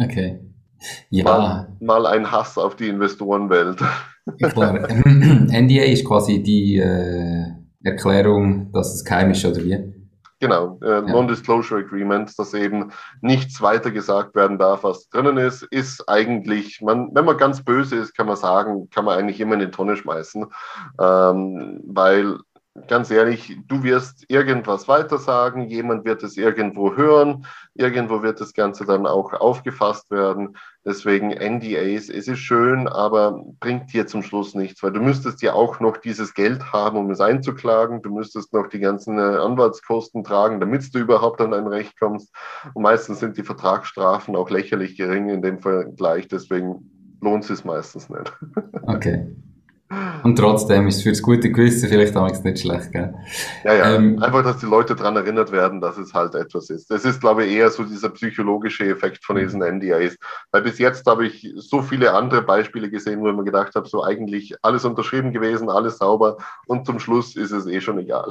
okay. 0.00 0.53
Ja. 1.10 1.24
Mal, 1.24 1.68
mal, 1.80 2.06
ein 2.06 2.30
Hass 2.30 2.58
auf 2.58 2.76
die 2.76 2.88
Investorenwelt. 2.88 3.80
Klar. 4.52 4.88
NDA 4.88 5.84
ist 5.84 6.06
quasi 6.06 6.42
die 6.42 6.78
äh, 6.78 7.44
Erklärung, 7.82 8.72
dass 8.72 8.94
es 8.94 9.04
geheim 9.04 9.30
ist, 9.30 9.44
oder 9.44 9.62
wie? 9.62 9.94
Genau, 10.40 10.78
äh, 10.82 10.86
ja. 10.86 11.00
Non-Disclosure 11.00 11.80
Agreement, 11.80 12.38
dass 12.38 12.52
eben 12.54 12.90
nichts 13.22 13.62
weiter 13.62 13.90
gesagt 13.90 14.34
werden 14.34 14.58
darf, 14.58 14.84
was 14.84 15.08
drinnen 15.08 15.38
ist, 15.38 15.62
ist 15.62 16.06
eigentlich, 16.08 16.82
man, 16.82 17.14
wenn 17.14 17.24
man 17.24 17.38
ganz 17.38 17.64
böse 17.64 17.96
ist, 17.96 18.14
kann 18.14 18.26
man 18.26 18.36
sagen, 18.36 18.90
kann 18.90 19.04
man 19.04 19.18
eigentlich 19.18 19.40
immer 19.40 19.54
in 19.54 19.60
die 19.60 19.70
Tonne 19.70 19.96
schmeißen, 19.96 20.44
ähm, 21.00 21.80
weil 21.86 22.38
ganz 22.88 23.10
ehrlich, 23.10 23.56
du 23.68 23.82
wirst 23.84 24.24
irgendwas 24.28 24.88
weitersagen, 24.88 25.68
jemand 25.68 26.04
wird 26.04 26.22
es 26.24 26.36
irgendwo 26.36 26.96
hören, 26.96 27.46
irgendwo 27.74 28.22
wird 28.22 28.40
das 28.40 28.52
Ganze 28.52 28.84
dann 28.84 29.06
auch 29.06 29.32
aufgefasst 29.32 30.10
werden. 30.10 30.56
Deswegen 30.84 31.28
NDAs, 31.28 32.08
es 32.08 32.28
ist 32.28 32.38
schön, 32.40 32.88
aber 32.88 33.42
bringt 33.60 33.92
dir 33.92 34.06
zum 34.06 34.22
Schluss 34.22 34.54
nichts, 34.54 34.82
weil 34.82 34.92
du 34.92 35.00
müsstest 35.00 35.40
ja 35.40 35.54
auch 35.54 35.80
noch 35.80 35.96
dieses 35.96 36.34
Geld 36.34 36.72
haben, 36.72 36.98
um 36.98 37.10
es 37.10 37.20
einzuklagen. 37.20 38.02
Du 38.02 38.10
müsstest 38.10 38.52
noch 38.52 38.68
die 38.68 38.80
ganzen 38.80 39.18
äh, 39.18 39.22
Anwaltskosten 39.22 40.24
tragen, 40.24 40.60
damit 40.60 40.94
du 40.94 40.98
überhaupt 40.98 41.40
an 41.40 41.54
ein 41.54 41.68
Recht 41.68 41.98
kommst. 41.98 42.34
Und 42.74 42.82
meistens 42.82 43.20
sind 43.20 43.38
die 43.38 43.44
Vertragsstrafen 43.44 44.34
auch 44.34 44.50
lächerlich 44.50 44.96
gering 44.96 45.28
in 45.30 45.42
dem 45.42 45.60
Vergleich, 45.60 46.28
deswegen 46.28 46.90
lohnt 47.20 47.48
es 47.48 47.64
meistens 47.64 48.10
nicht. 48.10 48.32
Okay. 48.82 49.34
Und 50.22 50.36
trotzdem 50.36 50.88
ist 50.88 50.96
es 50.96 51.02
für 51.02 51.10
das 51.10 51.22
gute 51.22 51.50
Gewissen 51.50 51.88
vielleicht 51.88 52.16
damals 52.16 52.42
nicht 52.42 52.60
schlecht, 52.60 52.92
gell? 52.92 53.14
Ja, 53.64 53.74
ja. 53.74 53.94
Ähm, 53.94 54.22
Einfach, 54.22 54.42
dass 54.42 54.58
die 54.58 54.66
Leute 54.66 54.94
daran 54.94 55.16
erinnert 55.16 55.52
werden, 55.52 55.80
dass 55.80 55.98
es 55.98 56.14
halt 56.14 56.34
etwas 56.34 56.70
ist. 56.70 56.90
Das 56.90 57.04
ist, 57.04 57.20
glaube 57.20 57.44
ich, 57.44 57.54
eher 57.54 57.70
so 57.70 57.84
dieser 57.84 58.08
psychologische 58.10 58.86
Effekt 58.86 59.24
von 59.24 59.36
diesen 59.36 59.60
NDAs. 59.60 60.16
Weil 60.52 60.62
bis 60.62 60.78
jetzt 60.78 61.06
habe 61.06 61.26
ich 61.26 61.52
so 61.56 61.82
viele 61.82 62.12
andere 62.12 62.42
Beispiele 62.42 62.90
gesehen, 62.90 63.20
wo 63.20 63.28
ich 63.28 63.36
mir 63.36 63.44
gedacht 63.44 63.74
habe, 63.74 63.88
so 63.88 64.02
eigentlich 64.02 64.54
alles 64.62 64.84
unterschrieben 64.84 65.32
gewesen, 65.32 65.68
alles 65.68 65.98
sauber 65.98 66.38
und 66.66 66.86
zum 66.86 66.98
Schluss 66.98 67.36
ist 67.36 67.50
es 67.50 67.66
eh 67.66 67.80
schon 67.80 67.98
egal. 67.98 68.28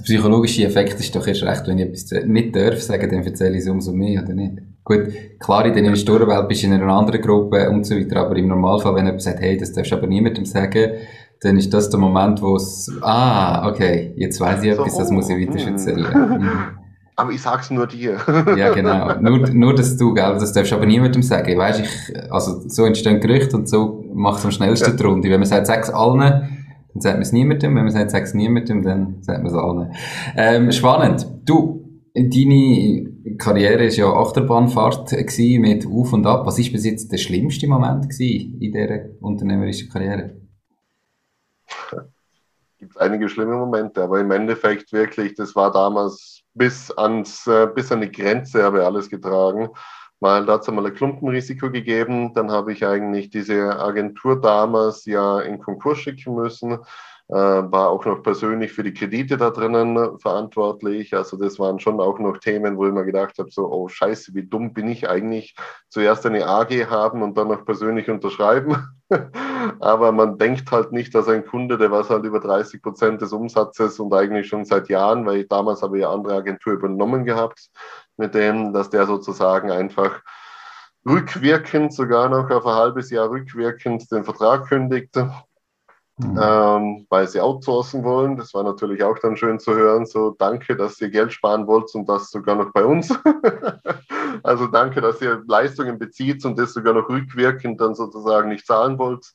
Der 0.00 0.04
psychologische 0.04 0.64
Effekt 0.64 0.98
ist 0.98 1.14
doch 1.14 1.26
erst 1.26 1.42
recht, 1.42 1.66
wenn 1.66 1.78
ich 1.78 1.86
etwas 1.86 2.26
nicht 2.26 2.56
darf 2.56 2.80
sagen, 2.80 3.10
dann 3.10 3.22
erzähle 3.22 3.56
ich 3.56 3.62
es 3.64 3.68
umso 3.68 3.92
mehr, 3.92 4.22
oder 4.22 4.34
nicht? 4.34 4.58
Gut, 4.90 5.38
klar, 5.38 5.66
in 5.66 5.72
der 5.72 5.84
Investorenwelt 5.84 6.48
bist 6.48 6.64
du 6.64 6.66
in 6.66 6.72
einer 6.72 6.92
anderen 6.92 7.20
Gruppe 7.20 7.70
und 7.70 7.86
so 7.86 7.94
weiter, 7.94 8.22
aber 8.22 8.34
im 8.34 8.48
Normalfall, 8.48 8.96
wenn 8.96 9.06
jemand 9.06 9.22
sagt, 9.22 9.38
hey, 9.38 9.56
das 9.56 9.72
darfst 9.72 9.92
du 9.92 9.96
aber 9.96 10.08
niemandem 10.08 10.44
sagen, 10.44 10.94
dann 11.40 11.56
ist 11.56 11.72
das 11.72 11.90
der 11.90 12.00
Moment, 12.00 12.42
wo 12.42 12.56
es, 12.56 12.90
ah, 13.00 13.68
okay, 13.68 14.12
jetzt 14.16 14.40
weiß 14.40 14.64
ich 14.64 14.74
so, 14.74 14.82
etwas, 14.82 14.98
das 14.98 15.12
muss 15.12 15.28
ich 15.28 15.48
weiter 15.48 15.60
hm. 15.60 15.68
erzählen. 15.68 16.06
Aber 17.16 17.32
ich 17.32 17.42
sag's 17.42 17.70
nur 17.70 17.86
dir. 17.86 18.16
ja, 18.56 18.72
genau. 18.72 19.14
Nur, 19.20 19.50
nur, 19.50 19.74
dass 19.74 19.96
du, 19.96 20.14
gell, 20.14 20.36
das 20.40 20.54
darfst 20.54 20.72
du 20.72 20.76
aber 20.76 20.86
niemandem 20.86 21.22
sagen. 21.22 21.58
Weißt, 21.58 21.80
ich, 21.80 22.32
also, 22.32 22.66
so 22.66 22.86
entstehen 22.86 23.20
Gerüchte 23.20 23.58
und 23.58 23.68
so 23.68 24.02
macht 24.14 24.38
es 24.38 24.46
am 24.46 24.50
schnellsten 24.52 24.92
ja. 24.92 24.96
die 24.96 25.02
Runde. 25.02 25.28
Wenn 25.28 25.40
man 25.40 25.46
sagt, 25.46 25.66
sag's 25.66 25.90
allen, 25.90 26.18
dann 26.18 27.00
sagt 27.00 27.16
man 27.16 27.22
es 27.22 27.32
niemandem. 27.32 27.76
Wenn 27.76 27.82
man 27.82 27.92
sagt, 27.92 28.10
sag's 28.10 28.32
niemandem, 28.32 28.82
dann 28.82 29.16
sagt 29.20 29.42
man 29.42 29.52
es 29.52 29.58
allen. 29.58 29.92
Ähm, 30.34 30.72
spannend. 30.72 31.26
Du, 31.44 31.84
deine 32.14 33.09
Karriere 33.38 33.84
war 33.84 33.90
ja 33.90 34.12
Achterbahnfahrt 34.12 35.12
mit 35.12 35.86
Auf 35.86 36.12
und 36.12 36.26
Ab. 36.26 36.46
Was 36.46 36.58
ist 36.58 36.72
bis 36.72 36.84
jetzt 36.84 37.12
der 37.12 37.18
schlimmste 37.18 37.66
Moment 37.66 38.06
in 38.20 38.58
dieser 38.60 39.10
unternehmerischen 39.20 39.88
Karriere? 39.90 40.36
Gibt 42.78 42.98
einige 42.98 43.28
schlimme 43.28 43.56
Momente, 43.56 44.02
aber 44.02 44.20
im 44.20 44.30
Endeffekt 44.30 44.92
wirklich, 44.92 45.34
das 45.34 45.54
war 45.54 45.70
damals 45.70 46.42
bis, 46.54 46.90
ans, 46.92 47.46
äh, 47.46 47.68
bis 47.74 47.92
an 47.92 48.00
die 48.00 48.10
Grenze 48.10 48.62
habe 48.62 48.78
ich 48.78 48.84
alles 48.84 49.10
getragen 49.10 49.68
da 50.46 50.52
hat 50.52 50.62
es 50.62 50.68
einmal 50.68 50.86
ein 50.86 50.94
Klumpenrisiko 50.94 51.70
gegeben. 51.70 52.34
Dann 52.34 52.50
habe 52.50 52.72
ich 52.72 52.84
eigentlich 52.86 53.30
diese 53.30 53.78
Agentur 53.78 54.40
damals 54.40 55.06
ja 55.06 55.40
in 55.40 55.58
Konkurs 55.58 55.98
schicken 55.98 56.34
müssen. 56.34 56.78
Äh, 57.30 57.70
war 57.70 57.90
auch 57.90 58.04
noch 58.06 58.24
persönlich 58.24 58.72
für 58.72 58.82
die 58.82 58.92
Kredite 58.92 59.36
da 59.36 59.50
drinnen 59.50 60.18
verantwortlich. 60.18 61.14
Also 61.14 61.36
das 61.36 61.60
waren 61.60 61.78
schon 61.78 62.00
auch 62.00 62.18
noch 62.18 62.38
Themen, 62.38 62.76
wo 62.76 62.86
ich 62.88 62.92
mir 62.92 63.04
gedacht 63.04 63.38
habe, 63.38 63.52
so, 63.52 63.70
oh 63.70 63.86
scheiße, 63.86 64.34
wie 64.34 64.42
dumm 64.42 64.74
bin 64.74 64.88
ich 64.88 65.08
eigentlich, 65.08 65.54
zuerst 65.88 66.26
eine 66.26 66.44
AG 66.44 66.72
haben 66.90 67.22
und 67.22 67.38
dann 67.38 67.46
noch 67.46 67.64
persönlich 67.64 68.10
unterschreiben. 68.10 68.76
Aber 69.78 70.10
man 70.10 70.38
denkt 70.38 70.72
halt 70.72 70.90
nicht, 70.90 71.14
dass 71.14 71.28
ein 71.28 71.46
Kunde, 71.46 71.78
der 71.78 71.92
was 71.92 72.10
halt 72.10 72.24
über 72.24 72.40
30 72.40 72.82
Prozent 72.82 73.22
des 73.22 73.32
Umsatzes 73.32 74.00
und 74.00 74.12
eigentlich 74.12 74.48
schon 74.48 74.64
seit 74.64 74.88
Jahren, 74.88 75.24
weil 75.24 75.42
ich 75.42 75.48
damals 75.48 75.82
habe 75.82 76.00
ja 76.00 76.10
andere 76.10 76.34
Agentur 76.34 76.72
übernommen 76.72 77.24
gehabt, 77.24 77.70
mit 78.16 78.34
dem, 78.34 78.72
dass 78.72 78.90
der 78.90 79.06
sozusagen 79.06 79.70
einfach 79.70 80.20
rückwirkend, 81.06 81.94
sogar 81.94 82.28
noch 82.28 82.50
auf 82.50 82.66
ein 82.66 82.74
halbes 82.74 83.10
Jahr 83.10 83.30
rückwirkend 83.30 84.10
den 84.10 84.24
Vertrag 84.24 84.66
kündigte, 84.66 85.32
mhm. 86.20 86.38
ähm, 86.40 87.06
weil 87.08 87.28
sie 87.28 87.40
outsourcen 87.40 88.04
wollen. 88.04 88.36
Das 88.36 88.54
war 88.54 88.62
natürlich 88.62 89.02
auch 89.02 89.18
dann 89.18 89.36
schön 89.36 89.58
zu 89.58 89.74
hören. 89.74 90.06
So, 90.06 90.30
danke, 90.38 90.76
dass 90.76 91.00
ihr 91.00 91.10
Geld 91.10 91.32
sparen 91.32 91.66
wollt 91.66 91.94
und 91.94 92.08
das 92.08 92.30
sogar 92.30 92.56
noch 92.56 92.72
bei 92.72 92.84
uns. 92.84 93.12
also 94.42 94.66
danke, 94.66 95.00
dass 95.00 95.20
ihr 95.20 95.42
Leistungen 95.46 95.98
bezieht 95.98 96.44
und 96.44 96.58
das 96.58 96.72
sogar 96.72 96.94
noch 96.94 97.08
rückwirkend 97.08 97.80
dann 97.80 97.94
sozusagen 97.94 98.48
nicht 98.48 98.66
zahlen 98.66 98.98
wollt. 98.98 99.32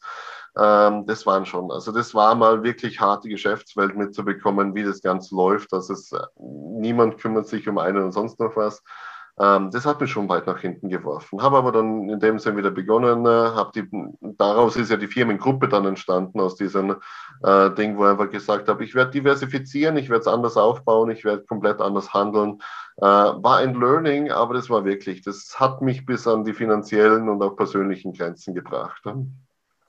Ähm, 0.58 1.06
das 1.06 1.26
waren 1.26 1.46
schon, 1.46 1.70
also 1.72 1.92
das 1.92 2.16
war 2.16 2.34
mal 2.34 2.64
wirklich 2.64 3.02
harte 3.02 3.28
Geschäftswelt 3.28 3.98
mitzubekommen, 3.98 4.74
wie 4.74 4.84
das 4.84 5.02
Ganze 5.02 5.36
läuft, 5.36 5.74
dass 5.74 5.90
es 5.90 6.14
äh, 6.14 6.20
niemand 6.40 7.18
kümmert 7.18 7.48
sich 7.48 7.68
um 7.68 7.78
einen 7.78 8.04
und 8.04 8.14
sonst 8.14 8.40
noch 8.40 8.56
was. 8.56 8.82
Ähm, 9.38 9.70
das 9.72 9.86
hat 9.86 10.00
mich 10.00 10.10
schon 10.10 10.30
weit 10.30 10.48
nach 10.48 10.60
hinten 10.60 10.88
geworfen. 10.90 11.42
Habe 11.42 11.58
aber 11.58 11.72
dann 11.72 12.10
in 12.10 12.20
dem 12.20 12.40
Sinne 12.40 12.58
wieder 12.58 12.72
begonnen. 12.72 13.26
Äh, 13.26 13.66
die, 13.76 13.90
daraus 14.38 14.78
ist 14.78 14.92
ja 14.92 14.98
die 14.98 15.08
Firmengruppe 15.08 15.68
dann 15.68 15.86
entstanden, 15.86 16.40
aus 16.40 16.56
diesem 16.56 16.96
äh, 17.44 17.72
Ding, 17.72 17.98
wo 17.98 18.06
ich 18.06 18.12
einfach 18.12 18.30
gesagt 18.30 18.70
habe, 18.70 18.84
ich 18.84 18.96
werde 18.96 19.12
diversifizieren, 19.12 19.98
ich 19.98 20.10
werde 20.10 20.22
es 20.22 20.28
anders 20.28 20.56
aufbauen, 20.56 21.12
ich 21.12 21.26
werde 21.26 21.44
komplett 21.44 21.82
anders 21.82 22.14
handeln. 22.14 22.60
Äh, 22.98 23.04
war 23.04 23.58
ein 23.58 23.74
Learning, 23.74 24.32
aber 24.32 24.54
das 24.54 24.70
war 24.70 24.86
wirklich, 24.86 25.22
das 25.22 25.60
hat 25.60 25.82
mich 25.82 26.06
bis 26.06 26.28
an 26.28 26.46
die 26.46 26.54
finanziellen 26.54 27.28
und 27.28 27.42
auch 27.42 27.58
persönlichen 27.58 28.14
Grenzen 28.14 28.56
gebracht. 28.56 29.04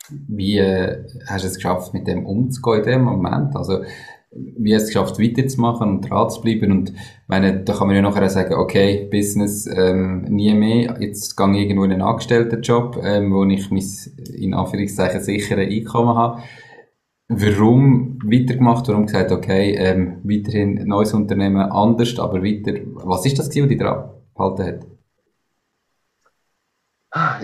Wie 0.08 0.58
äh, 0.58 1.04
hast 1.28 1.44
du 1.44 1.48
es 1.48 1.54
geschafft, 1.56 1.94
mit 1.94 2.08
dem 2.08 2.26
umzugehen 2.26 2.78
in 2.78 2.90
dem 2.90 3.02
Moment? 3.02 3.54
Also, 3.54 3.84
wie 4.58 4.72
es 4.72 4.86
geschafft, 4.86 5.18
weiterzumachen 5.18 5.88
und 5.88 6.10
dran 6.10 6.30
zu 6.30 6.40
bleiben? 6.40 6.70
Und 6.70 6.92
meine, 7.26 7.62
da 7.64 7.74
kann 7.74 7.86
man 7.86 7.96
ja 7.96 8.02
nachher 8.02 8.28
sagen, 8.28 8.54
okay, 8.54 9.08
Business 9.10 9.66
ähm, 9.66 10.22
nie 10.22 10.54
mehr, 10.54 10.96
jetzt 11.00 11.36
gehe 11.36 11.50
ich 11.52 11.60
irgendwo 11.60 11.84
in 11.84 11.92
einen 11.92 12.02
Angestelltenjob, 12.02 13.00
ähm, 13.02 13.32
wo 13.32 13.44
ich 13.44 13.70
mein, 13.70 13.84
in 14.34 14.54
Anführungszeichen, 14.54 15.20
sichere 15.20 15.62
Einkommen 15.62 16.16
habe. 16.16 16.42
Warum 17.28 18.18
weitergemacht? 18.24 18.86
Warum 18.88 19.06
gesagt, 19.06 19.32
okay, 19.32 19.74
ähm, 19.76 20.18
weiterhin 20.22 20.86
neues 20.86 21.12
Unternehmen, 21.12 21.56
anders, 21.56 22.18
aber 22.18 22.42
weiter. 22.42 22.74
Was 22.94 23.26
ist 23.26 23.38
das, 23.38 23.48
was 23.48 23.54
dich 23.54 23.78
daran 23.78 24.10
gehalten 24.34 24.64
hat? 24.64 24.95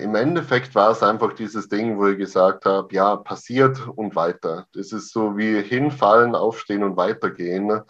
Im 0.01 0.15
Endeffekt 0.15 0.75
war 0.75 0.91
es 0.91 1.03
einfach 1.03 1.33
dieses 1.33 1.69
Ding, 1.69 1.99
wo 1.99 2.09
ich 2.09 2.19
gesagt 2.19 2.67
habe, 2.67 2.95
ja, 2.95 3.17
passiert 3.17 3.89
und 3.89 4.15
weiter. 4.15 4.67
Das 4.73 4.93
ist 4.93 5.13
so 5.13 5.37
wie 5.37 5.63
hinfallen, 5.63 6.35
aufstehen 6.35 6.83
und 6.83 6.97
weitergehen. 6.97 7.81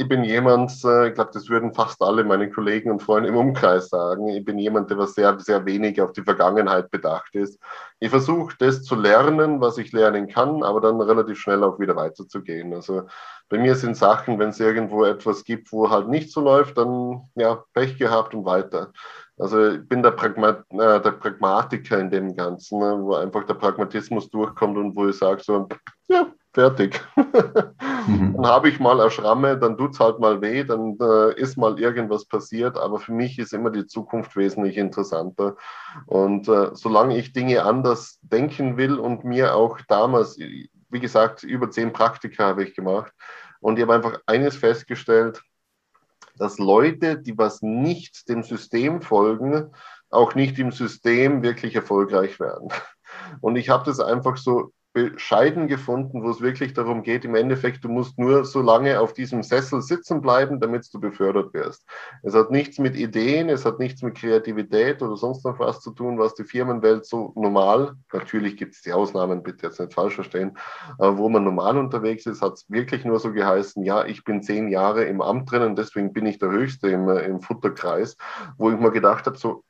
Ich 0.00 0.08
bin 0.08 0.22
jemand, 0.22 0.70
äh, 0.84 1.08
ich 1.08 1.14
glaube, 1.14 1.32
das 1.34 1.48
würden 1.48 1.74
fast 1.74 2.00
alle 2.00 2.22
meine 2.22 2.48
Kollegen 2.48 2.92
und 2.92 3.02
Freunde 3.02 3.30
im 3.30 3.36
Umkreis 3.36 3.88
sagen. 3.88 4.28
Ich 4.28 4.44
bin 4.44 4.56
jemand, 4.56 4.88
der 4.90 5.04
sehr, 5.08 5.36
sehr 5.40 5.66
wenig 5.66 6.00
auf 6.00 6.12
die 6.12 6.22
Vergangenheit 6.22 6.88
bedacht 6.92 7.34
ist. 7.34 7.58
Ich 7.98 8.08
versuche 8.08 8.54
das 8.60 8.84
zu 8.84 8.94
lernen, 8.94 9.60
was 9.60 9.76
ich 9.76 9.90
lernen 9.90 10.28
kann, 10.28 10.62
aber 10.62 10.80
dann 10.80 11.00
relativ 11.00 11.40
schnell 11.40 11.64
auch 11.64 11.80
wieder 11.80 11.96
weiterzugehen. 11.96 12.72
Also 12.74 13.08
bei 13.48 13.58
mir 13.58 13.74
sind 13.74 13.96
Sachen, 13.96 14.38
wenn 14.38 14.50
es 14.50 14.60
irgendwo 14.60 15.04
etwas 15.04 15.42
gibt, 15.42 15.72
wo 15.72 15.90
halt 15.90 16.06
nicht 16.06 16.30
so 16.30 16.42
läuft, 16.42 16.78
dann 16.78 17.28
ja, 17.34 17.64
Pech 17.72 17.98
gehabt 17.98 18.34
und 18.34 18.44
weiter. 18.44 18.92
Also 19.36 19.70
ich 19.70 19.88
bin 19.88 20.04
der, 20.04 20.12
Pragma 20.12 20.64
äh, 20.70 21.00
der 21.00 21.12
Pragmatiker 21.12 21.98
in 21.98 22.10
dem 22.10 22.36
Ganzen, 22.36 22.78
ne, 22.78 22.98
wo 23.00 23.14
einfach 23.14 23.44
der 23.46 23.54
Pragmatismus 23.54 24.30
durchkommt 24.30 24.76
und 24.76 24.94
wo 24.94 25.08
ich 25.08 25.18
sage 25.18 25.42
so, 25.42 25.68
ja, 26.08 26.28
Fertig. 26.54 27.00
Mhm. 28.06 28.34
Dann 28.36 28.46
habe 28.46 28.68
ich 28.68 28.80
mal 28.80 29.00
eine 29.00 29.10
Schramme, 29.10 29.58
dann 29.58 29.76
tut 29.76 29.92
es 29.92 30.00
halt 30.00 30.18
mal 30.18 30.40
weh, 30.40 30.64
dann 30.64 30.96
äh, 31.00 31.38
ist 31.38 31.58
mal 31.58 31.78
irgendwas 31.78 32.24
passiert. 32.24 32.78
Aber 32.78 32.98
für 32.98 33.12
mich 33.12 33.38
ist 33.38 33.52
immer 33.52 33.70
die 33.70 33.86
Zukunft 33.86 34.34
wesentlich 34.34 34.78
interessanter. 34.78 35.56
Und 36.06 36.48
äh, 36.48 36.70
solange 36.72 37.18
ich 37.18 37.32
Dinge 37.32 37.64
anders 37.64 38.18
denken 38.22 38.78
will 38.78 38.98
und 38.98 39.24
mir 39.24 39.54
auch 39.54 39.78
damals, 39.88 40.38
wie 40.38 41.00
gesagt, 41.00 41.42
über 41.42 41.70
zehn 41.70 41.92
Praktika 41.92 42.44
habe 42.44 42.64
ich 42.64 42.74
gemacht. 42.74 43.12
Und 43.60 43.78
ich 43.78 43.82
habe 43.82 43.94
einfach 43.94 44.20
eines 44.26 44.56
festgestellt, 44.56 45.42
dass 46.36 46.58
Leute, 46.58 47.18
die 47.18 47.36
was 47.36 47.60
nicht 47.60 48.28
dem 48.28 48.42
System 48.42 49.02
folgen, 49.02 49.72
auch 50.10 50.34
nicht 50.34 50.58
im 50.58 50.72
System 50.72 51.42
wirklich 51.42 51.74
erfolgreich 51.74 52.40
werden. 52.40 52.68
Und 53.40 53.56
ich 53.56 53.68
habe 53.68 53.84
das 53.84 54.00
einfach 54.00 54.36
so 54.36 54.72
bescheiden 54.98 55.68
gefunden, 55.68 56.22
wo 56.22 56.30
es 56.30 56.40
wirklich 56.40 56.72
darum 56.74 57.02
geht, 57.02 57.24
im 57.24 57.34
Endeffekt, 57.34 57.84
du 57.84 57.88
musst 57.88 58.18
nur 58.18 58.44
so 58.44 58.60
lange 58.60 59.00
auf 59.00 59.12
diesem 59.12 59.42
Sessel 59.42 59.82
sitzen 59.82 60.20
bleiben, 60.20 60.60
damit 60.60 60.92
du 60.92 61.00
befördert 61.00 61.52
wirst. 61.54 61.84
Es 62.22 62.34
hat 62.34 62.50
nichts 62.50 62.78
mit 62.78 62.96
Ideen, 62.96 63.48
es 63.48 63.64
hat 63.64 63.78
nichts 63.78 64.02
mit 64.02 64.16
Kreativität 64.16 65.02
oder 65.02 65.16
sonst 65.16 65.44
noch 65.44 65.58
was 65.58 65.80
zu 65.80 65.92
tun, 65.92 66.18
was 66.18 66.34
die 66.34 66.44
Firmenwelt 66.44 67.06
so 67.06 67.32
normal, 67.36 67.94
natürlich 68.12 68.56
gibt 68.56 68.74
es 68.74 68.82
die 68.82 68.92
Ausnahmen, 68.92 69.42
bitte 69.42 69.66
jetzt 69.66 69.80
nicht 69.80 69.94
falsch 69.94 70.14
verstehen, 70.14 70.56
aber 70.98 71.18
wo 71.18 71.28
man 71.28 71.44
normal 71.44 71.78
unterwegs 71.78 72.26
ist, 72.26 72.42
hat 72.42 72.54
es 72.54 72.68
wirklich 72.68 73.04
nur 73.04 73.20
so 73.20 73.32
geheißen, 73.32 73.84
ja, 73.84 74.04
ich 74.04 74.24
bin 74.24 74.42
zehn 74.42 74.68
Jahre 74.68 75.04
im 75.04 75.20
Amt 75.20 75.50
drin 75.50 75.62
und 75.62 75.78
deswegen 75.78 76.12
bin 76.12 76.26
ich 76.26 76.38
der 76.38 76.50
Höchste 76.50 76.88
im, 76.88 77.08
im 77.08 77.40
Futterkreis, 77.40 78.16
wo 78.56 78.70
ich 78.70 78.78
mir 78.78 78.90
gedacht 78.90 79.26
habe, 79.26 79.36
so, 79.36 79.64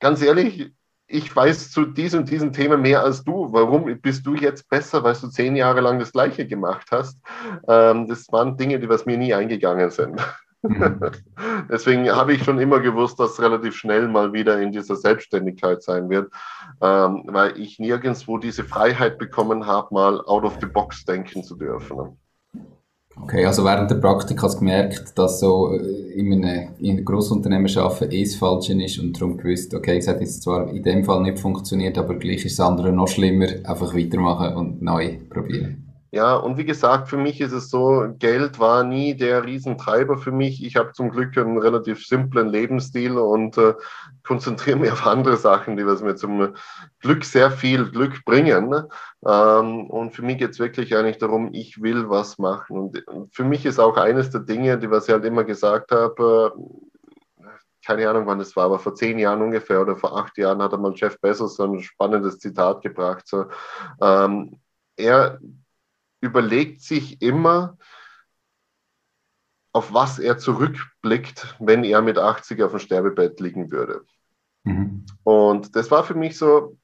ganz 0.00 0.22
ehrlich, 0.22 0.74
ich 1.06 1.34
weiß 1.34 1.70
zu 1.70 1.84
diesem 1.84 2.20
und 2.20 2.30
diesem 2.30 2.52
Thema 2.52 2.76
mehr 2.76 3.02
als 3.02 3.24
du. 3.24 3.52
Warum 3.52 3.98
bist 4.00 4.24
du 4.26 4.34
jetzt 4.34 4.68
besser, 4.68 5.04
weil 5.04 5.14
du 5.14 5.28
zehn 5.28 5.54
Jahre 5.56 5.80
lang 5.80 5.98
das 5.98 6.12
Gleiche 6.12 6.46
gemacht 6.46 6.88
hast? 6.90 7.20
Ähm, 7.68 8.08
das 8.08 8.30
waren 8.32 8.56
Dinge, 8.56 8.78
die 8.80 8.88
was 8.88 9.06
mir 9.06 9.18
nie 9.18 9.34
eingegangen 9.34 9.90
sind. 9.90 10.20
Mhm. 10.62 11.00
Deswegen 11.70 12.10
habe 12.10 12.32
ich 12.32 12.42
schon 12.42 12.58
immer 12.58 12.80
gewusst, 12.80 13.20
dass 13.20 13.32
es 13.32 13.42
relativ 13.42 13.76
schnell 13.76 14.08
mal 14.08 14.32
wieder 14.32 14.60
in 14.60 14.72
dieser 14.72 14.96
Selbstständigkeit 14.96 15.82
sein 15.82 16.08
wird, 16.08 16.32
ähm, 16.80 17.24
weil 17.26 17.58
ich 17.60 17.78
nirgendwo 17.78 18.38
diese 18.38 18.64
Freiheit 18.64 19.18
bekommen 19.18 19.66
habe, 19.66 19.94
mal 19.94 20.20
out 20.24 20.44
of 20.44 20.56
the 20.60 20.66
box 20.66 21.04
denken 21.04 21.44
zu 21.44 21.56
dürfen. 21.56 22.18
Okay, 23.20 23.44
also 23.46 23.64
während 23.64 23.90
der 23.90 23.96
Praktik 23.96 24.42
hast 24.42 24.56
du 24.56 24.58
gemerkt, 24.58 25.16
dass 25.16 25.38
so 25.38 25.72
äh, 25.72 26.12
in 26.14 26.32
einem, 26.32 26.68
in 26.78 26.96
einem 26.96 27.04
Grossunternehmen 27.04 27.70
arbeiten 27.78 28.12
eh 28.12 28.24
das 28.24 28.34
Falsche 28.34 28.72
ist 28.82 28.98
und 28.98 29.18
darum 29.18 29.36
gewusst, 29.36 29.72
okay, 29.72 29.98
es 29.98 30.08
hat 30.08 30.20
jetzt 30.20 30.42
zwar 30.42 30.68
in 30.70 30.82
dem 30.82 31.04
Fall 31.04 31.22
nicht 31.22 31.38
funktioniert, 31.38 31.96
aber 31.96 32.16
gleich 32.16 32.44
ist 32.44 32.58
das 32.58 32.66
andere 32.66 32.92
noch 32.92 33.08
schlimmer, 33.08 33.46
einfach 33.64 33.94
weitermachen 33.94 34.56
und 34.56 34.82
neu 34.82 35.16
probieren. 35.30 35.93
Ja, 36.14 36.36
und 36.36 36.58
wie 36.58 36.64
gesagt, 36.64 37.08
für 37.08 37.16
mich 37.16 37.40
ist 37.40 37.50
es 37.50 37.70
so, 37.70 38.06
Geld 38.20 38.60
war 38.60 38.84
nie 38.84 39.16
der 39.16 39.44
Riesentreiber 39.44 40.16
für 40.16 40.30
mich. 40.30 40.64
Ich 40.64 40.76
habe 40.76 40.92
zum 40.92 41.10
Glück 41.10 41.36
einen 41.36 41.58
relativ 41.58 42.06
simplen 42.06 42.46
Lebensstil 42.50 43.18
und 43.18 43.58
äh, 43.58 43.74
konzentriere 44.22 44.78
mich 44.78 44.92
auf 44.92 45.04
andere 45.08 45.36
Sachen, 45.36 45.76
die 45.76 45.84
was 45.84 46.02
mir 46.02 46.14
zum 46.14 46.54
Glück 47.00 47.24
sehr 47.24 47.50
viel 47.50 47.90
Glück 47.90 48.24
bringen. 48.24 48.84
Ähm, 49.26 49.90
und 49.90 50.12
für 50.14 50.22
mich 50.22 50.38
geht 50.38 50.52
es 50.52 50.60
wirklich 50.60 50.96
eigentlich 50.96 51.18
darum, 51.18 51.52
ich 51.52 51.82
will 51.82 52.08
was 52.08 52.38
machen. 52.38 52.78
Und 52.78 53.34
für 53.34 53.42
mich 53.42 53.66
ist 53.66 53.80
auch 53.80 53.96
eines 53.96 54.30
der 54.30 54.42
Dinge, 54.42 54.78
die 54.78 54.92
was 54.92 55.08
ich 55.08 55.14
halt 55.14 55.24
immer 55.24 55.42
gesagt 55.42 55.90
habe, 55.90 56.54
äh, 57.40 57.44
keine 57.84 58.08
Ahnung, 58.08 58.28
wann 58.28 58.38
das 58.38 58.54
war, 58.54 58.66
aber 58.66 58.78
vor 58.78 58.94
zehn 58.94 59.18
Jahren 59.18 59.42
ungefähr 59.42 59.80
oder 59.80 59.96
vor 59.96 60.16
acht 60.16 60.38
Jahren 60.38 60.62
hat 60.62 60.70
er 60.70 60.78
mal 60.78 60.94
Jeff 60.94 61.20
Bezos 61.20 61.56
so 61.56 61.64
ein 61.64 61.82
spannendes 61.82 62.38
Zitat 62.38 62.82
gebracht. 62.82 63.26
So, 63.26 63.46
ähm, 64.00 64.60
er 64.96 65.40
überlegt 66.24 66.80
sich 66.80 67.22
immer, 67.22 67.78
auf 69.72 69.92
was 69.92 70.18
er 70.18 70.38
zurückblickt, 70.38 71.56
wenn 71.58 71.84
er 71.84 72.00
mit 72.00 72.18
80 72.18 72.62
auf 72.62 72.70
dem 72.70 72.80
Sterbebett 72.80 73.40
liegen 73.40 73.70
würde. 73.70 74.04
Mhm. 74.62 75.04
Und 75.24 75.74
das 75.76 75.90
war 75.90 76.04
für 76.04 76.14
mich 76.14 76.38
so, 76.38 76.78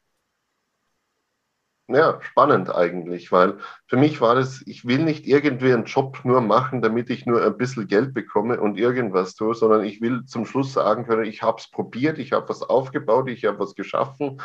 ja, 1.95 2.21
spannend 2.23 2.75
eigentlich, 2.75 3.33
weil 3.33 3.59
für 3.87 3.97
mich 3.97 4.21
war 4.21 4.37
das, 4.37 4.63
ich 4.67 4.87
will 4.87 5.03
nicht 5.03 5.27
irgendwie 5.27 5.73
einen 5.73 5.85
Job 5.85 6.21
nur 6.25 6.41
machen, 6.41 6.81
damit 6.81 7.11
ich 7.11 7.27
nur 7.27 7.45
ein 7.45 7.57
bisschen 7.57 7.89
Geld 7.89 8.15
bekomme 8.15 8.61
und 8.61 8.79
irgendwas 8.79 9.35
tue, 9.35 9.55
sondern 9.55 9.85
ich 9.85 10.01
will 10.01 10.25
zum 10.27 10.47
Schluss 10.47 10.73
sagen 10.73 11.07
können, 11.07 11.25
ich 11.25 11.43
habe 11.43 11.59
es 11.59 11.69
probiert, 11.69 12.19
ich 12.19 12.33
habe 12.33 12.49
was 12.49 12.63
aufgebaut, 12.63 13.29
ich 13.29 13.45
habe 13.45 13.59
was 13.59 13.75
geschaffen. 13.75 14.41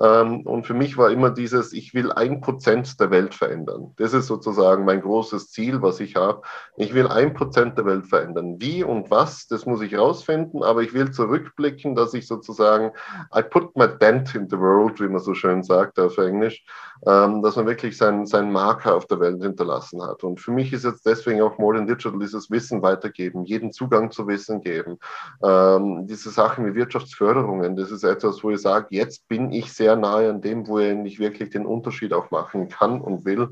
Ähm, 0.00 0.42
und 0.46 0.66
für 0.66 0.74
mich 0.74 0.98
war 0.98 1.10
immer 1.10 1.30
dieses, 1.30 1.72
ich 1.72 1.94
will 1.94 2.12
ein 2.12 2.40
Prozent 2.40 3.00
der 3.00 3.10
Welt 3.10 3.34
verändern. 3.34 3.94
Das 3.96 4.12
ist 4.12 4.26
sozusagen 4.26 4.84
mein 4.84 5.00
großes 5.00 5.50
Ziel, 5.50 5.80
was 5.80 6.00
ich 6.00 6.16
habe. 6.16 6.42
Ich 6.76 6.92
will 6.92 7.08
ein 7.08 7.32
Prozent 7.32 7.78
der 7.78 7.86
Welt 7.86 8.06
verändern. 8.06 8.56
Wie 8.58 8.84
und 8.84 9.10
was, 9.10 9.46
das 9.46 9.64
muss 9.64 9.80
ich 9.80 9.96
rausfinden, 9.96 10.62
aber 10.62 10.82
ich 10.82 10.92
will 10.92 11.10
zurückblicken, 11.10 11.94
dass 11.94 12.12
ich 12.12 12.26
sozusagen, 12.26 12.92
I 13.34 13.42
put 13.42 13.74
my 13.76 13.88
dent 13.88 14.34
in 14.34 14.48
the 14.50 14.58
world, 14.58 15.00
wie 15.00 15.08
man 15.08 15.20
so 15.20 15.34
schön 15.34 15.62
sagt 15.62 15.98
auf 15.98 16.18
Englisch 16.18 16.64
dass 17.02 17.56
man 17.56 17.66
wirklich 17.66 17.96
seinen, 17.96 18.26
seinen 18.26 18.52
Marker 18.52 18.94
auf 18.94 19.06
der 19.06 19.20
Welt 19.20 19.42
hinterlassen 19.42 20.02
hat. 20.02 20.22
Und 20.22 20.40
für 20.40 20.50
mich 20.50 20.72
ist 20.72 20.84
jetzt 20.84 21.06
deswegen 21.06 21.40
auch 21.40 21.58
Modern 21.58 21.86
Digital 21.86 22.18
dieses 22.18 22.50
Wissen 22.50 22.82
weitergeben, 22.82 23.44
jeden 23.44 23.72
Zugang 23.72 24.10
zu 24.10 24.26
Wissen 24.26 24.60
geben. 24.60 24.98
Ähm, 25.42 26.06
diese 26.06 26.30
Sachen 26.30 26.66
wie 26.66 26.74
Wirtschaftsförderungen, 26.74 27.76
das 27.76 27.90
ist 27.90 28.04
etwas, 28.04 28.44
wo 28.44 28.50
ich 28.50 28.60
sage, 28.60 28.88
jetzt 28.90 29.26
bin 29.28 29.50
ich 29.52 29.72
sehr 29.72 29.96
nahe 29.96 30.30
an 30.30 30.40
dem, 30.40 30.66
wo 30.66 30.78
ich 30.78 31.18
wirklich 31.18 31.50
den 31.50 31.66
Unterschied 31.66 32.12
auch 32.12 32.30
machen 32.30 32.68
kann 32.68 33.00
und 33.00 33.24
will, 33.24 33.48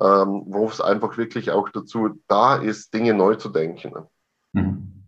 ähm, 0.00 0.44
wo 0.46 0.66
es 0.66 0.80
einfach 0.80 1.16
wirklich 1.18 1.50
auch 1.50 1.68
dazu 1.70 2.10
da 2.28 2.56
ist, 2.56 2.94
Dinge 2.94 3.14
neu 3.14 3.34
zu 3.34 3.48
denken. 3.48 3.92
Mhm. 4.52 5.04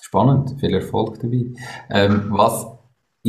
Spannend, 0.00 0.60
viel 0.60 0.74
Erfolg 0.74 1.18
dabei. 1.20 1.46
Ähm, 1.90 2.26
was 2.30 2.75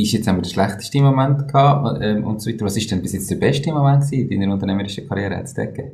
ist 0.02 0.12
jetzt 0.12 0.26
haben 0.28 0.36
wir 0.36 0.42
den 0.90 1.04
Moment 1.04 1.48
gehabt 1.48 1.98
ähm, 2.02 2.24
und 2.24 2.40
so 2.40 2.50
weiter. 2.50 2.64
Was 2.64 2.76
ist 2.76 2.90
denn 2.90 3.02
bis 3.02 3.12
jetzt 3.12 3.30
der 3.30 3.36
beste 3.36 3.72
Moment 3.72 4.10
in 4.12 4.40
deiner 4.40 4.54
unternehmerischen 4.54 5.08
Karriere 5.08 5.44
zu 5.44 5.54
decken? 5.54 5.92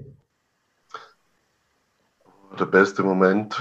Der 2.59 2.67
beste 2.67 3.03
Moment. 3.03 3.57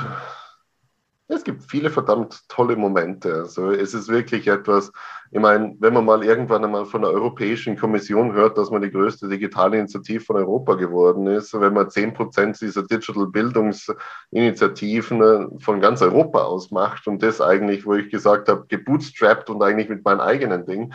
Es 1.34 1.44
gibt 1.44 1.64
viele 1.64 1.90
verdammt 1.90 2.48
tolle 2.48 2.76
Momente. 2.76 3.34
Also 3.34 3.72
es 3.72 3.94
ist 3.94 4.08
wirklich 4.08 4.48
etwas, 4.48 4.92
ich 5.32 5.40
meine, 5.40 5.76
wenn 5.80 5.94
man 5.94 6.06
mal 6.06 6.24
irgendwann 6.24 6.64
einmal 6.64 6.86
von 6.86 7.02
der 7.02 7.10
Europäischen 7.10 7.76
Kommission 7.76 8.34
hört, 8.34 8.58
dass 8.58 8.70
man 8.70 8.84
die 8.84 8.92
größte 8.92 9.28
digitale 9.28 9.80
Initiative 9.80 10.20
von 10.24 10.36
Europa 10.36 10.76
geworden 10.76 11.26
ist, 11.26 11.60
wenn 11.60 11.74
man 11.74 11.90
10 11.90 12.14
Prozent 12.14 12.62
dieser 12.62 12.84
Digital 12.84 13.28
Bildungsinitiativen 13.28 15.22
äh, 15.22 15.48
von 15.60 15.82
ganz 15.82 16.04
Europa 16.04 16.44
aus 16.44 16.70
macht 16.70 17.08
und 17.08 17.24
das 17.24 17.42
eigentlich, 17.42 17.86
wo 17.86 17.96
ich 17.96 18.12
gesagt 18.12 18.48
habe, 18.48 18.66
gebootstrapped 18.68 19.50
und 19.50 19.64
eigentlich 19.64 19.90
mit 19.90 20.06
meinem 20.06 20.20
eigenen 20.20 20.66
Ding, 20.68 20.94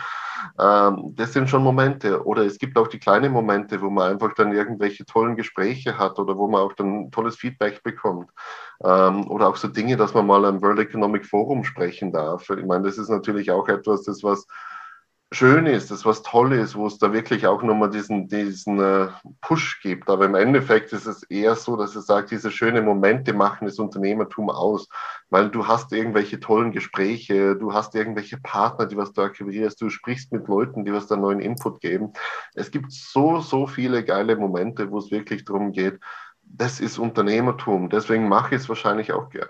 ähm, 0.59 1.13
das 1.15 1.33
sind 1.33 1.49
schon 1.49 1.63
Momente. 1.63 2.25
Oder 2.25 2.45
es 2.45 2.57
gibt 2.57 2.77
auch 2.77 2.87
die 2.87 2.99
kleinen 2.99 3.31
Momente, 3.31 3.81
wo 3.81 3.89
man 3.89 4.11
einfach 4.11 4.33
dann 4.33 4.51
irgendwelche 4.51 5.05
tollen 5.05 5.35
Gespräche 5.35 5.97
hat 5.97 6.19
oder 6.19 6.37
wo 6.37 6.47
man 6.47 6.61
auch 6.61 6.73
dann 6.73 7.11
tolles 7.11 7.35
Feedback 7.35 7.83
bekommt. 7.83 8.29
Ähm, 8.83 9.29
oder 9.29 9.47
auch 9.49 9.55
so 9.55 9.67
Dinge, 9.67 9.97
dass 9.97 10.13
man 10.13 10.27
mal 10.27 10.45
am 10.45 10.61
World 10.61 10.79
Economic 10.79 11.25
Forum 11.25 11.63
sprechen 11.63 12.11
darf. 12.11 12.49
Ich 12.49 12.65
meine, 12.65 12.83
das 12.83 12.97
ist 12.97 13.09
natürlich 13.09 13.51
auch 13.51 13.67
etwas, 13.67 14.03
das 14.03 14.23
was 14.23 14.47
schön 15.31 15.67
ist, 15.67 15.91
das 15.91 16.05
was 16.05 16.23
toll 16.23 16.53
ist, 16.53 16.75
wo 16.75 16.87
es 16.87 16.97
da 16.97 17.13
wirklich 17.13 17.45
auch 17.45 17.61
nochmal 17.61 17.89
diesen, 17.91 18.27
diesen 18.27 18.79
äh, 18.79 19.09
Push 19.41 19.79
gibt. 19.81 20.09
Aber 20.09 20.25
im 20.25 20.35
Endeffekt 20.35 20.91
ist 20.91 21.05
es 21.05 21.23
eher 21.23 21.55
so, 21.55 21.75
dass 21.75 21.95
es 21.95 22.07
sagt, 22.07 22.31
diese 22.31 22.49
schönen 22.49 22.83
Momente 22.83 23.33
machen 23.33 23.67
das 23.67 23.77
Unternehmertum 23.77 24.49
aus, 24.49 24.87
weil 25.29 25.49
du 25.49 25.67
hast 25.67 25.91
irgendwelche 25.93 26.39
tollen 26.39 26.71
Gespräche, 26.71 27.55
du 27.55 27.73
hast 27.73 27.93
irgendwelche 27.93 28.39
Partner, 28.39 28.87
die 28.87 28.97
was 28.97 29.13
du 29.13 29.21
akquirierst, 29.21 29.79
du 29.79 29.89
sprichst 29.89 30.31
mit 30.31 30.47
Leuten, 30.47 30.83
die 30.83 30.93
was 30.93 31.07
da 31.07 31.15
neuen 31.15 31.39
Input 31.39 31.79
geben. 31.79 32.13
Es 32.55 32.71
gibt 32.71 32.91
so, 32.91 33.39
so 33.39 33.67
viele 33.67 34.03
geile 34.03 34.35
Momente, 34.35 34.89
wo 34.89 34.97
es 34.97 35.11
wirklich 35.11 35.45
darum 35.45 35.71
geht, 35.71 35.99
das 36.41 36.79
ist 36.79 36.97
Unternehmertum. 36.97 37.89
Deswegen 37.89 38.27
mache 38.27 38.55
ich 38.55 38.61
es 38.61 38.69
wahrscheinlich 38.69 39.11
auch 39.13 39.29
gern. 39.29 39.49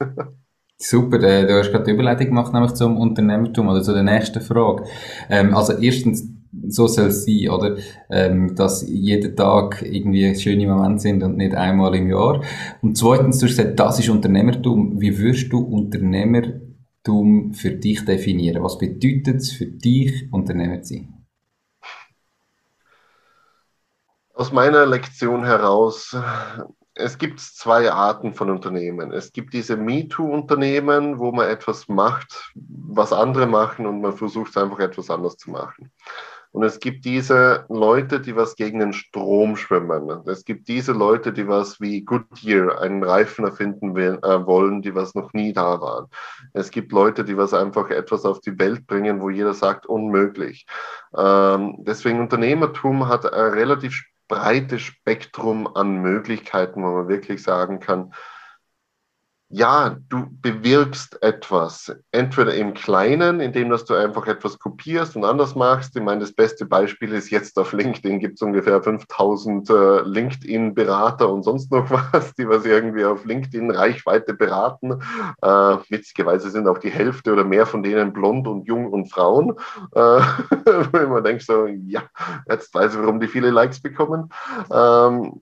Super, 0.82 1.22
äh, 1.22 1.46
du 1.46 1.58
hast 1.58 1.70
gerade 1.70 1.84
die 1.84 1.90
Überleitung 1.90 2.28
gemacht, 2.28 2.54
nämlich 2.54 2.72
zum 2.72 2.96
Unternehmertum 2.96 3.68
oder 3.68 3.82
zu 3.82 3.92
der 3.92 4.02
nächsten 4.02 4.40
Frage. 4.40 4.84
Ähm, 5.28 5.54
also 5.54 5.74
erstens, 5.74 6.26
so 6.68 6.86
soll 6.86 7.08
es 7.08 7.26
sein, 7.26 7.50
oder? 7.50 7.76
Ähm, 8.08 8.54
dass 8.54 8.88
jeden 8.88 9.36
Tag 9.36 9.82
irgendwie 9.82 10.34
schöne 10.36 10.66
Momente 10.66 11.02
sind 11.02 11.22
und 11.22 11.36
nicht 11.36 11.54
einmal 11.54 11.94
im 11.96 12.08
Jahr. 12.08 12.42
Und 12.80 12.96
zweitens, 12.96 13.38
du 13.38 13.46
hast 13.46 13.58
gesagt, 13.58 13.78
das 13.78 13.98
ist 13.98 14.08
Unternehmertum. 14.08 14.98
Wie 14.98 15.18
würdest 15.18 15.52
du 15.52 15.58
Unternehmertum 15.58 17.52
für 17.52 17.72
dich 17.72 18.02
definieren? 18.06 18.62
Was 18.62 18.78
bedeutet 18.78 19.36
es 19.36 19.52
für 19.52 19.66
dich, 19.66 20.32
Unternehmer 20.32 20.80
zu 20.80 20.94
sein? 20.94 21.26
Aus 24.32 24.50
meiner 24.50 24.86
Lektion 24.86 25.44
heraus 25.44 26.16
es 27.00 27.18
gibt 27.18 27.40
zwei 27.40 27.90
Arten 27.90 28.34
von 28.34 28.50
Unternehmen. 28.50 29.12
Es 29.12 29.32
gibt 29.32 29.54
diese 29.54 29.76
MeToo-Unternehmen, 29.76 31.18
wo 31.18 31.32
man 31.32 31.48
etwas 31.48 31.88
macht, 31.88 32.52
was 32.54 33.12
andere 33.12 33.46
machen 33.46 33.86
und 33.86 34.00
man 34.00 34.12
versucht 34.12 34.56
einfach 34.56 34.78
etwas 34.78 35.10
anders 35.10 35.36
zu 35.36 35.50
machen. 35.50 35.90
Und 36.52 36.64
es 36.64 36.80
gibt 36.80 37.04
diese 37.04 37.64
Leute, 37.68 38.20
die 38.20 38.34
was 38.34 38.56
gegen 38.56 38.80
den 38.80 38.92
Strom 38.92 39.56
schwimmen. 39.56 40.10
Es 40.26 40.44
gibt 40.44 40.66
diese 40.66 40.92
Leute, 40.92 41.32
die 41.32 41.46
was 41.46 41.80
wie 41.80 42.02
Goodyear 42.02 42.80
einen 42.80 43.04
Reifen 43.04 43.44
erfinden 43.44 43.94
will, 43.94 44.18
äh, 44.22 44.44
wollen, 44.46 44.82
die 44.82 44.94
was 44.94 45.14
noch 45.14 45.32
nie 45.32 45.52
da 45.52 45.80
waren. 45.80 46.06
Es 46.52 46.72
gibt 46.72 46.90
Leute, 46.90 47.24
die 47.24 47.36
was 47.36 47.54
einfach 47.54 47.90
etwas 47.90 48.24
auf 48.24 48.40
die 48.40 48.58
Welt 48.58 48.86
bringen, 48.88 49.20
wo 49.20 49.30
jeder 49.30 49.54
sagt, 49.54 49.86
unmöglich. 49.86 50.66
Ähm, 51.16 51.76
deswegen 51.80 52.18
Unternehmertum 52.18 53.06
hat 53.06 53.32
ein 53.32 53.52
relativ 53.52 54.04
breites 54.30 54.80
Spektrum 54.80 55.66
an 55.66 55.96
Möglichkeiten, 55.96 56.82
wo 56.82 56.86
man 56.86 57.08
wirklich 57.08 57.42
sagen 57.42 57.80
kann, 57.80 58.14
ja, 59.52 59.96
du 60.08 60.26
bewirkst 60.40 61.20
etwas. 61.24 61.92
Entweder 62.12 62.54
im 62.54 62.72
Kleinen, 62.72 63.40
indem 63.40 63.68
dass 63.70 63.84
du 63.84 63.94
einfach 63.94 64.28
etwas 64.28 64.60
kopierst 64.60 65.16
und 65.16 65.24
anders 65.24 65.56
machst. 65.56 65.96
Ich 65.96 66.02
meine, 66.02 66.20
das 66.20 66.32
beste 66.32 66.66
Beispiel 66.66 67.12
ist 67.12 67.30
jetzt 67.30 67.58
auf 67.58 67.72
LinkedIn 67.72 68.20
gibt 68.20 68.36
es 68.36 68.42
ungefähr 68.42 68.80
5000 68.80 69.68
äh, 69.68 70.02
LinkedIn-Berater 70.02 71.28
und 71.28 71.42
sonst 71.42 71.72
noch 71.72 71.90
was, 72.12 72.32
die 72.34 72.48
was 72.48 72.64
irgendwie 72.64 73.04
auf 73.04 73.24
LinkedIn 73.24 73.72
Reichweite 73.72 74.34
beraten. 74.34 75.02
Äh, 75.42 75.76
witzigerweise 75.88 76.50
sind 76.50 76.68
auch 76.68 76.78
die 76.78 76.90
Hälfte 76.90 77.32
oder 77.32 77.42
mehr 77.42 77.66
von 77.66 77.82
denen 77.82 78.12
blond 78.12 78.46
und 78.46 78.68
jung 78.68 78.86
und 78.92 79.10
Frauen. 79.10 79.56
Äh, 79.96 80.00
wenn 80.92 81.10
man 81.10 81.24
denkt 81.24 81.42
so, 81.42 81.66
ja, 81.66 82.04
jetzt 82.48 82.72
weiß 82.72 82.94
ich, 82.94 83.00
warum 83.00 83.18
die 83.18 83.26
viele 83.26 83.50
Likes 83.50 83.80
bekommen. 83.82 84.30
Ähm, 84.70 85.40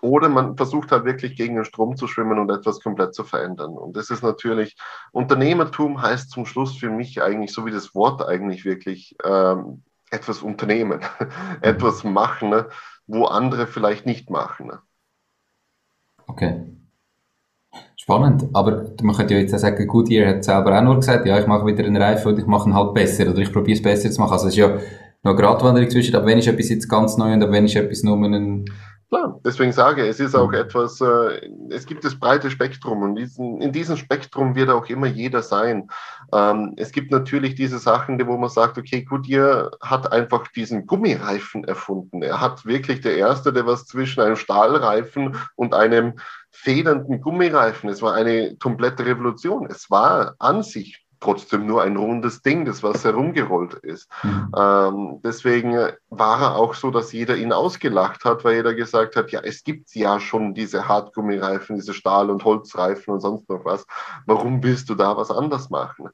oder 0.00 0.28
man 0.28 0.56
versucht 0.56 0.92
halt 0.92 1.04
wirklich 1.04 1.36
gegen 1.36 1.56
den 1.56 1.64
Strom 1.64 1.96
zu 1.96 2.06
schwimmen 2.06 2.38
und 2.38 2.50
etwas 2.50 2.80
komplett 2.80 3.14
zu 3.14 3.24
verändern. 3.24 3.72
Und 3.72 3.96
das 3.96 4.10
ist 4.10 4.22
natürlich, 4.22 4.76
Unternehmertum 5.12 6.00
heißt 6.00 6.30
zum 6.30 6.46
Schluss 6.46 6.76
für 6.76 6.90
mich 6.90 7.22
eigentlich, 7.22 7.52
so 7.52 7.66
wie 7.66 7.70
das 7.70 7.94
Wort 7.94 8.26
eigentlich 8.26 8.64
wirklich, 8.64 9.16
ähm, 9.24 9.82
etwas 10.10 10.42
unternehmen, 10.42 11.00
etwas 11.62 12.04
machen, 12.04 12.50
ne, 12.50 12.68
wo 13.06 13.24
andere 13.24 13.66
vielleicht 13.66 14.06
nicht 14.06 14.30
machen. 14.30 14.66
Ne. 14.68 14.78
Okay. 16.26 16.64
Spannend, 17.96 18.48
aber 18.52 18.90
man 19.02 19.16
könnte 19.16 19.34
ja 19.34 19.40
jetzt 19.40 19.54
auch 19.54 19.58
sagen, 19.58 19.86
gut, 19.86 20.10
ihr 20.10 20.28
habt 20.28 20.44
selber 20.44 20.76
auch 20.76 20.82
nur 20.82 20.96
gesagt, 20.96 21.24
ja, 21.24 21.38
ich 21.38 21.46
mache 21.46 21.64
wieder 21.64 21.84
einen 21.84 21.96
Reifen 21.96 22.32
und 22.32 22.38
ich 22.38 22.46
mache 22.46 22.68
ihn 22.68 22.74
halt 22.74 22.94
besser 22.94 23.30
oder 23.30 23.38
ich 23.38 23.52
probiere 23.52 23.76
es 23.76 23.82
besser 23.82 24.10
zu 24.10 24.20
machen. 24.20 24.32
Also 24.32 24.48
es 24.48 24.54
ist 24.54 24.58
ja 24.58 24.76
noch 25.22 25.36
Gratwanderung 25.36 25.88
zwischen, 25.88 26.14
ab 26.16 26.26
wenn 26.26 26.38
ist 26.38 26.48
etwas 26.48 26.68
jetzt 26.68 26.88
ganz 26.88 27.16
neu 27.16 27.32
und 27.32 27.42
ab 27.42 27.52
wenn 27.52 27.64
ist 27.64 27.76
etwas 27.76 28.02
nur 28.02 28.16
ein 28.16 28.64
Klar, 29.12 29.38
deswegen 29.44 29.72
sage 29.72 30.04
ich, 30.04 30.08
es 30.08 30.20
ist 30.20 30.34
auch 30.34 30.48
mhm. 30.48 30.54
etwas, 30.54 30.98
äh, 31.02 31.46
es 31.68 31.84
gibt 31.84 32.02
das 32.02 32.18
breite 32.18 32.50
Spektrum 32.50 33.02
und 33.02 33.16
diesen, 33.16 33.60
in 33.60 33.70
diesem 33.70 33.98
Spektrum 33.98 34.54
wird 34.54 34.70
auch 34.70 34.86
immer 34.86 35.06
jeder 35.06 35.42
sein. 35.42 35.88
Ähm, 36.32 36.72
es 36.78 36.92
gibt 36.92 37.10
natürlich 37.10 37.54
diese 37.54 37.78
Sachen, 37.78 38.26
wo 38.26 38.38
man 38.38 38.48
sagt, 38.48 38.78
okay, 38.78 39.02
Goodyear 39.04 39.70
hat 39.82 40.10
einfach 40.10 40.48
diesen 40.48 40.86
Gummireifen 40.86 41.64
erfunden. 41.64 42.22
Er 42.22 42.40
hat 42.40 42.64
wirklich 42.64 43.02
der 43.02 43.18
Erste, 43.18 43.52
der 43.52 43.66
was 43.66 43.84
zwischen 43.84 44.22
einem 44.22 44.36
Stahlreifen 44.36 45.36
und 45.56 45.74
einem 45.74 46.14
federnden 46.50 47.20
Gummireifen, 47.20 47.90
es 47.90 48.00
war 48.00 48.14
eine 48.14 48.56
komplette 48.56 49.04
Revolution. 49.04 49.66
Es 49.70 49.90
war 49.90 50.36
an 50.38 50.62
sich 50.62 51.01
trotzdem 51.22 51.66
nur 51.66 51.82
ein 51.82 51.96
rundes 51.96 52.42
Ding, 52.42 52.64
das 52.64 52.82
was 52.82 53.04
herumgerollt 53.04 53.74
ist. 53.74 54.10
Mhm. 54.22 54.52
Ähm, 54.56 55.20
deswegen 55.24 55.76
war 56.10 56.40
er 56.42 56.56
auch 56.56 56.74
so, 56.74 56.90
dass 56.90 57.12
jeder 57.12 57.36
ihn 57.36 57.52
ausgelacht 57.52 58.24
hat, 58.24 58.44
weil 58.44 58.56
jeder 58.56 58.74
gesagt 58.74 59.16
hat, 59.16 59.30
ja, 59.30 59.40
es 59.40 59.62
gibt 59.64 59.94
ja 59.94 60.20
schon 60.20 60.54
diese 60.54 60.88
Hartgummireifen, 60.88 61.76
diese 61.76 61.94
Stahl- 61.94 62.30
und 62.30 62.44
Holzreifen 62.44 63.14
und 63.14 63.20
sonst 63.20 63.48
noch 63.48 63.64
was. 63.64 63.86
Warum 64.26 64.62
willst 64.62 64.90
du 64.90 64.94
da 64.94 65.16
was 65.16 65.30
anders 65.30 65.70
machen? 65.70 66.08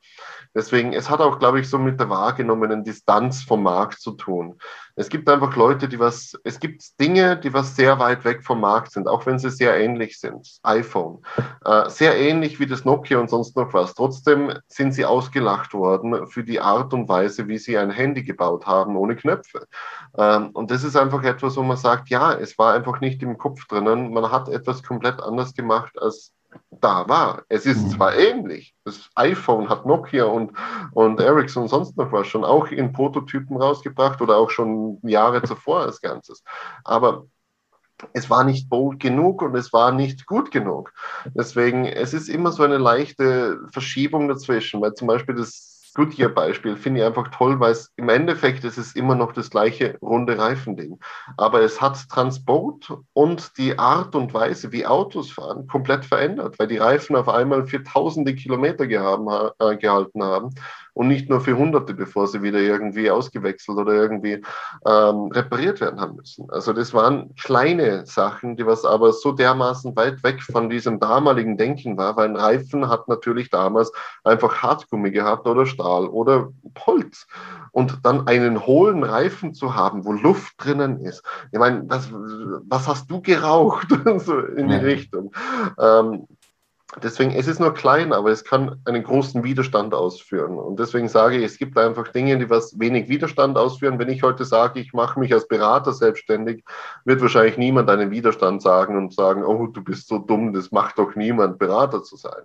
Deswegen, 0.54 0.92
es 0.92 1.08
hat 1.08 1.20
auch, 1.20 1.38
glaube 1.38 1.60
ich, 1.60 1.68
so 1.68 1.78
mit 1.78 1.98
der 1.98 2.10
wahrgenommenen 2.10 2.84
Distanz 2.84 3.42
vom 3.42 3.62
Markt 3.62 4.00
zu 4.00 4.12
tun. 4.12 4.58
Es 4.98 5.08
gibt 5.08 5.28
einfach 5.28 5.54
Leute, 5.54 5.88
die 5.88 6.00
was, 6.00 6.32
es 6.42 6.58
gibt 6.58 7.00
Dinge, 7.00 7.36
die 7.36 7.54
was 7.54 7.76
sehr 7.76 8.00
weit 8.00 8.24
weg 8.24 8.42
vom 8.42 8.60
Markt 8.60 8.90
sind, 8.90 9.06
auch 9.06 9.26
wenn 9.26 9.38
sie 9.38 9.50
sehr 9.50 9.78
ähnlich 9.78 10.18
sind. 10.18 10.58
iPhone, 10.64 11.22
äh, 11.64 11.88
sehr 11.88 12.18
ähnlich 12.18 12.58
wie 12.58 12.66
das 12.66 12.84
Nokia 12.84 13.18
und 13.18 13.30
sonst 13.30 13.56
noch 13.56 13.72
was. 13.72 13.94
Trotzdem 13.94 14.52
sind 14.66 14.92
sie 14.92 15.04
ausgelacht 15.04 15.72
worden 15.72 16.26
für 16.26 16.42
die 16.42 16.58
Art 16.58 16.92
und 16.92 17.08
Weise, 17.08 17.46
wie 17.46 17.58
sie 17.58 17.78
ein 17.78 17.92
Handy 17.92 18.24
gebaut 18.24 18.66
haben 18.66 18.96
ohne 18.96 19.14
Knöpfe. 19.14 19.68
Ähm, 20.16 20.50
und 20.50 20.72
das 20.72 20.82
ist 20.82 20.96
einfach 20.96 21.22
etwas, 21.22 21.56
wo 21.56 21.62
man 21.62 21.76
sagt, 21.76 22.08
ja, 22.08 22.32
es 22.32 22.58
war 22.58 22.74
einfach 22.74 23.00
nicht 23.00 23.22
im 23.22 23.38
Kopf 23.38 23.66
drinnen. 23.68 24.12
Man 24.12 24.32
hat 24.32 24.48
etwas 24.48 24.82
komplett 24.82 25.20
anders 25.20 25.54
gemacht 25.54 25.96
als 26.02 26.32
da 26.70 27.08
war. 27.08 27.42
Es 27.48 27.66
ist 27.66 27.84
mhm. 27.84 27.90
zwar 27.90 28.16
ähnlich, 28.16 28.74
das 28.84 29.10
iPhone 29.14 29.68
hat 29.68 29.86
Nokia 29.86 30.24
und, 30.24 30.52
und 30.92 31.20
Ericsson 31.20 31.64
und 31.64 31.68
sonst 31.68 31.96
noch 31.96 32.12
was 32.12 32.26
schon 32.26 32.44
auch 32.44 32.68
in 32.68 32.92
Prototypen 32.92 33.56
rausgebracht 33.56 34.20
oder 34.20 34.36
auch 34.36 34.50
schon 34.50 34.98
Jahre 35.02 35.42
zuvor 35.42 35.80
als 35.80 36.00
Ganzes. 36.00 36.42
Aber 36.84 37.26
es 38.12 38.30
war 38.30 38.44
nicht 38.44 38.68
bold 38.68 39.00
genug 39.00 39.42
und 39.42 39.56
es 39.56 39.72
war 39.72 39.92
nicht 39.92 40.26
gut 40.26 40.50
genug. 40.50 40.92
Deswegen, 41.34 41.84
es 41.84 42.14
ist 42.14 42.28
immer 42.28 42.52
so 42.52 42.62
eine 42.62 42.78
leichte 42.78 43.58
Verschiebung 43.72 44.28
dazwischen, 44.28 44.80
weil 44.80 44.94
zum 44.94 45.08
Beispiel 45.08 45.34
das 45.34 45.77
Goodyear-Beispiel 45.98 46.76
finde 46.76 47.00
ich 47.00 47.06
einfach 47.06 47.26
toll, 47.28 47.58
weil 47.58 47.72
es 47.72 47.92
im 47.96 48.08
Endeffekt 48.08 48.62
ist 48.62 48.78
es 48.78 48.94
immer 48.94 49.16
noch 49.16 49.32
das 49.32 49.50
gleiche 49.50 49.98
runde 50.00 50.38
Reifending. 50.38 51.00
Aber 51.36 51.60
es 51.60 51.80
hat 51.80 52.08
Transport 52.08 52.96
und 53.14 53.58
die 53.58 53.76
Art 53.80 54.14
und 54.14 54.32
Weise, 54.32 54.70
wie 54.70 54.86
Autos 54.86 55.32
fahren, 55.32 55.66
komplett 55.66 56.04
verändert, 56.04 56.56
weil 56.60 56.68
die 56.68 56.76
Reifen 56.76 57.16
auf 57.16 57.28
einmal 57.28 57.66
für 57.66 57.82
tausende 57.82 58.36
Kilometer 58.36 58.86
gehaben, 58.86 59.26
äh, 59.58 59.76
gehalten 59.76 60.22
haben 60.22 60.50
und 60.98 61.06
nicht 61.06 61.30
nur 61.30 61.40
für 61.40 61.56
Hunderte, 61.56 61.94
bevor 61.94 62.26
sie 62.26 62.42
wieder 62.42 62.58
irgendwie 62.58 63.08
ausgewechselt 63.08 63.78
oder 63.78 63.92
irgendwie 63.92 64.42
ähm, 64.84 65.30
repariert 65.30 65.80
werden 65.80 66.00
haben 66.00 66.16
müssen. 66.16 66.50
Also 66.50 66.72
das 66.72 66.92
waren 66.92 67.36
kleine 67.36 68.04
Sachen, 68.04 68.56
die 68.56 68.66
was 68.66 68.84
aber 68.84 69.12
so 69.12 69.30
dermaßen 69.30 69.94
weit 69.94 70.24
weg 70.24 70.42
von 70.42 70.68
diesem 70.68 70.98
damaligen 70.98 71.56
Denken 71.56 71.96
war, 71.96 72.16
weil 72.16 72.28
ein 72.28 72.34
Reifen 72.34 72.88
hat 72.88 73.06
natürlich 73.06 73.48
damals 73.48 73.92
einfach 74.24 74.60
Hartgummi 74.60 75.12
gehabt 75.12 75.46
oder 75.46 75.66
Stahl 75.66 76.08
oder 76.08 76.48
Holz. 76.84 77.28
Und 77.70 78.00
dann 78.02 78.26
einen 78.26 78.66
hohlen 78.66 79.04
Reifen 79.04 79.54
zu 79.54 79.76
haben, 79.76 80.04
wo 80.04 80.12
Luft 80.12 80.54
drinnen 80.56 80.98
ist. 80.98 81.22
Ich 81.52 81.60
meine, 81.60 81.84
das, 81.84 82.10
was 82.12 82.88
hast 82.88 83.08
du 83.08 83.20
geraucht? 83.20 83.86
so 84.18 84.40
in 84.40 84.66
die 84.66 84.74
Richtung. 84.74 85.30
Ähm, 85.78 86.26
Deswegen, 87.02 87.32
es 87.32 87.46
ist 87.46 87.60
nur 87.60 87.74
klein, 87.74 88.14
aber 88.14 88.30
es 88.30 88.44
kann 88.44 88.80
einen 88.86 89.04
großen 89.04 89.44
Widerstand 89.44 89.92
ausführen. 89.92 90.58
Und 90.58 90.80
deswegen 90.80 91.08
sage 91.08 91.36
ich, 91.36 91.44
es 91.44 91.58
gibt 91.58 91.76
einfach 91.76 92.08
Dinge, 92.08 92.38
die 92.38 92.48
was 92.48 92.78
wenig 92.80 93.10
Widerstand 93.10 93.58
ausführen. 93.58 93.98
Wenn 93.98 94.08
ich 94.08 94.22
heute 94.22 94.46
sage, 94.46 94.80
ich 94.80 94.94
mache 94.94 95.20
mich 95.20 95.34
als 95.34 95.46
Berater 95.46 95.92
selbstständig, 95.92 96.64
wird 97.04 97.20
wahrscheinlich 97.20 97.58
niemand 97.58 97.90
einen 97.90 98.10
Widerstand 98.10 98.62
sagen 98.62 98.96
und 98.96 99.12
sagen, 99.12 99.44
oh, 99.44 99.66
du 99.66 99.84
bist 99.84 100.08
so 100.08 100.18
dumm, 100.18 100.54
das 100.54 100.72
macht 100.72 100.98
doch 100.98 101.14
niemand, 101.14 101.58
Berater 101.58 102.02
zu 102.02 102.16
sein. 102.16 102.42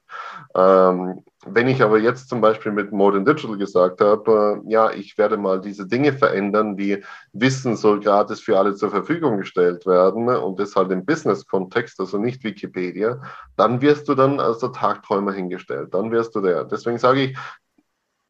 Ähm, 0.55 1.23
wenn 1.45 1.67
ich 1.67 1.81
aber 1.81 1.99
jetzt 1.99 2.29
zum 2.29 2.41
Beispiel 2.41 2.71
mit 2.71 2.91
Modern 2.91 3.25
Digital 3.25 3.57
gesagt 3.57 4.01
habe, 4.01 4.61
äh, 4.65 4.71
ja, 4.71 4.91
ich 4.91 5.17
werde 5.17 5.37
mal 5.37 5.59
diese 5.59 5.87
Dinge 5.87 6.13
verändern, 6.13 6.77
wie 6.77 7.03
Wissen 7.33 7.75
soll 7.75 7.99
gratis 7.99 8.39
für 8.39 8.57
alle 8.57 8.75
zur 8.75 8.89
Verfügung 8.89 9.37
gestellt 9.37 9.85
werden 9.85 10.29
und 10.29 10.59
das 10.59 10.75
halt 10.75 10.91
im 10.91 11.05
Business-Kontext, 11.05 11.99
also 11.99 12.17
nicht 12.17 12.43
Wikipedia, 12.43 13.21
dann 13.57 13.81
wirst 13.81 14.07
du 14.07 14.15
dann 14.15 14.39
als 14.39 14.59
der 14.59 14.71
Tagträumer 14.71 15.33
hingestellt. 15.33 15.93
Dann 15.93 16.11
wirst 16.11 16.35
du 16.35 16.41
der. 16.41 16.63
Deswegen 16.63 16.97
sage 16.97 17.21
ich. 17.21 17.37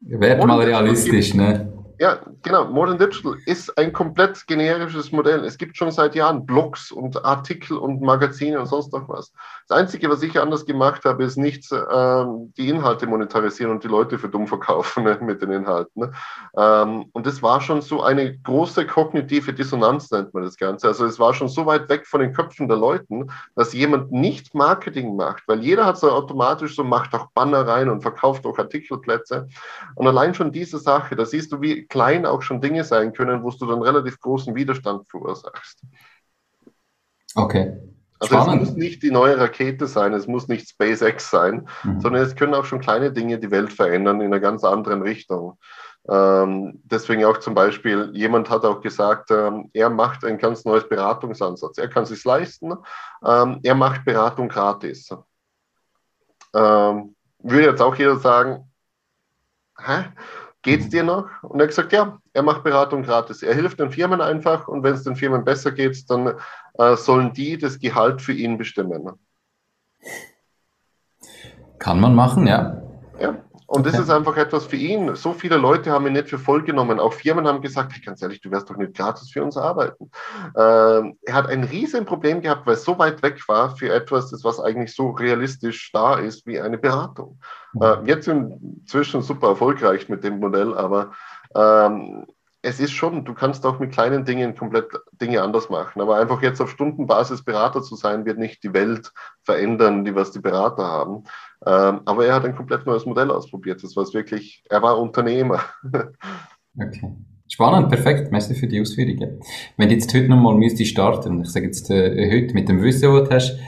Werd 0.00 0.44
mal 0.44 0.60
realistisch, 0.60 1.34
ne? 1.34 1.83
Ja, 1.98 2.18
genau. 2.42 2.64
Modern 2.66 2.98
Digital 2.98 3.36
ist 3.46 3.76
ein 3.78 3.92
komplett 3.92 4.44
generisches 4.48 5.12
Modell. 5.12 5.44
Es 5.44 5.56
gibt 5.56 5.76
schon 5.76 5.92
seit 5.92 6.16
Jahren 6.16 6.44
Blogs 6.44 6.90
und 6.90 7.24
Artikel 7.24 7.76
und 7.76 8.00
Magazine 8.00 8.58
und 8.58 8.66
sonst 8.66 8.92
noch 8.92 9.08
was. 9.08 9.32
Das 9.68 9.78
Einzige, 9.78 10.10
was 10.10 10.22
ich 10.22 10.38
anders 10.40 10.66
gemacht 10.66 11.04
habe, 11.04 11.22
ist 11.22 11.36
nicht 11.36 11.70
ähm, 11.72 12.52
die 12.56 12.68
Inhalte 12.68 13.06
monetarisieren 13.06 13.70
und 13.70 13.84
die 13.84 13.88
Leute 13.88 14.18
für 14.18 14.28
dumm 14.28 14.48
verkaufen 14.48 15.04
ne, 15.04 15.18
mit 15.22 15.40
den 15.40 15.52
Inhalten. 15.52 16.02
Ne? 16.02 16.12
Ähm, 16.56 17.06
und 17.12 17.26
das 17.26 17.42
war 17.42 17.60
schon 17.60 17.80
so 17.80 18.02
eine 18.02 18.36
große 18.38 18.86
kognitive 18.86 19.52
Dissonanz, 19.52 20.10
nennt 20.10 20.34
man 20.34 20.42
das 20.42 20.56
Ganze. 20.56 20.88
Also 20.88 21.06
es 21.06 21.20
war 21.20 21.32
schon 21.32 21.48
so 21.48 21.64
weit 21.64 21.88
weg 21.88 22.06
von 22.06 22.20
den 22.20 22.32
Köpfen 22.32 22.66
der 22.66 22.76
Leuten, 22.76 23.30
dass 23.54 23.72
jemand 23.72 24.10
nicht 24.10 24.52
Marketing 24.54 25.14
macht, 25.14 25.44
weil 25.46 25.60
jeder 25.60 25.86
hat 25.86 25.98
so 25.98 26.10
automatisch 26.10 26.74
so, 26.74 26.82
macht 26.82 27.14
auch 27.14 27.28
Banner 27.34 27.66
rein 27.68 27.88
und 27.88 28.02
verkauft 28.02 28.44
auch 28.46 28.58
Artikelplätze. 28.58 29.46
Und 29.94 30.08
allein 30.08 30.34
schon 30.34 30.50
diese 30.50 30.78
Sache, 30.78 31.14
da 31.14 31.24
siehst 31.24 31.52
du, 31.52 31.60
wie 31.60 31.83
klein 31.88 32.26
auch 32.26 32.42
schon 32.42 32.60
Dinge 32.60 32.84
sein 32.84 33.12
können, 33.12 33.42
wo 33.42 33.50
du 33.50 33.66
dann 33.66 33.82
relativ 33.82 34.20
großen 34.20 34.54
Widerstand 34.54 35.08
verursachst. 35.08 35.82
Okay. 37.34 37.76
Also 38.20 38.36
Spannend. 38.36 38.62
es 38.62 38.68
muss 38.68 38.76
nicht 38.76 39.02
die 39.02 39.10
neue 39.10 39.38
Rakete 39.38 39.86
sein, 39.86 40.12
es 40.14 40.26
muss 40.26 40.48
nicht 40.48 40.68
SpaceX 40.68 41.30
sein, 41.30 41.68
mhm. 41.82 42.00
sondern 42.00 42.22
es 42.22 42.36
können 42.36 42.54
auch 42.54 42.64
schon 42.64 42.80
kleine 42.80 43.12
Dinge 43.12 43.38
die 43.38 43.50
Welt 43.50 43.72
verändern 43.72 44.20
in 44.20 44.28
einer 44.28 44.40
ganz 44.40 44.64
anderen 44.64 45.02
Richtung. 45.02 45.58
Ähm, 46.08 46.80
deswegen 46.84 47.24
auch 47.24 47.38
zum 47.38 47.54
Beispiel, 47.54 48.10
jemand 48.12 48.50
hat 48.50 48.64
auch 48.64 48.80
gesagt, 48.80 49.30
ähm, 49.30 49.70
er 49.72 49.90
macht 49.90 50.24
ein 50.24 50.38
ganz 50.38 50.64
neues 50.64 50.88
Beratungsansatz. 50.88 51.78
Er 51.78 51.88
kann 51.88 52.04
es 52.04 52.10
sich 52.10 52.24
leisten, 52.24 52.72
ähm, 53.24 53.60
er 53.62 53.74
macht 53.74 54.04
Beratung 54.04 54.48
gratis. 54.48 55.08
Ähm, 56.54 57.16
würde 57.38 57.66
jetzt 57.66 57.82
auch 57.82 57.94
jeder 57.96 58.16
sagen, 58.16 58.70
hä? 59.78 60.04
Geht's 60.64 60.88
dir 60.88 61.04
noch? 61.04 61.28
Und 61.42 61.60
er 61.60 61.64
hat 61.64 61.68
gesagt, 61.68 61.92
ja, 61.92 62.18
er 62.32 62.42
macht 62.42 62.64
Beratung 62.64 63.04
gratis. 63.04 63.42
Er 63.42 63.54
hilft 63.54 63.78
den 63.78 63.90
Firmen 63.90 64.20
einfach 64.20 64.66
und 64.66 64.82
wenn 64.82 64.94
es 64.94 65.04
den 65.04 65.14
Firmen 65.14 65.44
besser 65.44 65.70
geht, 65.70 66.10
dann 66.10 66.34
äh, 66.78 66.96
sollen 66.96 67.32
die 67.32 67.56
das 67.56 67.78
Gehalt 67.78 68.20
für 68.20 68.32
ihn 68.32 68.58
bestimmen. 68.58 69.12
Kann 71.78 72.00
man 72.00 72.14
machen, 72.14 72.46
ja. 72.46 72.82
Ja, 73.20 73.36
und 73.66 73.86
das 73.86 73.98
ist 73.98 74.10
einfach 74.10 74.36
etwas 74.36 74.66
für 74.66 74.76
ihn. 74.76 75.14
So 75.16 75.32
viele 75.32 75.56
Leute 75.56 75.90
haben 75.90 76.06
ihn 76.06 76.12
nicht 76.12 76.28
für 76.28 76.38
voll 76.38 76.62
genommen. 76.62 77.00
Auch 77.00 77.14
Firmen 77.14 77.46
haben 77.46 77.62
gesagt, 77.62 77.92
hey, 77.92 78.02
ganz 78.02 78.20
ehrlich, 78.20 78.40
du 78.40 78.50
wirst 78.50 78.68
doch 78.68 78.76
nicht 78.76 78.94
gratis 78.94 79.30
für 79.30 79.42
uns 79.42 79.56
arbeiten. 79.56 80.10
Ähm, 80.56 81.16
er 81.22 81.34
hat 81.34 81.48
ein 81.48 81.64
riesen 81.64 82.04
Problem 82.04 82.40
gehabt, 82.42 82.66
weil 82.66 82.74
es 82.74 82.84
so 82.84 82.98
weit 82.98 83.22
weg 83.22 83.40
war 83.48 83.74
für 83.76 83.92
etwas, 83.92 84.30
das 84.30 84.44
was 84.44 84.60
eigentlich 84.60 84.94
so 84.94 85.10
realistisch 85.10 85.90
da 85.92 86.18
ist 86.18 86.46
wie 86.46 86.60
eine 86.60 86.78
Beratung. 86.78 87.38
Äh, 87.80 88.04
jetzt 88.04 88.28
inzwischen 88.28 89.22
super 89.22 89.48
erfolgreich 89.48 90.08
mit 90.08 90.24
dem 90.24 90.40
Modell, 90.40 90.74
aber 90.74 91.12
ähm, 91.54 92.26
es 92.64 92.80
ist 92.80 92.92
schon, 92.92 93.24
du 93.24 93.34
kannst 93.34 93.66
auch 93.66 93.78
mit 93.78 93.92
kleinen 93.92 94.24
Dingen 94.24 94.56
komplett 94.56 94.86
Dinge 95.12 95.42
anders 95.42 95.68
machen. 95.68 96.00
Aber 96.00 96.16
einfach 96.16 96.40
jetzt 96.40 96.60
auf 96.62 96.70
Stundenbasis 96.70 97.44
Berater 97.44 97.82
zu 97.82 97.94
sein, 97.94 98.24
wird 98.24 98.38
nicht 98.38 98.62
die 98.62 98.72
Welt 98.72 99.12
verändern, 99.42 100.04
die 100.04 100.14
was 100.14 100.32
die 100.32 100.40
Berater 100.40 100.84
haben. 100.84 101.24
Ähm, 101.66 102.00
aber 102.04 102.26
er 102.26 102.34
hat 102.34 102.44
ein 102.44 102.54
komplett 102.56 102.86
neues 102.86 103.06
Modell 103.06 103.30
ausprobiert. 103.30 103.82
Das 103.82 103.96
war 103.96 104.04
wirklich, 104.12 104.62
er 104.68 104.82
war 104.82 104.98
Unternehmer. 104.98 105.60
okay. 106.78 107.12
Spannend, 107.48 107.88
perfekt. 107.88 108.32
Merci 108.32 108.54
für 108.54 108.66
die 108.66 108.80
Ausführungen. 108.80 109.40
Wenn 109.76 109.88
du 109.88 109.94
jetzt 109.94 110.12
heute 110.14 110.28
nochmal 110.28 110.54
müsstest 110.54 110.90
starten, 110.90 111.42
ich 111.42 111.50
sage 111.50 111.66
jetzt 111.66 111.90
äh, 111.90 112.30
heute 112.30 112.54
mit 112.54 112.68
dem 112.68 112.82
Wissen, 112.82 113.12
was 113.12 113.28
du 113.28 113.34
hast, 113.34 113.58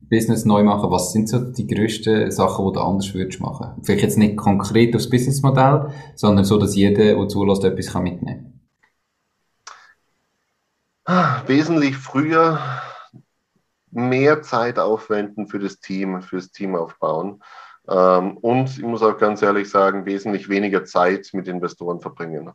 Business 0.00 0.44
neu 0.44 0.64
machen, 0.64 0.90
was 0.90 1.12
sind 1.12 1.28
so 1.28 1.38
die 1.38 1.66
grössten 1.66 2.30
Sachen, 2.32 2.66
die 2.66 2.72
du 2.72 2.80
anders 2.80 3.14
würdest 3.14 3.40
machen? 3.40 3.80
Vielleicht 3.82 4.02
jetzt 4.02 4.18
nicht 4.18 4.36
konkret 4.36 4.96
aufs 4.96 5.08
Businessmodell, 5.08 5.90
sondern 6.16 6.44
so, 6.44 6.58
dass 6.58 6.74
jeder, 6.74 7.14
der 7.14 7.28
zulässt, 7.28 7.64
etwas 7.64 7.94
mitnehmen 7.94 8.60
kann. 11.04 11.42
Wesentlich 11.46 11.96
früher 11.96 12.58
mehr 13.90 14.42
Zeit 14.42 14.78
aufwenden 14.78 15.46
für 15.48 15.58
das 15.58 15.80
Team, 15.80 16.22
fürs 16.22 16.50
Team 16.50 16.76
aufbauen. 16.76 17.42
Ähm, 17.88 18.36
und 18.38 18.70
ich 18.70 18.82
muss 18.82 19.02
auch 19.02 19.18
ganz 19.18 19.42
ehrlich 19.42 19.68
sagen, 19.68 20.06
wesentlich 20.06 20.48
weniger 20.48 20.84
Zeit 20.84 21.30
mit 21.32 21.48
Investoren 21.48 22.00
verbringen. 22.00 22.52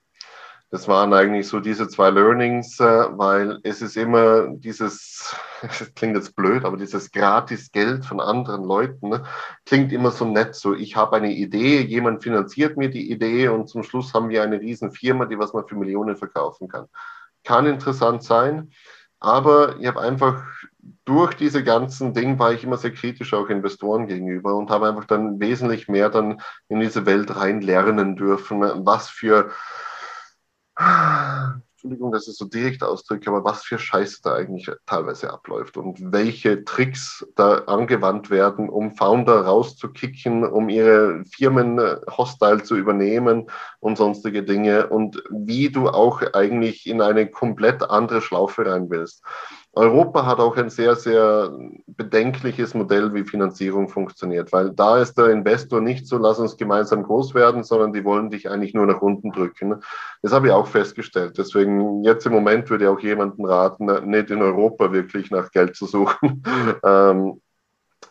Das 0.72 0.88
waren 0.88 1.14
eigentlich 1.14 1.48
so 1.48 1.60
diese 1.60 1.88
zwei 1.88 2.10
Learnings, 2.10 2.80
äh, 2.80 2.84
weil 2.84 3.60
es 3.64 3.82
ist 3.82 3.96
immer 3.96 4.48
dieses, 4.48 5.36
das 5.62 5.94
klingt 5.96 6.16
jetzt 6.16 6.36
blöd, 6.36 6.66
aber 6.66 6.76
dieses 6.76 7.12
gratis 7.12 7.72
Geld 7.72 8.04
von 8.04 8.20
anderen 8.20 8.64
Leuten 8.64 9.10
ne, 9.10 9.24
klingt 9.66 9.94
immer 9.94 10.12
so 10.12 10.26
nett. 10.26 10.56
So, 10.56 10.74
ich 10.74 10.96
habe 10.96 11.18
eine 11.18 11.32
Idee, 11.32 11.82
jemand 11.82 12.24
finanziert 12.24 12.78
mir 12.78 12.90
die 12.90 13.12
Idee 13.12 13.48
und 13.50 13.70
zum 13.70 13.84
Schluss 13.84 14.14
haben 14.14 14.30
wir 14.30 14.44
eine 14.44 14.60
riesen 14.60 14.92
Firma, 14.92 15.26
die 15.26 15.38
was 15.38 15.54
man 15.54 15.68
für 15.68 15.76
Millionen 15.76 16.18
verkaufen 16.18 16.68
kann. 16.68 16.88
Kann 17.44 17.68
interessant 17.68 18.24
sein, 18.24 18.72
aber 19.20 19.78
ich 19.80 19.88
habe 19.88 20.02
einfach 20.02 20.44
durch 21.06 21.36
diese 21.36 21.64
ganzen 21.64 22.14
Dinge 22.14 22.38
war 22.40 22.52
ich 22.52 22.64
immer 22.64 22.78
sehr 22.78 22.92
kritisch 22.92 23.34
auch 23.34 23.50
Investoren 23.50 24.08
gegenüber 24.08 24.56
und 24.56 24.70
habe 24.70 24.88
einfach 24.90 25.06
dann 25.06 25.40
wesentlich 25.40 25.88
mehr 25.88 26.10
dann 26.10 26.42
in 26.68 26.80
diese 26.80 27.06
Welt 27.06 27.36
rein 27.36 27.62
lernen 27.62 28.16
dürfen, 28.16 28.62
was 28.62 29.10
für 29.10 29.52
Entschuldigung, 31.86 32.12
dass 32.12 32.28
ich 32.28 32.36
so 32.36 32.46
direkt 32.46 32.82
ausdrücke, 32.82 33.30
aber 33.30 33.46
was 33.46 33.64
für 33.64 33.78
Scheiße 33.78 34.22
da 34.24 34.34
eigentlich 34.34 34.72
teilweise 34.88 35.32
abläuft 35.32 35.78
und 35.78 36.12
welche 36.12 36.66
Tricks 36.66 37.24
da 37.36 37.60
angewandt 37.66 38.32
werden, 38.32 38.70
um 38.70 38.96
Founder 38.96 39.42
rauszukicken, 39.42 40.44
um 40.44 40.70
ihre 40.70 41.24
Firmen 41.26 41.78
äh, 41.78 41.98
hostile 42.10 42.64
zu 42.64 42.76
übernehmen 42.76 43.52
und 43.80 44.00
sonstige 44.00 44.42
Dinge 44.42 44.88
und 44.88 45.22
wie 45.30 45.70
du 45.70 45.88
auch 45.88 46.24
eigentlich 46.34 46.88
in 46.88 47.02
eine 47.02 47.30
komplett 47.30 47.88
andere 47.88 48.22
Schlaufe 48.22 48.66
rein 48.66 48.90
willst. 48.90 49.24
Europa 49.76 50.26
hat 50.26 50.40
auch 50.40 50.56
ein 50.56 50.70
sehr, 50.70 50.96
sehr 50.96 51.52
bedenkliches 51.88 52.74
Modell, 52.74 53.14
wie 53.14 53.26
Finanzierung 53.26 53.90
funktioniert, 53.90 54.54
weil 54.54 54.72
da 54.72 55.00
ist 55.00 55.18
der 55.18 55.28
Investor 55.28 55.82
nicht 55.82 56.08
so, 56.08 56.18
lass 56.18 56.40
uns 56.40 56.56
gemeinsam 56.56 57.04
groß 57.04 57.36
werden, 57.36 57.64
sondern 57.64 57.92
die 57.92 58.06
wollen 58.06 58.30
dich 58.30 58.50
eigentlich 58.50 58.74
nur 58.74 58.86
nach 58.86 59.02
unten 59.02 59.32
drücken. 59.32 59.82
Das 60.22 60.32
habe 60.32 60.48
ich 60.48 60.54
auch 60.54 60.68
festgestellt. 60.68 61.38
Deswegen 61.38 62.04
jetzt 62.04 62.26
im 62.26 62.32
Moment 62.32 62.70
würde 62.70 62.86
ich 62.86 62.90
auch 62.90 63.00
jemanden 63.00 63.46
raten, 63.46 64.10
nicht 64.10 64.32
in 64.32 64.42
Europa 64.42 64.94
wirklich 64.94 65.30
nach 65.30 65.52
Geld 65.52 65.76
zu 65.76 65.86
suchen. 65.86 66.44
ähm, 66.84 67.42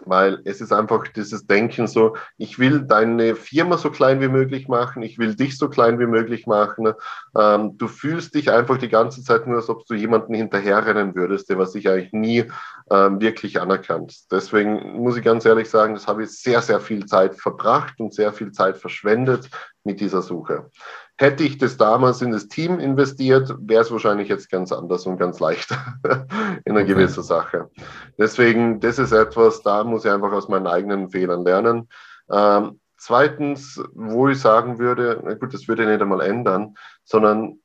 weil 0.07 0.41
es 0.45 0.61
ist 0.61 0.73
einfach 0.73 1.09
dieses 1.09 1.47
Denken 1.47 1.87
so, 1.87 2.17
ich 2.37 2.59
will 2.59 2.83
deine 2.83 3.35
Firma 3.35 3.79
so 3.79 3.91
klein 3.91 4.21
wie 4.21 4.29
möglich 4.29 4.69
machen, 4.69 5.03
ich 5.03 5.19
will 5.19 5.35
dich 5.35 5.59
so 5.59 5.69
klein 5.69 5.99
wie 5.99 6.07
möglich 6.07 6.47
machen. 6.47 6.93
Ähm, 7.39 7.77
du 7.77 7.89
fühlst 7.89 8.35
dich 8.35 8.51
einfach 8.51 8.79
die 8.79 8.89
ganze 8.89 9.23
Zeit 9.23 9.47
nur, 9.47 9.57
als 9.57 9.69
ob 9.69 9.87
du 9.87 9.95
jemanden 9.95 10.35
hinterherrennen 10.35 11.15
würdest, 11.15 11.49
der 11.51 11.59
was 11.59 11.73
sich 11.73 11.89
eigentlich 11.89 12.13
nie 12.13 12.45
ähm, 12.91 13.21
wirklich 13.21 13.61
anerkannt. 13.61 14.31
Deswegen 14.31 15.03
muss 15.03 15.17
ich 15.17 15.25
ganz 15.25 15.45
ehrlich 15.45 15.71
sagen, 15.71 15.95
das 15.95 16.07
habe 16.07 16.25
ich 16.25 16.31
sehr, 16.31 16.63
sehr 16.63 16.81
viel 16.81 17.07
Zeit 17.07 17.35
verbracht 17.37 17.99
und 17.99 18.15
sehr 18.15 18.33
viel 18.33 18.53
Zeit 18.53 18.77
verschwendet 18.77 19.49
mit 19.85 20.01
dieser 20.01 20.23
Suche. 20.23 20.71
Hätte 21.17 21.45
ich 21.45 21.59
das 21.59 21.77
damals 21.77 22.23
in 22.23 22.33
das 22.33 22.49
Team 22.49 22.81
investiert, 22.81 23.55
wäre 23.61 23.83
es 23.83 23.93
wahrscheinlich 23.93 24.29
jetzt 24.29 24.51
ganz 24.51 24.73
anders 24.73 25.07
und 25.07 25.17
ganz 25.17 25.39
leicht 25.39 25.71
in 26.65 26.73
einer 26.73 26.85
gewissen 26.85 27.23
Sache. 27.23 27.71
Deswegen, 28.19 28.81
das 28.81 28.99
ist 28.99 29.13
etwas, 29.13 29.63
da 29.63 29.85
muss 29.85 30.05
ich 30.05 30.11
einfach 30.11 30.33
aus 30.33 30.49
meinen 30.49 30.67
eigenen 30.67 31.11
Fehlern 31.11 31.45
lernen. 31.45 31.89
Ähm, 32.29 32.81
zweitens, 32.97 33.81
wo 33.93 34.29
ich 34.29 34.41
sagen 34.41 34.81
würde, 34.81 35.21
na 35.23 35.35
gut, 35.35 35.55
das 35.55 35.69
würde 35.69 35.85
ich 35.85 35.89
nicht 35.89 36.03
einmal 36.03 36.21
ändern, 36.21 36.75
sondern 37.05 37.61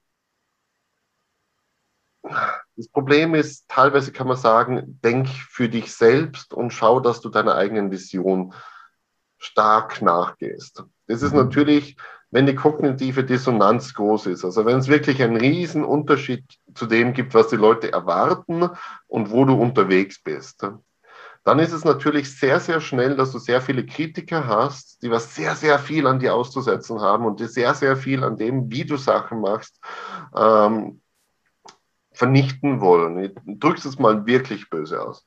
das 2.76 2.88
Problem 2.89 3.34
ist, 3.34 3.68
teilweise 3.68 4.12
kann 4.12 4.28
man 4.28 4.38
sagen, 4.38 5.00
denk 5.04 5.28
für 5.28 5.70
dich 5.70 5.93
selbst 5.93 6.54
und 6.54 6.72
schau, 6.72 7.00
dass 7.00 7.22
du 7.22 7.30
deiner 7.30 7.56
eigenen 7.56 7.91
Vision 7.91 8.54
stark 9.38 10.02
nachgehst. 10.02 10.84
Das 11.08 11.22
ist 11.22 11.32
mhm. 11.32 11.39
natürlich 11.39 11.97
wenn 12.32 12.45
die 12.45 12.55
kognitive 12.55 13.23
Dissonanz 13.23 13.93
groß 13.93 14.27
ist. 14.27 14.45
Also 14.45 14.65
wenn 14.65 14.77
es 14.77 14.88
wirklich 14.88 15.21
einen 15.21 15.38
riesen 15.38 15.84
Unterschied 15.84 16.43
zu 16.75 16.86
dem 16.86 17.13
gibt, 17.13 17.34
was 17.34 17.47
die 17.47 17.55
Leute 17.55 17.91
erwarten 17.91 18.69
und 19.07 19.32
wo 19.32 19.45
du 19.45 19.53
unterwegs 19.53 20.21
bist. 20.21 20.65
Dann 21.43 21.59
ist 21.59 21.71
es 21.71 21.86
natürlich 21.86 22.38
sehr, 22.38 22.59
sehr 22.59 22.82
schnell, 22.82 23.15
dass 23.15 23.32
du 23.32 23.39
sehr 23.39 23.61
viele 23.61 23.86
Kritiker 23.86 24.45
hast, 24.45 25.01
die 25.01 25.09
was 25.09 25.34
sehr, 25.34 25.55
sehr 25.55 25.80
viel 25.80 26.05
an 26.05 26.19
dir 26.19 26.36
auszusetzen 26.36 27.01
haben 27.01 27.25
und 27.25 27.39
die 27.39 27.47
sehr, 27.47 27.73
sehr 27.73 27.95
viel 27.95 28.23
an 28.23 28.38
dem, 28.38 28.71
wie 28.71 28.86
du 28.86 28.97
Sachen 28.97 29.41
machst, 29.41 29.80
ähm, 30.36 31.01
vernichten 32.20 32.82
wollen. 32.82 33.17
Ich 33.24 33.32
drücke 33.45 33.88
es 33.88 33.97
mal 33.97 34.26
wirklich 34.26 34.70
böse 34.70 35.01
aus. 35.01 35.24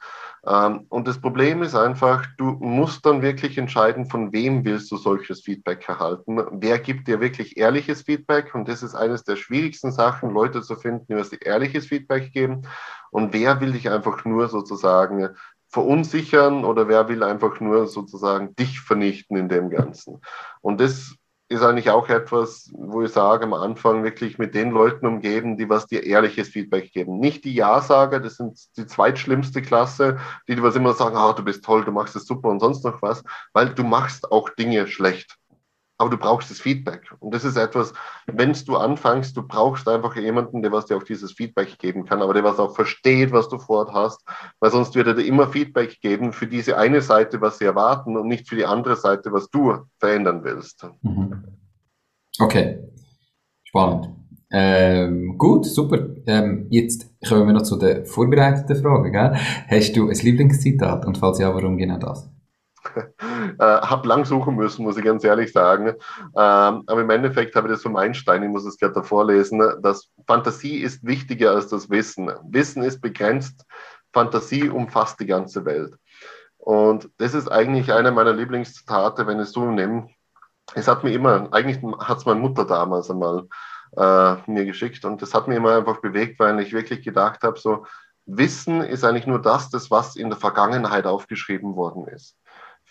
Ähm, 0.46 0.84
und 0.90 1.08
das 1.08 1.18
Problem 1.18 1.62
ist 1.62 1.74
einfach, 1.74 2.26
du 2.36 2.44
musst 2.60 3.06
dann 3.06 3.22
wirklich 3.22 3.56
entscheiden, 3.56 4.04
von 4.04 4.30
wem 4.34 4.62
willst 4.66 4.92
du 4.92 4.98
solches 4.98 5.40
Feedback 5.40 5.88
erhalten. 5.88 6.38
Wer 6.52 6.78
gibt 6.78 7.08
dir 7.08 7.18
wirklich 7.18 7.56
ehrliches 7.56 8.02
Feedback? 8.02 8.54
Und 8.54 8.68
das 8.68 8.82
ist 8.82 8.94
eines 8.94 9.24
der 9.24 9.36
schwierigsten 9.36 9.90
Sachen, 9.90 10.30
Leute 10.30 10.60
zu 10.60 10.76
finden, 10.76 11.06
die 11.08 11.30
dir 11.30 11.46
ehrliches 11.46 11.86
Feedback 11.86 12.30
geben. 12.30 12.68
Und 13.10 13.32
wer 13.32 13.62
will 13.62 13.72
dich 13.72 13.88
einfach 13.88 14.26
nur 14.26 14.48
sozusagen 14.48 15.30
verunsichern 15.70 16.66
oder 16.66 16.88
wer 16.88 17.08
will 17.08 17.22
einfach 17.22 17.58
nur 17.60 17.86
sozusagen 17.86 18.54
dich 18.56 18.80
vernichten 18.80 19.38
in 19.38 19.48
dem 19.48 19.70
Ganzen. 19.70 20.20
Und 20.60 20.78
das 20.78 21.16
ist 21.52 21.62
eigentlich 21.62 21.90
auch 21.90 22.08
etwas, 22.08 22.70
wo 22.72 23.02
ich 23.02 23.12
sage, 23.12 23.44
am 23.44 23.52
Anfang 23.52 24.02
wirklich 24.02 24.38
mit 24.38 24.54
den 24.54 24.70
Leuten 24.70 25.06
umgeben, 25.06 25.56
die 25.56 25.68
was 25.68 25.86
dir 25.86 26.04
ehrliches 26.04 26.48
Feedback 26.48 26.92
geben. 26.92 27.18
Nicht 27.20 27.44
die 27.44 27.54
Ja-Sager, 27.54 28.20
das 28.20 28.36
sind 28.36 28.58
die 28.76 28.86
zweitschlimmste 28.86 29.62
Klasse, 29.62 30.18
die 30.48 30.56
dir 30.56 30.62
was 30.62 30.76
immer 30.76 30.94
sagen, 30.94 31.16
ah, 31.16 31.32
du 31.32 31.44
bist 31.44 31.64
toll, 31.64 31.84
du 31.84 31.92
machst 31.92 32.16
es 32.16 32.26
super 32.26 32.48
und 32.48 32.60
sonst 32.60 32.84
noch 32.84 33.02
was, 33.02 33.22
weil 33.52 33.74
du 33.74 33.84
machst 33.84 34.32
auch 34.32 34.48
Dinge 34.50 34.86
schlecht 34.86 35.38
aber 35.98 36.10
du 36.10 36.16
brauchst 36.16 36.50
das 36.50 36.60
Feedback. 36.60 37.14
Und 37.20 37.34
das 37.34 37.44
ist 37.44 37.56
etwas, 37.56 37.92
wenn 38.26 38.52
du 38.52 38.76
anfängst, 38.76 39.36
du 39.36 39.42
brauchst 39.42 39.88
einfach 39.88 40.16
jemanden, 40.16 40.62
der 40.62 40.72
was 40.72 40.86
dir 40.86 40.96
auch 40.96 41.02
dieses 41.02 41.32
Feedback 41.32 41.78
geben 41.78 42.04
kann, 42.04 42.22
aber 42.22 42.34
der 42.34 42.44
was 42.44 42.58
auch 42.58 42.74
versteht, 42.74 43.32
was 43.32 43.48
du 43.48 43.58
fort 43.58 43.92
hast, 43.92 44.20
weil 44.60 44.70
sonst 44.70 44.94
wird 44.94 45.06
er 45.06 45.14
dir 45.14 45.26
immer 45.26 45.48
Feedback 45.48 46.00
geben 46.00 46.32
für 46.32 46.46
diese 46.46 46.76
eine 46.76 47.00
Seite, 47.02 47.40
was 47.40 47.58
sie 47.58 47.64
erwarten 47.64 48.16
und 48.16 48.26
nicht 48.26 48.48
für 48.48 48.56
die 48.56 48.64
andere 48.64 48.96
Seite, 48.96 49.32
was 49.32 49.48
du 49.50 49.76
verändern 49.98 50.42
willst. 50.42 50.86
Mhm. 51.02 51.44
Okay, 52.38 52.78
spannend. 53.64 54.08
Ähm, 54.54 55.38
gut, 55.38 55.64
super. 55.64 56.08
Ähm, 56.26 56.66
jetzt 56.68 57.08
kommen 57.26 57.46
wir 57.46 57.54
noch 57.54 57.62
zu 57.62 57.76
der 57.76 58.04
vorbereiteten 58.04 58.82
Frage. 58.82 59.10
Gell? 59.10 59.34
Hast 59.68 59.96
du 59.96 60.08
ein 60.08 60.16
Lieblingszitat 60.16 61.06
und 61.06 61.16
falls 61.16 61.38
ja, 61.38 61.54
warum 61.54 61.78
genau 61.78 61.96
das? 61.96 62.28
äh, 63.58 63.64
habe 63.64 64.08
lang 64.08 64.24
suchen 64.24 64.56
müssen, 64.56 64.84
muss 64.84 64.96
ich 64.96 65.04
ganz 65.04 65.24
ehrlich 65.24 65.52
sagen. 65.52 65.88
Ähm, 65.88 65.94
aber 66.34 67.00
im 67.00 67.10
Endeffekt 67.10 67.54
habe 67.56 67.68
ich 67.68 67.74
das 67.74 67.82
vom 67.82 67.96
Einstein, 67.96 68.42
ich 68.42 68.48
muss 68.48 68.64
es 68.64 68.78
gerade 68.78 68.94
davor 68.94 69.26
lesen, 69.26 69.62
dass 69.82 70.08
Fantasie 70.26 70.78
ist 70.78 71.04
wichtiger 71.04 71.52
als 71.52 71.68
das 71.68 71.90
Wissen. 71.90 72.30
Wissen 72.48 72.82
ist 72.82 73.00
begrenzt, 73.00 73.64
Fantasie 74.12 74.68
umfasst 74.68 75.20
die 75.20 75.26
ganze 75.26 75.64
Welt. 75.64 75.96
Und 76.58 77.10
das 77.18 77.34
ist 77.34 77.48
eigentlich 77.48 77.92
einer 77.92 78.12
meiner 78.12 78.32
Lieblingszitate, 78.32 79.26
wenn 79.26 79.38
ich 79.38 79.46
es 79.46 79.52
so 79.52 79.70
nehme. 79.70 80.08
Es 80.74 80.86
hat 80.86 81.02
mir 81.02 81.12
immer, 81.12 81.48
eigentlich 81.52 81.82
hat 81.98 82.18
es 82.18 82.26
meine 82.26 82.40
Mutter 82.40 82.64
damals 82.64 83.10
einmal 83.10 83.48
äh, 83.96 84.36
mir 84.50 84.64
geschickt 84.64 85.04
und 85.04 85.20
das 85.20 85.34
hat 85.34 85.48
mir 85.48 85.56
immer 85.56 85.76
einfach 85.76 86.00
bewegt, 86.00 86.38
weil 86.38 86.60
ich 86.60 86.72
wirklich 86.72 87.02
gedacht 87.02 87.42
habe, 87.42 87.58
so 87.58 87.84
Wissen 88.26 88.82
ist 88.82 89.04
eigentlich 89.04 89.26
nur 89.26 89.42
das, 89.42 89.70
das 89.70 89.90
was 89.90 90.16
in 90.16 90.30
der 90.30 90.38
Vergangenheit 90.38 91.06
aufgeschrieben 91.06 91.74
worden 91.74 92.06
ist. 92.06 92.36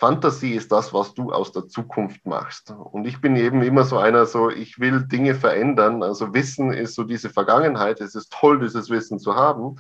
Fantasie 0.01 0.55
ist 0.55 0.71
das, 0.71 0.95
was 0.95 1.13
du 1.13 1.31
aus 1.31 1.51
der 1.51 1.67
Zukunft 1.67 2.25
machst. 2.25 2.73
Und 2.91 3.05
ich 3.05 3.21
bin 3.21 3.35
eben 3.35 3.61
immer 3.61 3.83
so 3.83 3.99
einer, 3.99 4.25
so 4.25 4.49
ich 4.49 4.79
will 4.79 5.05
Dinge 5.05 5.35
verändern. 5.35 6.01
Also 6.01 6.33
Wissen 6.33 6.73
ist 6.73 6.95
so 6.95 7.03
diese 7.03 7.29
Vergangenheit. 7.29 8.01
Es 8.01 8.15
ist 8.15 8.33
toll, 8.33 8.59
dieses 8.59 8.89
Wissen 8.89 9.19
zu 9.19 9.35
haben. 9.35 9.75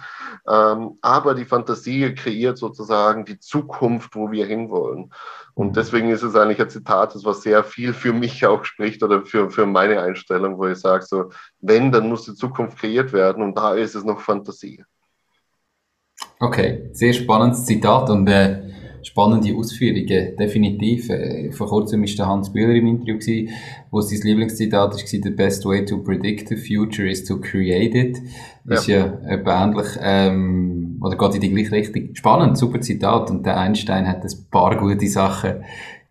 Ähm, 0.47 0.99
aber 1.01 1.33
die 1.33 1.45
Fantasie 1.45 2.13
kreiert 2.13 2.59
sozusagen 2.59 3.25
die 3.25 3.39
Zukunft, 3.39 4.15
wo 4.15 4.29
wir 4.29 4.45
hinwollen. 4.45 5.11
Und 5.55 5.75
deswegen 5.75 6.11
ist 6.11 6.21
es 6.21 6.35
eigentlich 6.35 6.61
ein 6.61 6.69
Zitat, 6.69 7.15
das 7.15 7.25
was 7.25 7.41
sehr 7.41 7.63
viel 7.63 7.91
für 7.91 8.13
mich 8.13 8.45
auch 8.45 8.63
spricht 8.63 9.01
oder 9.01 9.25
für, 9.25 9.49
für 9.49 9.65
meine 9.65 10.03
Einstellung, 10.03 10.59
wo 10.59 10.67
ich 10.67 10.77
sage, 10.77 11.03
so, 11.03 11.31
wenn, 11.61 11.91
dann 11.91 12.07
muss 12.07 12.25
die 12.25 12.35
Zukunft 12.35 12.77
kreiert 12.77 13.11
werden 13.11 13.41
und 13.41 13.57
da 13.57 13.73
ist 13.73 13.95
es 13.95 14.03
noch 14.03 14.21
Fantasie. 14.21 14.83
Okay, 16.39 16.91
sehr 16.93 17.13
spannendes 17.13 17.65
Zitat 17.65 18.11
und 18.11 18.27
äh, 18.27 18.70
spannende 19.03 19.55
Ausführungen, 19.55 20.35
definitiv. 20.37 21.09
Äh, 21.09 21.51
vor 21.51 21.67
kurzem 21.67 22.01
war 22.01 22.15
der 22.15 22.27
Hans 22.27 22.51
Bühler 22.51 22.75
im 22.75 22.87
Interview, 22.87 23.17
gewesen, 23.17 23.49
wo 23.91 24.01
sein 24.01 24.19
Lieblingszitat 24.23 24.93
war, 24.93 24.97
«The 24.97 25.29
best 25.29 25.65
way 25.65 25.85
to 25.85 25.97
predict 25.97 26.49
the 26.49 26.55
future 26.55 27.09
is 27.09 27.23
to 27.23 27.39
create 27.39 27.95
it». 27.95 28.17
Ja. 28.65 28.75
Ist 28.75 28.87
ja 28.87 29.19
ähnlich, 29.25 29.87
ähm, 30.01 30.99
oder 31.01 31.17
geht 31.17 31.35
in 31.35 31.41
die 31.41 31.49
gleiche 31.53 31.71
Richtung. 31.71 32.13
Spannend, 32.13 32.57
super 32.57 32.79
Zitat. 32.81 33.31
Und 33.31 33.45
der 33.45 33.57
Einstein 33.57 34.07
hat 34.07 34.23
ein 34.23 34.31
paar 34.51 34.77
gute 34.77 35.07
Sachen 35.07 35.63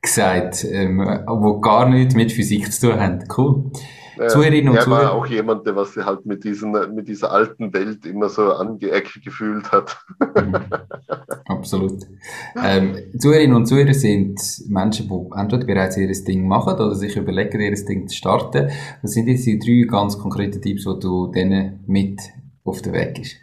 gesagt, 0.02 0.66
ähm, 0.70 0.98
wo 0.98 1.60
gar 1.60 1.88
nichts 1.88 2.14
mit 2.14 2.32
Physik 2.32 2.72
zu 2.72 2.88
tun 2.88 3.00
haben. 3.00 3.24
Cool. 3.36 3.70
Zuhörerinnen 4.28 4.70
und 4.70 4.76
er 4.76 4.82
Zuhörer. 4.82 5.04
war 5.04 5.12
auch 5.12 5.26
jemand, 5.26 5.66
der 5.66 5.76
was 5.76 5.96
halt 5.96 6.26
mit, 6.26 6.44
diesen, 6.44 6.72
mit 6.94 7.08
dieser 7.08 7.32
alten 7.32 7.72
Welt 7.72 8.04
immer 8.06 8.28
so 8.28 8.52
angeeckt 8.52 9.20
gefühlt 9.24 9.70
hat. 9.72 9.98
Absolut. 11.46 12.02
Ähm, 12.62 12.96
Zuhörerinnen 13.18 13.56
und 13.56 13.66
Zuhörer 13.66 13.94
sind 13.94 14.40
Menschen, 14.68 15.08
die 15.08 15.38
entweder 15.38 15.64
bereits 15.64 15.96
ihr 15.96 16.12
Ding 16.24 16.46
machen 16.46 16.74
oder 16.74 16.94
sich 16.94 17.16
überlegen, 17.16 17.60
ihr 17.60 17.84
Ding 17.84 18.08
zu 18.08 18.16
starten. 18.16 18.70
Was 19.02 19.12
sind 19.12 19.28
jetzt 19.28 19.46
die 19.46 19.58
drei 19.58 19.86
ganz 19.90 20.18
konkreten 20.18 20.60
Tipps, 20.60 20.84
die 20.84 20.98
du 21.00 21.28
denen 21.28 21.84
mit 21.86 22.20
auf 22.64 22.82
den 22.82 22.92
Weg 22.92 23.14
gibst? 23.14 23.36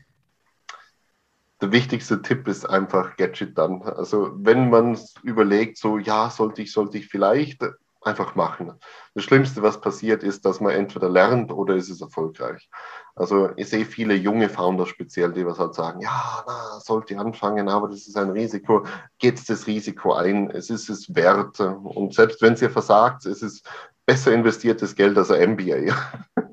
der 1.60 1.72
wichtigste 1.72 2.22
Tipp 2.22 2.48
ist 2.48 2.70
einfach 2.70 3.18
Gadget 3.18 3.58
dann. 3.58 3.82
Also 3.82 4.32
wenn 4.36 4.70
man 4.70 4.96
überlegt, 5.24 5.80
so 5.80 5.98
ja, 5.98 6.30
sollte 6.30 6.62
ich, 6.62 6.72
sollte 6.72 7.00
ich 7.00 7.08
vielleicht, 7.08 7.64
einfach 8.08 8.36
machen. 8.36 8.74
Das 9.18 9.24
Schlimmste, 9.24 9.64
was 9.64 9.82
passiert, 9.82 10.22
ist, 10.22 10.46
dass 10.46 10.62
man 10.62 10.74
entweder 10.74 11.10
lernt 11.10 11.52
oder 11.52 11.76
ist 11.76 11.90
es 11.90 12.02
erfolgreich. 12.02 12.70
Also 13.16 13.50
ich 13.56 13.68
sehe 13.68 13.84
viele 13.84 14.14
junge 14.14 14.48
Founder 14.48 14.86
speziell, 14.86 15.34
die 15.34 15.44
was 15.44 15.58
halt 15.58 15.74
sagen, 15.74 16.02
ja, 16.02 16.44
na, 16.46 16.80
sollte 16.82 17.18
anfangen, 17.18 17.68
aber 17.68 17.88
das 17.88 18.08
ist 18.08 18.16
ein 18.16 18.30
Risiko. 18.30 18.86
Geht 19.18 19.50
das 19.50 19.66
Risiko 19.66 20.14
ein? 20.14 20.52
Es 20.52 20.70
ist 20.70 20.88
es 20.92 21.16
wert. 21.16 21.60
Und 21.60 22.14
selbst 22.14 22.44
wenn 22.44 22.58
ihr 22.58 22.70
versagt, 22.70 23.26
es 23.26 23.42
ist 23.42 23.68
besser 24.06 24.34
investiertes 24.34 24.96
Geld 24.96 25.18
als 25.18 25.32
ein 25.32 25.54
MBA. 25.54 25.96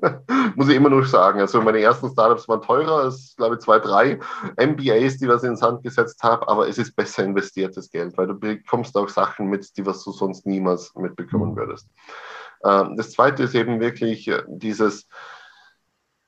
Muss 0.55 0.67
ich 0.67 0.75
immer 0.75 0.89
noch 0.89 1.05
sagen. 1.05 1.41
Also 1.41 1.61
meine 1.61 1.81
ersten 1.81 2.09
Startups 2.09 2.47
waren 2.47 2.63
teurer 2.63 3.03
als, 3.03 3.35
glaube 3.37 3.55
ich, 3.55 3.61
zwei, 3.61 3.77
drei 3.77 4.19
MBAs, 4.57 5.17
die 5.17 5.27
was 5.27 5.43
ins 5.43 5.61
Hand 5.61 5.83
gesetzt 5.83 6.23
habe, 6.23 6.47
aber 6.49 6.67
es 6.67 6.79
ist 6.79 6.95
besser 6.95 7.23
investiertes 7.23 7.91
Geld, 7.91 8.17
weil 8.17 8.25
du 8.25 8.33
bekommst 8.33 8.97
auch 8.97 9.07
Sachen 9.07 9.51
mit, 9.51 9.77
die 9.77 9.85
was 9.85 10.03
du 10.03 10.11
sonst 10.11 10.47
niemals 10.47 10.95
mitbekommen 10.95 11.51
mhm. 11.51 11.57
würdest. 11.57 11.87
Ähm, 12.65 12.97
das 12.97 13.11
zweite 13.11 13.43
ist 13.43 13.55
eben 13.55 13.79
wirklich 13.79 14.27
äh, 14.27 14.43
dieses 14.47 15.07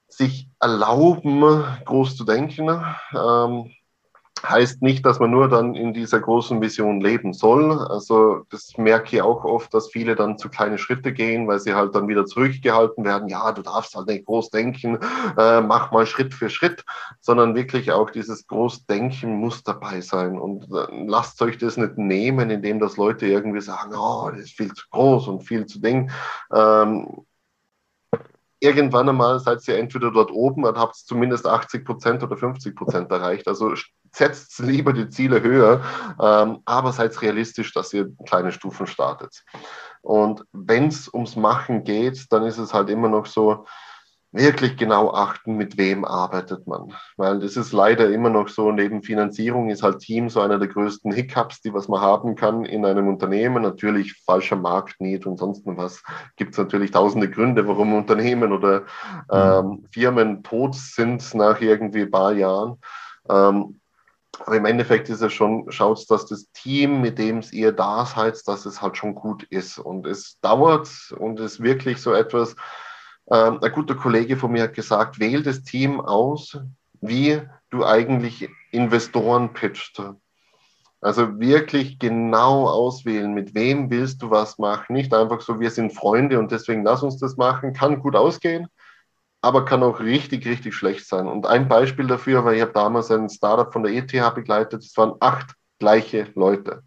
sich 0.08 0.50
erlauben, 0.60 1.42
groß 1.86 2.16
zu 2.16 2.24
denken. 2.24 2.70
Ähm, 3.14 3.72
heißt 4.50 4.82
nicht, 4.82 5.06
dass 5.06 5.20
man 5.20 5.32
nur 5.32 5.50
dann 5.50 5.76
in 5.76 5.94
dieser 5.94 6.20
großen 6.20 6.62
Vision 6.62 7.02
leben 7.02 7.34
soll. 7.34 7.78
Also 7.88 8.46
das 8.50 8.78
merke 8.78 9.16
ich 9.16 9.22
auch 9.22 9.44
oft, 9.44 9.74
dass 9.74 9.90
viele 9.90 10.16
dann 10.16 10.38
zu 10.38 10.50
kleine 10.50 10.78
Schritte 10.78 11.14
gehen, 11.14 11.48
weil 11.48 11.60
sie 11.60 11.74
halt 11.74 11.96
dann 11.96 12.08
wieder 12.08 12.26
zurückgehalten 12.26 13.06
werden. 13.06 13.30
Ja, 13.30 13.52
du 13.52 13.62
darfst 13.62 13.96
halt 13.96 14.08
nicht 14.08 14.26
groß 14.26 14.50
denken, 14.50 15.00
äh, 15.38 15.62
mach 15.62 15.92
mal 15.92 16.06
Schritt 16.06 16.34
für 16.34 16.50
Schritt, 16.50 16.84
sondern 17.20 17.56
wirklich 17.56 17.92
auch 17.92 18.10
dieses 18.10 18.48
Großdenken 18.48 19.36
muss 19.36 19.64
dabei 19.64 20.02
sein. 20.02 20.38
Und 20.38 20.66
äh, 20.74 21.06
lasst 21.06 21.42
euch 21.42 21.58
das 21.58 21.78
nicht 21.78 21.98
nehmen, 21.98 22.50
indem 22.50 22.80
das 22.80 22.98
Leute 22.98 23.28
irgendwie 23.28 23.62
sagen, 23.62 23.94
oh, 23.96 24.30
das 24.32 24.42
ist 24.42 24.58
viel 24.58 24.74
zu 24.74 24.86
groß 24.92 25.28
und 25.28 25.42
viel 25.42 25.66
zu 25.66 25.80
ding. 25.80 26.12
Ähm, 26.54 27.26
irgendwann 28.60 29.10
einmal 29.10 29.40
seid 29.40 29.68
ihr 29.68 29.78
entweder 29.78 30.12
dort 30.12 30.32
oben 30.32 30.66
und 30.66 30.78
habt 30.78 30.96
zumindest 30.96 31.46
80 31.46 31.86
Prozent 31.86 32.24
oder 32.24 32.38
50 32.38 32.76
Prozent 32.76 33.12
erreicht. 33.12 33.48
Also 33.48 33.74
setzt 34.12 34.60
lieber 34.60 34.94
die 34.94 35.10
Ziele 35.10 35.42
höher, 35.42 35.82
ähm, 36.22 36.60
aber 36.66 36.92
seid 36.92 37.22
realistisch, 37.22 37.74
dass 37.74 37.94
ihr 37.94 38.10
kleine 38.26 38.52
Stufen 38.52 38.88
startet. 38.88 39.44
Und 40.02 40.44
wenn 40.52 40.88
es 40.88 41.14
ums 41.14 41.36
Machen 41.36 41.84
geht, 41.84 42.32
dann 42.32 42.44
ist 42.44 42.58
es 42.58 42.74
halt 42.74 42.90
immer 42.90 43.10
noch 43.10 43.26
so, 43.26 43.66
wirklich 44.32 44.78
genau 44.78 45.12
achten, 45.12 45.56
mit 45.56 45.78
wem 45.78 46.06
arbeitet 46.06 46.68
man. 46.68 46.94
Weil 47.16 47.40
das 47.40 47.56
ist 47.56 47.72
leider 47.72 48.10
immer 48.10 48.30
noch 48.30 48.50
so, 48.50 48.72
neben 48.72 49.02
Finanzierung 49.02 49.70
ist 49.70 49.84
halt 49.84 50.00
Team 50.00 50.30
so 50.30 50.42
einer 50.42 50.60
der 50.60 50.68
größten 50.68 51.12
Hiccups, 51.12 51.62
die 51.62 51.74
was 51.74 51.88
man 51.88 52.02
haben 52.02 52.36
kann 52.36 52.66
in 52.66 52.86
einem 52.86 53.08
Unternehmen. 53.08 53.64
Natürlich 53.64 54.22
falscher 54.26 54.58
Marktnied 54.58 55.26
und 55.26 55.38
sonst 55.38 55.64
was. 55.66 56.04
Gibt 56.36 56.52
es 56.52 56.58
natürlich 56.58 56.92
tausende 56.92 57.30
Gründe, 57.30 57.68
warum 57.68 57.94
Unternehmen 57.94 58.52
oder 58.52 58.84
ähm, 59.32 59.86
Firmen 59.92 60.44
tot 60.44 60.76
sind 60.76 61.34
nach 61.34 61.62
irgendwie 61.62 62.02
ein 62.02 62.12
paar 62.12 62.34
Jahren. 62.34 62.78
Ähm, 63.30 63.80
aber 64.46 64.58
im 64.58 64.66
Endeffekt 64.66 65.10
ist 65.10 65.22
es 65.22 65.34
schon, 65.34 65.72
schaut, 65.72 66.10
dass 66.10 66.26
das 66.26 66.52
Team, 66.52 67.02
mit 67.02 67.18
dem 67.18 67.42
ihr 67.52 67.72
da 67.72 68.06
seid, 68.06 68.48
dass 68.48 68.66
es 68.66 68.82
halt 68.82 68.98
schon 68.98 69.16
gut 69.16 69.44
ist. 69.44 69.80
Und 69.80 70.06
es 70.06 70.40
dauert 70.42 70.90
und 71.18 71.40
es 71.40 71.62
wirklich 71.62 72.02
so 72.02 72.14
etwas, 72.14 72.56
ähm, 73.30 73.60
ein 73.62 73.72
guter 73.72 73.96
Kollege 73.96 74.38
von 74.38 74.52
mir 74.52 74.64
hat 74.64 74.74
gesagt, 74.74 75.20
wähl 75.20 75.44
das 75.44 75.64
Team 75.64 76.00
aus, 76.00 76.58
wie 77.02 77.42
du 77.70 77.86
eigentlich 77.86 78.50
Investoren 78.72 79.54
pitcht. 79.54 80.02
Also 81.00 81.40
wirklich 81.40 82.00
genau 82.00 82.68
auswählen, 82.68 83.34
mit 83.34 83.54
wem 83.54 83.90
willst 83.92 84.22
du 84.22 84.32
was 84.32 84.58
machen. 84.58 84.94
Nicht 84.94 85.14
einfach 85.14 85.42
so, 85.42 85.60
wir 85.60 85.70
sind 85.70 85.94
Freunde 85.94 86.40
und 86.40 86.52
deswegen 86.52 86.84
lass 86.84 87.04
uns 87.04 87.18
das 87.18 87.38
machen. 87.38 87.74
Kann 87.74 88.00
gut 88.00 88.16
ausgehen, 88.16 88.68
aber 89.42 89.66
kann 89.66 89.84
auch 89.84 90.00
richtig, 90.00 90.46
richtig 90.48 90.76
schlecht 90.76 91.08
sein. 91.08 91.28
Und 91.28 91.46
ein 91.46 91.68
Beispiel 91.68 92.08
dafür, 92.08 92.44
weil 92.46 92.56
ich 92.56 92.62
habe 92.62 92.74
damals 92.74 93.12
ein 93.12 93.30
Startup 93.30 93.72
von 93.72 93.84
der 93.84 93.94
ETH 93.94 94.12
begleitet, 94.36 94.84
es 94.84 94.98
waren 94.98 95.14
acht 95.20 95.54
gleiche 95.80 96.28
Leute 96.36 96.84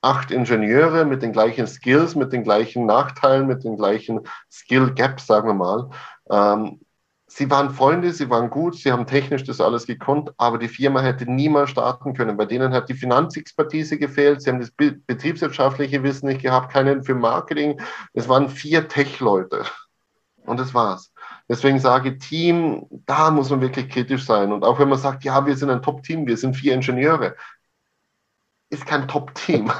acht 0.00 0.30
Ingenieure 0.30 1.04
mit 1.04 1.22
den 1.22 1.32
gleichen 1.32 1.66
Skills, 1.66 2.14
mit 2.14 2.32
den 2.32 2.44
gleichen 2.44 2.86
Nachteilen, 2.86 3.46
mit 3.46 3.64
den 3.64 3.76
gleichen 3.76 4.20
Skill 4.50 4.94
Gaps, 4.94 5.26
sagen 5.26 5.48
wir 5.48 5.54
mal. 5.54 5.90
Ähm, 6.30 6.80
sie 7.26 7.50
waren 7.50 7.70
Freunde, 7.70 8.12
sie 8.12 8.30
waren 8.30 8.48
gut, 8.50 8.76
sie 8.76 8.92
haben 8.92 9.06
technisch 9.06 9.44
das 9.44 9.60
alles 9.60 9.86
gekonnt, 9.86 10.30
aber 10.36 10.58
die 10.58 10.68
Firma 10.68 11.00
hätte 11.00 11.30
niemals 11.30 11.70
starten 11.70 12.14
können. 12.14 12.36
Bei 12.36 12.46
denen 12.46 12.72
hat 12.72 12.88
die 12.88 12.94
Finanzexpertise 12.94 13.98
gefehlt, 13.98 14.42
sie 14.42 14.50
haben 14.50 14.60
das 14.60 14.70
betriebswirtschaftliche 14.70 16.02
Wissen 16.02 16.28
nicht 16.28 16.42
gehabt, 16.42 16.72
keinen 16.72 17.02
für 17.02 17.14
Marketing. 17.14 17.80
Es 18.12 18.28
waren 18.28 18.48
vier 18.48 18.88
Tech-Leute. 18.88 19.64
Und 20.46 20.58
das 20.60 20.72
war's. 20.72 21.12
Deswegen 21.48 21.78
sage 21.78 22.10
ich, 22.10 22.18
Team, 22.18 22.86
da 23.06 23.30
muss 23.30 23.50
man 23.50 23.60
wirklich 23.60 23.88
kritisch 23.88 24.24
sein. 24.24 24.52
Und 24.52 24.64
auch 24.64 24.78
wenn 24.78 24.88
man 24.88 24.98
sagt, 24.98 25.24
ja, 25.24 25.46
wir 25.46 25.56
sind 25.56 25.70
ein 25.70 25.82
Top-Team, 25.82 26.26
wir 26.26 26.36
sind 26.36 26.54
vier 26.54 26.74
Ingenieure, 26.74 27.34
ist 28.70 28.84
kein 28.84 29.08
Top-Team. 29.08 29.64
Mhm. 29.64 29.70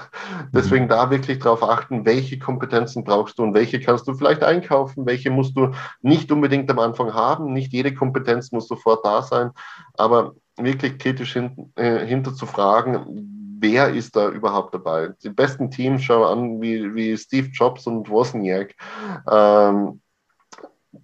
Deswegen 0.53 0.89
da 0.89 1.11
wirklich 1.11 1.41
darauf 1.41 1.63
achten, 1.63 2.07
welche 2.07 2.39
Kompetenzen 2.39 3.05
brauchst 3.05 3.39
du 3.39 3.43
und 3.43 3.55
welche 3.55 3.81
kannst 3.81 4.09
du 4.09 4.15
vielleicht 4.15 4.43
einkaufen, 4.43 5.05
welche 5.05 5.31
musst 5.31 5.57
du 5.57 5.73
nicht 6.01 6.33
unbedingt 6.33 6.71
am 6.71 6.79
Anfang 6.79 7.13
haben. 7.13 7.53
Nicht 7.53 7.73
jede 7.73 7.95
Kompetenz 7.95 8.51
muss 8.51 8.67
sofort 8.67 9.05
da 9.05 9.23
sein, 9.23 9.51
aber 9.95 10.35
wirklich 10.57 10.99
kritisch 10.99 11.35
hin, 11.35 11.73
äh, 11.77 12.07
hinter 12.07 12.35
zu 12.35 12.47
fragen, 12.47 13.59
wer 13.61 13.91
ist 13.91 14.17
da 14.17 14.29
überhaupt 14.29 14.75
dabei? 14.75 15.11
Die 15.23 15.31
besten 15.31 15.71
Teams 15.71 16.03
schauen 16.03 16.39
an, 16.39 16.61
wie, 16.63 16.95
wie 16.95 17.17
Steve 17.17 17.49
Jobs 17.49 17.87
und 17.87 18.09
Wozniak. 18.09 18.75
Ähm, 19.31 20.01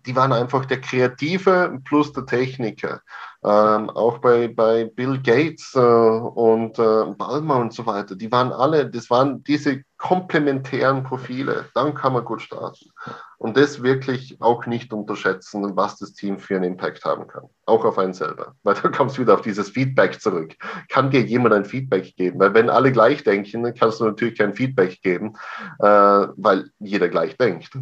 die 0.06 0.16
waren 0.16 0.32
einfach 0.32 0.64
der 0.64 0.80
Kreative 0.80 1.78
plus 1.84 2.12
der 2.12 2.26
Techniker. 2.26 3.00
Ähm, 3.44 3.90
auch 3.90 4.18
bei, 4.18 4.48
bei 4.48 4.84
Bill 4.84 5.20
Gates 5.20 5.74
äh, 5.74 5.78
und 5.78 6.78
äh, 6.78 7.04
Balmer 7.18 7.56
und 7.56 7.74
so 7.74 7.84
weiter, 7.84 8.16
die 8.16 8.32
waren 8.32 8.52
alle, 8.52 8.88
das 8.88 9.10
waren 9.10 9.44
diese 9.44 9.82
komplementären 9.98 11.02
Profile. 11.02 11.66
Dann 11.74 11.94
kann 11.94 12.14
man 12.14 12.24
gut 12.24 12.40
starten. 12.40 12.86
Und 13.36 13.58
das 13.58 13.82
wirklich 13.82 14.40
auch 14.40 14.64
nicht 14.64 14.94
unterschätzen, 14.94 15.76
was 15.76 15.98
das 15.98 16.14
Team 16.14 16.38
für 16.38 16.56
einen 16.56 16.72
Impact 16.72 17.04
haben 17.04 17.26
kann. 17.26 17.44
Auch 17.66 17.84
auf 17.84 17.98
einen 17.98 18.14
selber. 18.14 18.54
Weil 18.62 18.76
da 18.76 18.88
kommst 18.88 19.18
du 19.18 19.22
wieder 19.22 19.34
auf 19.34 19.42
dieses 19.42 19.68
Feedback 19.68 20.20
zurück. 20.20 20.54
Kann 20.88 21.10
dir 21.10 21.20
jemand 21.20 21.54
ein 21.54 21.64
Feedback 21.66 22.16
geben? 22.16 22.38
Weil 22.40 22.54
wenn 22.54 22.70
alle 22.70 22.92
gleich 22.92 23.24
denken, 23.24 23.62
dann 23.62 23.74
kannst 23.74 24.00
du 24.00 24.04
natürlich 24.04 24.38
kein 24.38 24.54
Feedback 24.54 25.02
geben, 25.02 25.34
äh, 25.80 25.86
weil 25.86 26.70
jeder 26.78 27.10
gleich 27.10 27.36
denkt. 27.36 27.76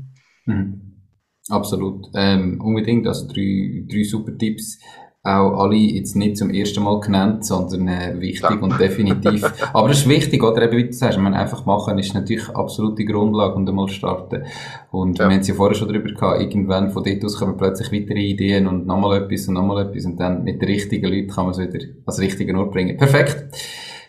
Mhm. 0.47 1.02
Absolut. 1.49 2.07
Ähm, 2.15 2.61
unbedingt. 2.61 3.07
Also 3.07 3.27
drei, 3.27 3.85
drei 3.89 4.03
super 4.05 4.37
Tipps 4.37 4.79
auch 5.25 5.63
alle 5.63 5.77
jetzt 5.77 6.17
nicht 6.17 6.37
zum 6.37 6.51
ersten 6.51 6.83
Mal 6.83 6.99
genannt, 6.99 7.45
sondern 7.45 7.87
äh, 7.87 8.21
wichtig 8.21 8.51
ja. 8.51 8.59
und 8.59 8.79
definitiv. 8.81 9.53
Aber 9.73 9.91
es 9.91 9.99
ist 9.99 10.09
wichtig, 10.09 10.43
oder 10.43 10.63
eben, 10.63 10.77
wie 10.77 10.87
du 10.87 10.93
sagst, 10.93 11.19
man 11.19 11.35
einfach 11.35 11.65
machen 11.65 11.97
ist 11.99 12.13
natürlich 12.13 12.49
absolute 12.49 13.05
Grundlage 13.05 13.55
und 13.55 13.69
einmal 13.69 13.89
starten. 13.89 14.43
Und 14.91 15.19
ja. 15.19 15.29
wir 15.29 15.35
haben 15.35 15.41
es 15.41 15.47
ja 15.47 15.55
vorher 15.55 15.77
schon 15.77 15.87
darüber 15.87 16.13
gehabt, 16.13 16.41
irgendwann 16.41 16.91
von 16.91 17.05
dort 17.05 17.25
aus 17.25 17.39
kommen 17.39 17.57
plötzlich 17.57 17.93
weitere 17.93 18.21
Ideen 18.21 18.67
und 18.67 18.87
nochmal 18.87 19.23
etwas 19.23 19.47
und 19.47 19.55
nochmal 19.55 19.87
etwas 19.87 20.07
und 20.07 20.19
dann 20.19 20.43
mit 20.43 20.61
den 20.61 20.69
richtigen 20.69 21.07
Leuten 21.07 21.29
kann 21.29 21.45
man 21.45 21.53
es 21.53 21.61
wieder 21.61 21.85
als 22.05 22.19
richtigen 22.19 22.57
Ort 22.57 22.73
bringen. 22.73 22.97
Perfekt. 22.97 23.47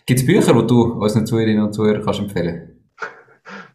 Gibt 0.08 0.20
es 0.20 0.26
Bücher, 0.26 0.54
die 0.54 0.68
du 0.68 0.94
unseren 0.94 1.28
Zuhörerinnen 1.28 1.64
und 1.64 1.74
Zuhörern 1.74 2.04
kannst 2.04 2.22
empfehlen 2.22 2.73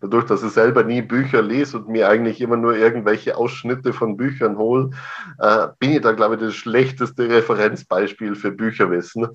dadurch, 0.00 0.26
dass 0.26 0.42
ich 0.42 0.52
selber 0.52 0.84
nie 0.84 1.02
Bücher 1.02 1.42
lese 1.42 1.78
und 1.78 1.88
mir 1.88 2.08
eigentlich 2.08 2.40
immer 2.40 2.56
nur 2.56 2.76
irgendwelche 2.76 3.36
Ausschnitte 3.36 3.92
von 3.92 4.16
Büchern 4.16 4.58
hole, 4.58 4.90
äh, 5.38 5.68
bin 5.78 5.92
ich 5.92 6.00
da, 6.00 6.12
glaube 6.12 6.36
ich, 6.36 6.40
das 6.40 6.54
schlechteste 6.54 7.28
Referenzbeispiel 7.28 8.34
für 8.34 8.52
Bücherwissen. 8.52 9.28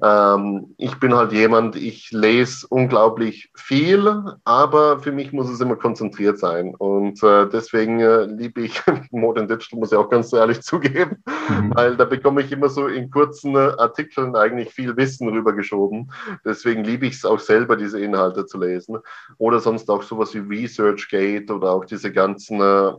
Ähm, 0.00 0.74
ich 0.78 0.98
bin 1.00 1.14
halt 1.14 1.32
jemand, 1.32 1.74
ich 1.74 2.10
lese 2.12 2.66
unglaublich 2.68 3.50
viel, 3.56 4.36
aber 4.44 5.00
für 5.00 5.10
mich 5.10 5.32
muss 5.32 5.50
es 5.50 5.60
immer 5.60 5.76
konzentriert 5.76 6.38
sein. 6.38 6.74
Und 6.76 7.20
äh, 7.22 7.48
deswegen 7.48 7.98
äh, 8.00 8.24
liebe 8.24 8.62
ich 8.62 8.80
Modern 9.10 9.48
Digital, 9.48 9.80
muss 9.80 9.92
ich 9.92 9.98
auch 9.98 10.08
ganz 10.08 10.32
ehrlich 10.32 10.60
zugeben, 10.62 11.22
mhm. 11.48 11.74
weil 11.74 11.96
da 11.96 12.04
bekomme 12.04 12.42
ich 12.42 12.52
immer 12.52 12.68
so 12.68 12.86
in 12.86 13.10
kurzen 13.10 13.56
äh, 13.56 13.72
Artikeln 13.78 14.36
eigentlich 14.36 14.70
viel 14.70 14.96
Wissen 14.96 15.28
rübergeschoben. 15.28 16.12
Deswegen 16.44 16.84
liebe 16.84 17.06
ich 17.06 17.14
es 17.14 17.24
auch 17.24 17.40
selber, 17.40 17.76
diese 17.76 18.00
Inhalte 18.00 18.46
zu 18.46 18.58
lesen. 18.58 18.98
Oder 19.38 19.58
sonst 19.58 19.90
auch 19.90 20.02
sowas 20.02 20.32
wie 20.34 20.38
ResearchGate 20.38 21.50
oder 21.50 21.72
auch 21.72 21.84
diese 21.84 22.12
ganzen 22.12 22.60
äh, 22.60 22.92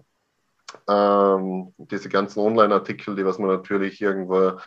ähm, 0.87 1.73
diese 1.77 2.09
ganzen 2.09 2.39
Online-Artikel, 2.39 3.15
die 3.15 3.25
was 3.25 3.39
man 3.39 3.49
natürlich 3.49 4.01
irgendwo 4.01 4.59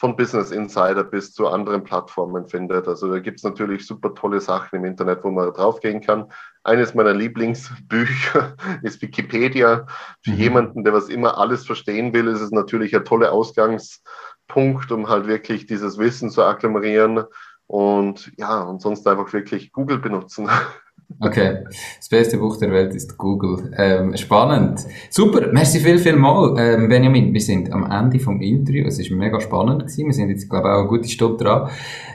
von 0.00 0.16
Business 0.16 0.50
Insider 0.50 1.04
bis 1.04 1.34
zu 1.34 1.46
anderen 1.46 1.84
Plattformen 1.84 2.48
findet. 2.48 2.88
Also 2.88 3.12
da 3.12 3.18
gibt 3.18 3.36
es 3.36 3.44
natürlich 3.44 3.86
super 3.86 4.14
tolle 4.14 4.40
Sachen 4.40 4.76
im 4.76 4.86
Internet, 4.86 5.22
wo 5.22 5.30
man 5.30 5.52
draufgehen 5.52 6.00
kann. 6.00 6.32
Eines 6.64 6.94
meiner 6.94 7.12
Lieblingsbücher 7.12 8.56
ist 8.82 9.02
Wikipedia. 9.02 9.86
Für 10.24 10.30
mhm. 10.30 10.38
jemanden, 10.38 10.84
der 10.84 10.94
was 10.94 11.10
immer 11.10 11.36
alles 11.36 11.66
verstehen 11.66 12.14
will, 12.14 12.28
ist 12.28 12.40
es 12.40 12.50
natürlich 12.50 12.96
ein 12.96 13.04
toller 13.04 13.30
Ausgangspunkt, 13.30 14.90
um 14.90 15.06
halt 15.06 15.26
wirklich 15.26 15.66
dieses 15.66 15.98
Wissen 15.98 16.30
zu 16.30 16.44
agglomerieren. 16.44 17.24
Und 17.66 18.32
ja, 18.38 18.62
und 18.62 18.80
sonst 18.80 19.06
einfach 19.06 19.30
wirklich 19.34 19.70
Google 19.70 19.98
benutzen. 19.98 20.48
Okay, 21.22 21.64
das 21.98 22.08
beste 22.08 22.38
Buch 22.38 22.56
der 22.56 22.72
Welt 22.72 22.94
ist 22.94 23.18
Google. 23.18 23.70
Ähm, 23.76 24.16
spannend. 24.16 24.86
Super, 25.10 25.48
merci 25.52 25.78
viel, 25.78 25.98
viel 25.98 26.16
mal. 26.16 26.54
Ähm, 26.58 26.88
Benjamin, 26.88 27.34
wir 27.34 27.40
sind 27.42 27.70
am 27.72 27.90
Ende 27.90 28.18
vom 28.18 28.40
Interview. 28.40 28.86
Es 28.86 28.98
ist 28.98 29.10
mega 29.10 29.38
spannend 29.38 29.82
gewesen. 29.82 30.06
Wir 30.06 30.14
sind 30.14 30.30
jetzt, 30.30 30.48
glaube 30.48 30.68
ich, 30.68 30.72
auch 30.72 30.78
eine 30.78 30.88
gute 30.88 31.10
Stunde 31.10 31.44
dran. 31.44 31.70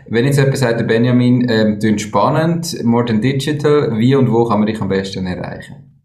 Wenn 0.07 0.25
jetzt 0.25 0.37
jemand 0.37 0.57
sagt, 0.57 0.87
Benjamin, 0.87 1.47
ähm, 1.47 1.99
spannend, 1.99 2.83
More 2.83 3.05
Than 3.05 3.21
Digital, 3.21 3.95
wie 3.95 4.15
und 4.15 4.31
wo 4.31 4.45
kann 4.45 4.57
man 4.57 4.65
dich 4.65 4.81
am 4.81 4.87
besten 4.87 5.27
erreichen? 5.27 5.95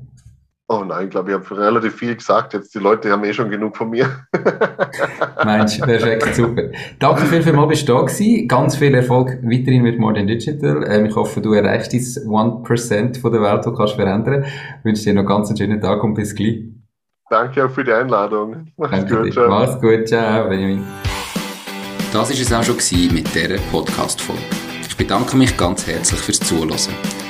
Oh 0.72 0.84
nein, 0.84 1.06
ich 1.06 1.10
glaube, 1.10 1.32
ich 1.32 1.36
habe 1.36 1.58
relativ 1.58 1.96
viel 1.96 2.14
gesagt. 2.14 2.54
Jetzt 2.54 2.72
die 2.76 2.78
Leute 2.78 3.10
haben 3.10 3.24
eh 3.24 3.32
schon 3.32 3.50
genug 3.50 3.76
von 3.76 3.90
mir. 3.90 4.06
Mensch, 5.44 5.78
perfekt, 5.78 6.32
super. 6.36 6.62
Danke 7.00 7.22
viel, 7.22 7.42
viel 7.42 7.54
mal, 7.54 7.66
bist 7.66 7.88
du 7.88 7.92
da 7.92 8.02
gewesen. 8.02 8.46
Ganz 8.46 8.76
viel 8.76 8.94
Erfolg 8.94 9.30
weiterhin 9.42 9.82
mit 9.82 9.98
More 9.98 10.14
Than 10.14 10.28
Digital. 10.28 10.84
Ähm, 10.88 11.06
ich 11.06 11.16
hoffe, 11.16 11.40
du 11.40 11.54
erreichst 11.54 11.92
das 11.92 12.24
1% 12.24 13.20
von 13.20 13.32
der 13.32 13.42
Welt, 13.42 13.66
du 13.66 13.72
kannst 13.72 13.94
verändern. 13.94 14.44
Ich 14.44 14.84
wünsche 14.84 15.02
dir 15.02 15.14
noch 15.14 15.26
ganz 15.26 15.48
einen 15.48 15.56
schönen 15.56 15.80
Tag 15.80 16.04
und 16.04 16.14
bis 16.14 16.36
gleich. 16.36 16.62
Danke 17.28 17.64
auch 17.64 17.70
für 17.70 17.82
die 17.82 17.92
Einladung. 17.92 18.68
Mach's 18.76 18.92
Danke 18.92 19.22
gut, 19.22 19.32
ciao. 19.32 19.48
Mach's 19.48 19.80
gut, 19.80 20.06
ciao, 20.06 20.48
Benjamin. 20.48 20.84
Das 22.12 22.30
war 22.30 22.30
es 22.30 22.52
auch 22.52 22.62
schon 22.62 23.12
mit 23.12 23.34
dieser 23.34 23.56
Podcast-Folge. 23.72 24.42
Ich 24.88 24.96
bedanke 24.96 25.36
mich 25.36 25.56
ganz 25.56 25.88
herzlich 25.88 26.20
fürs 26.20 26.38
Zuhören. 26.38 27.29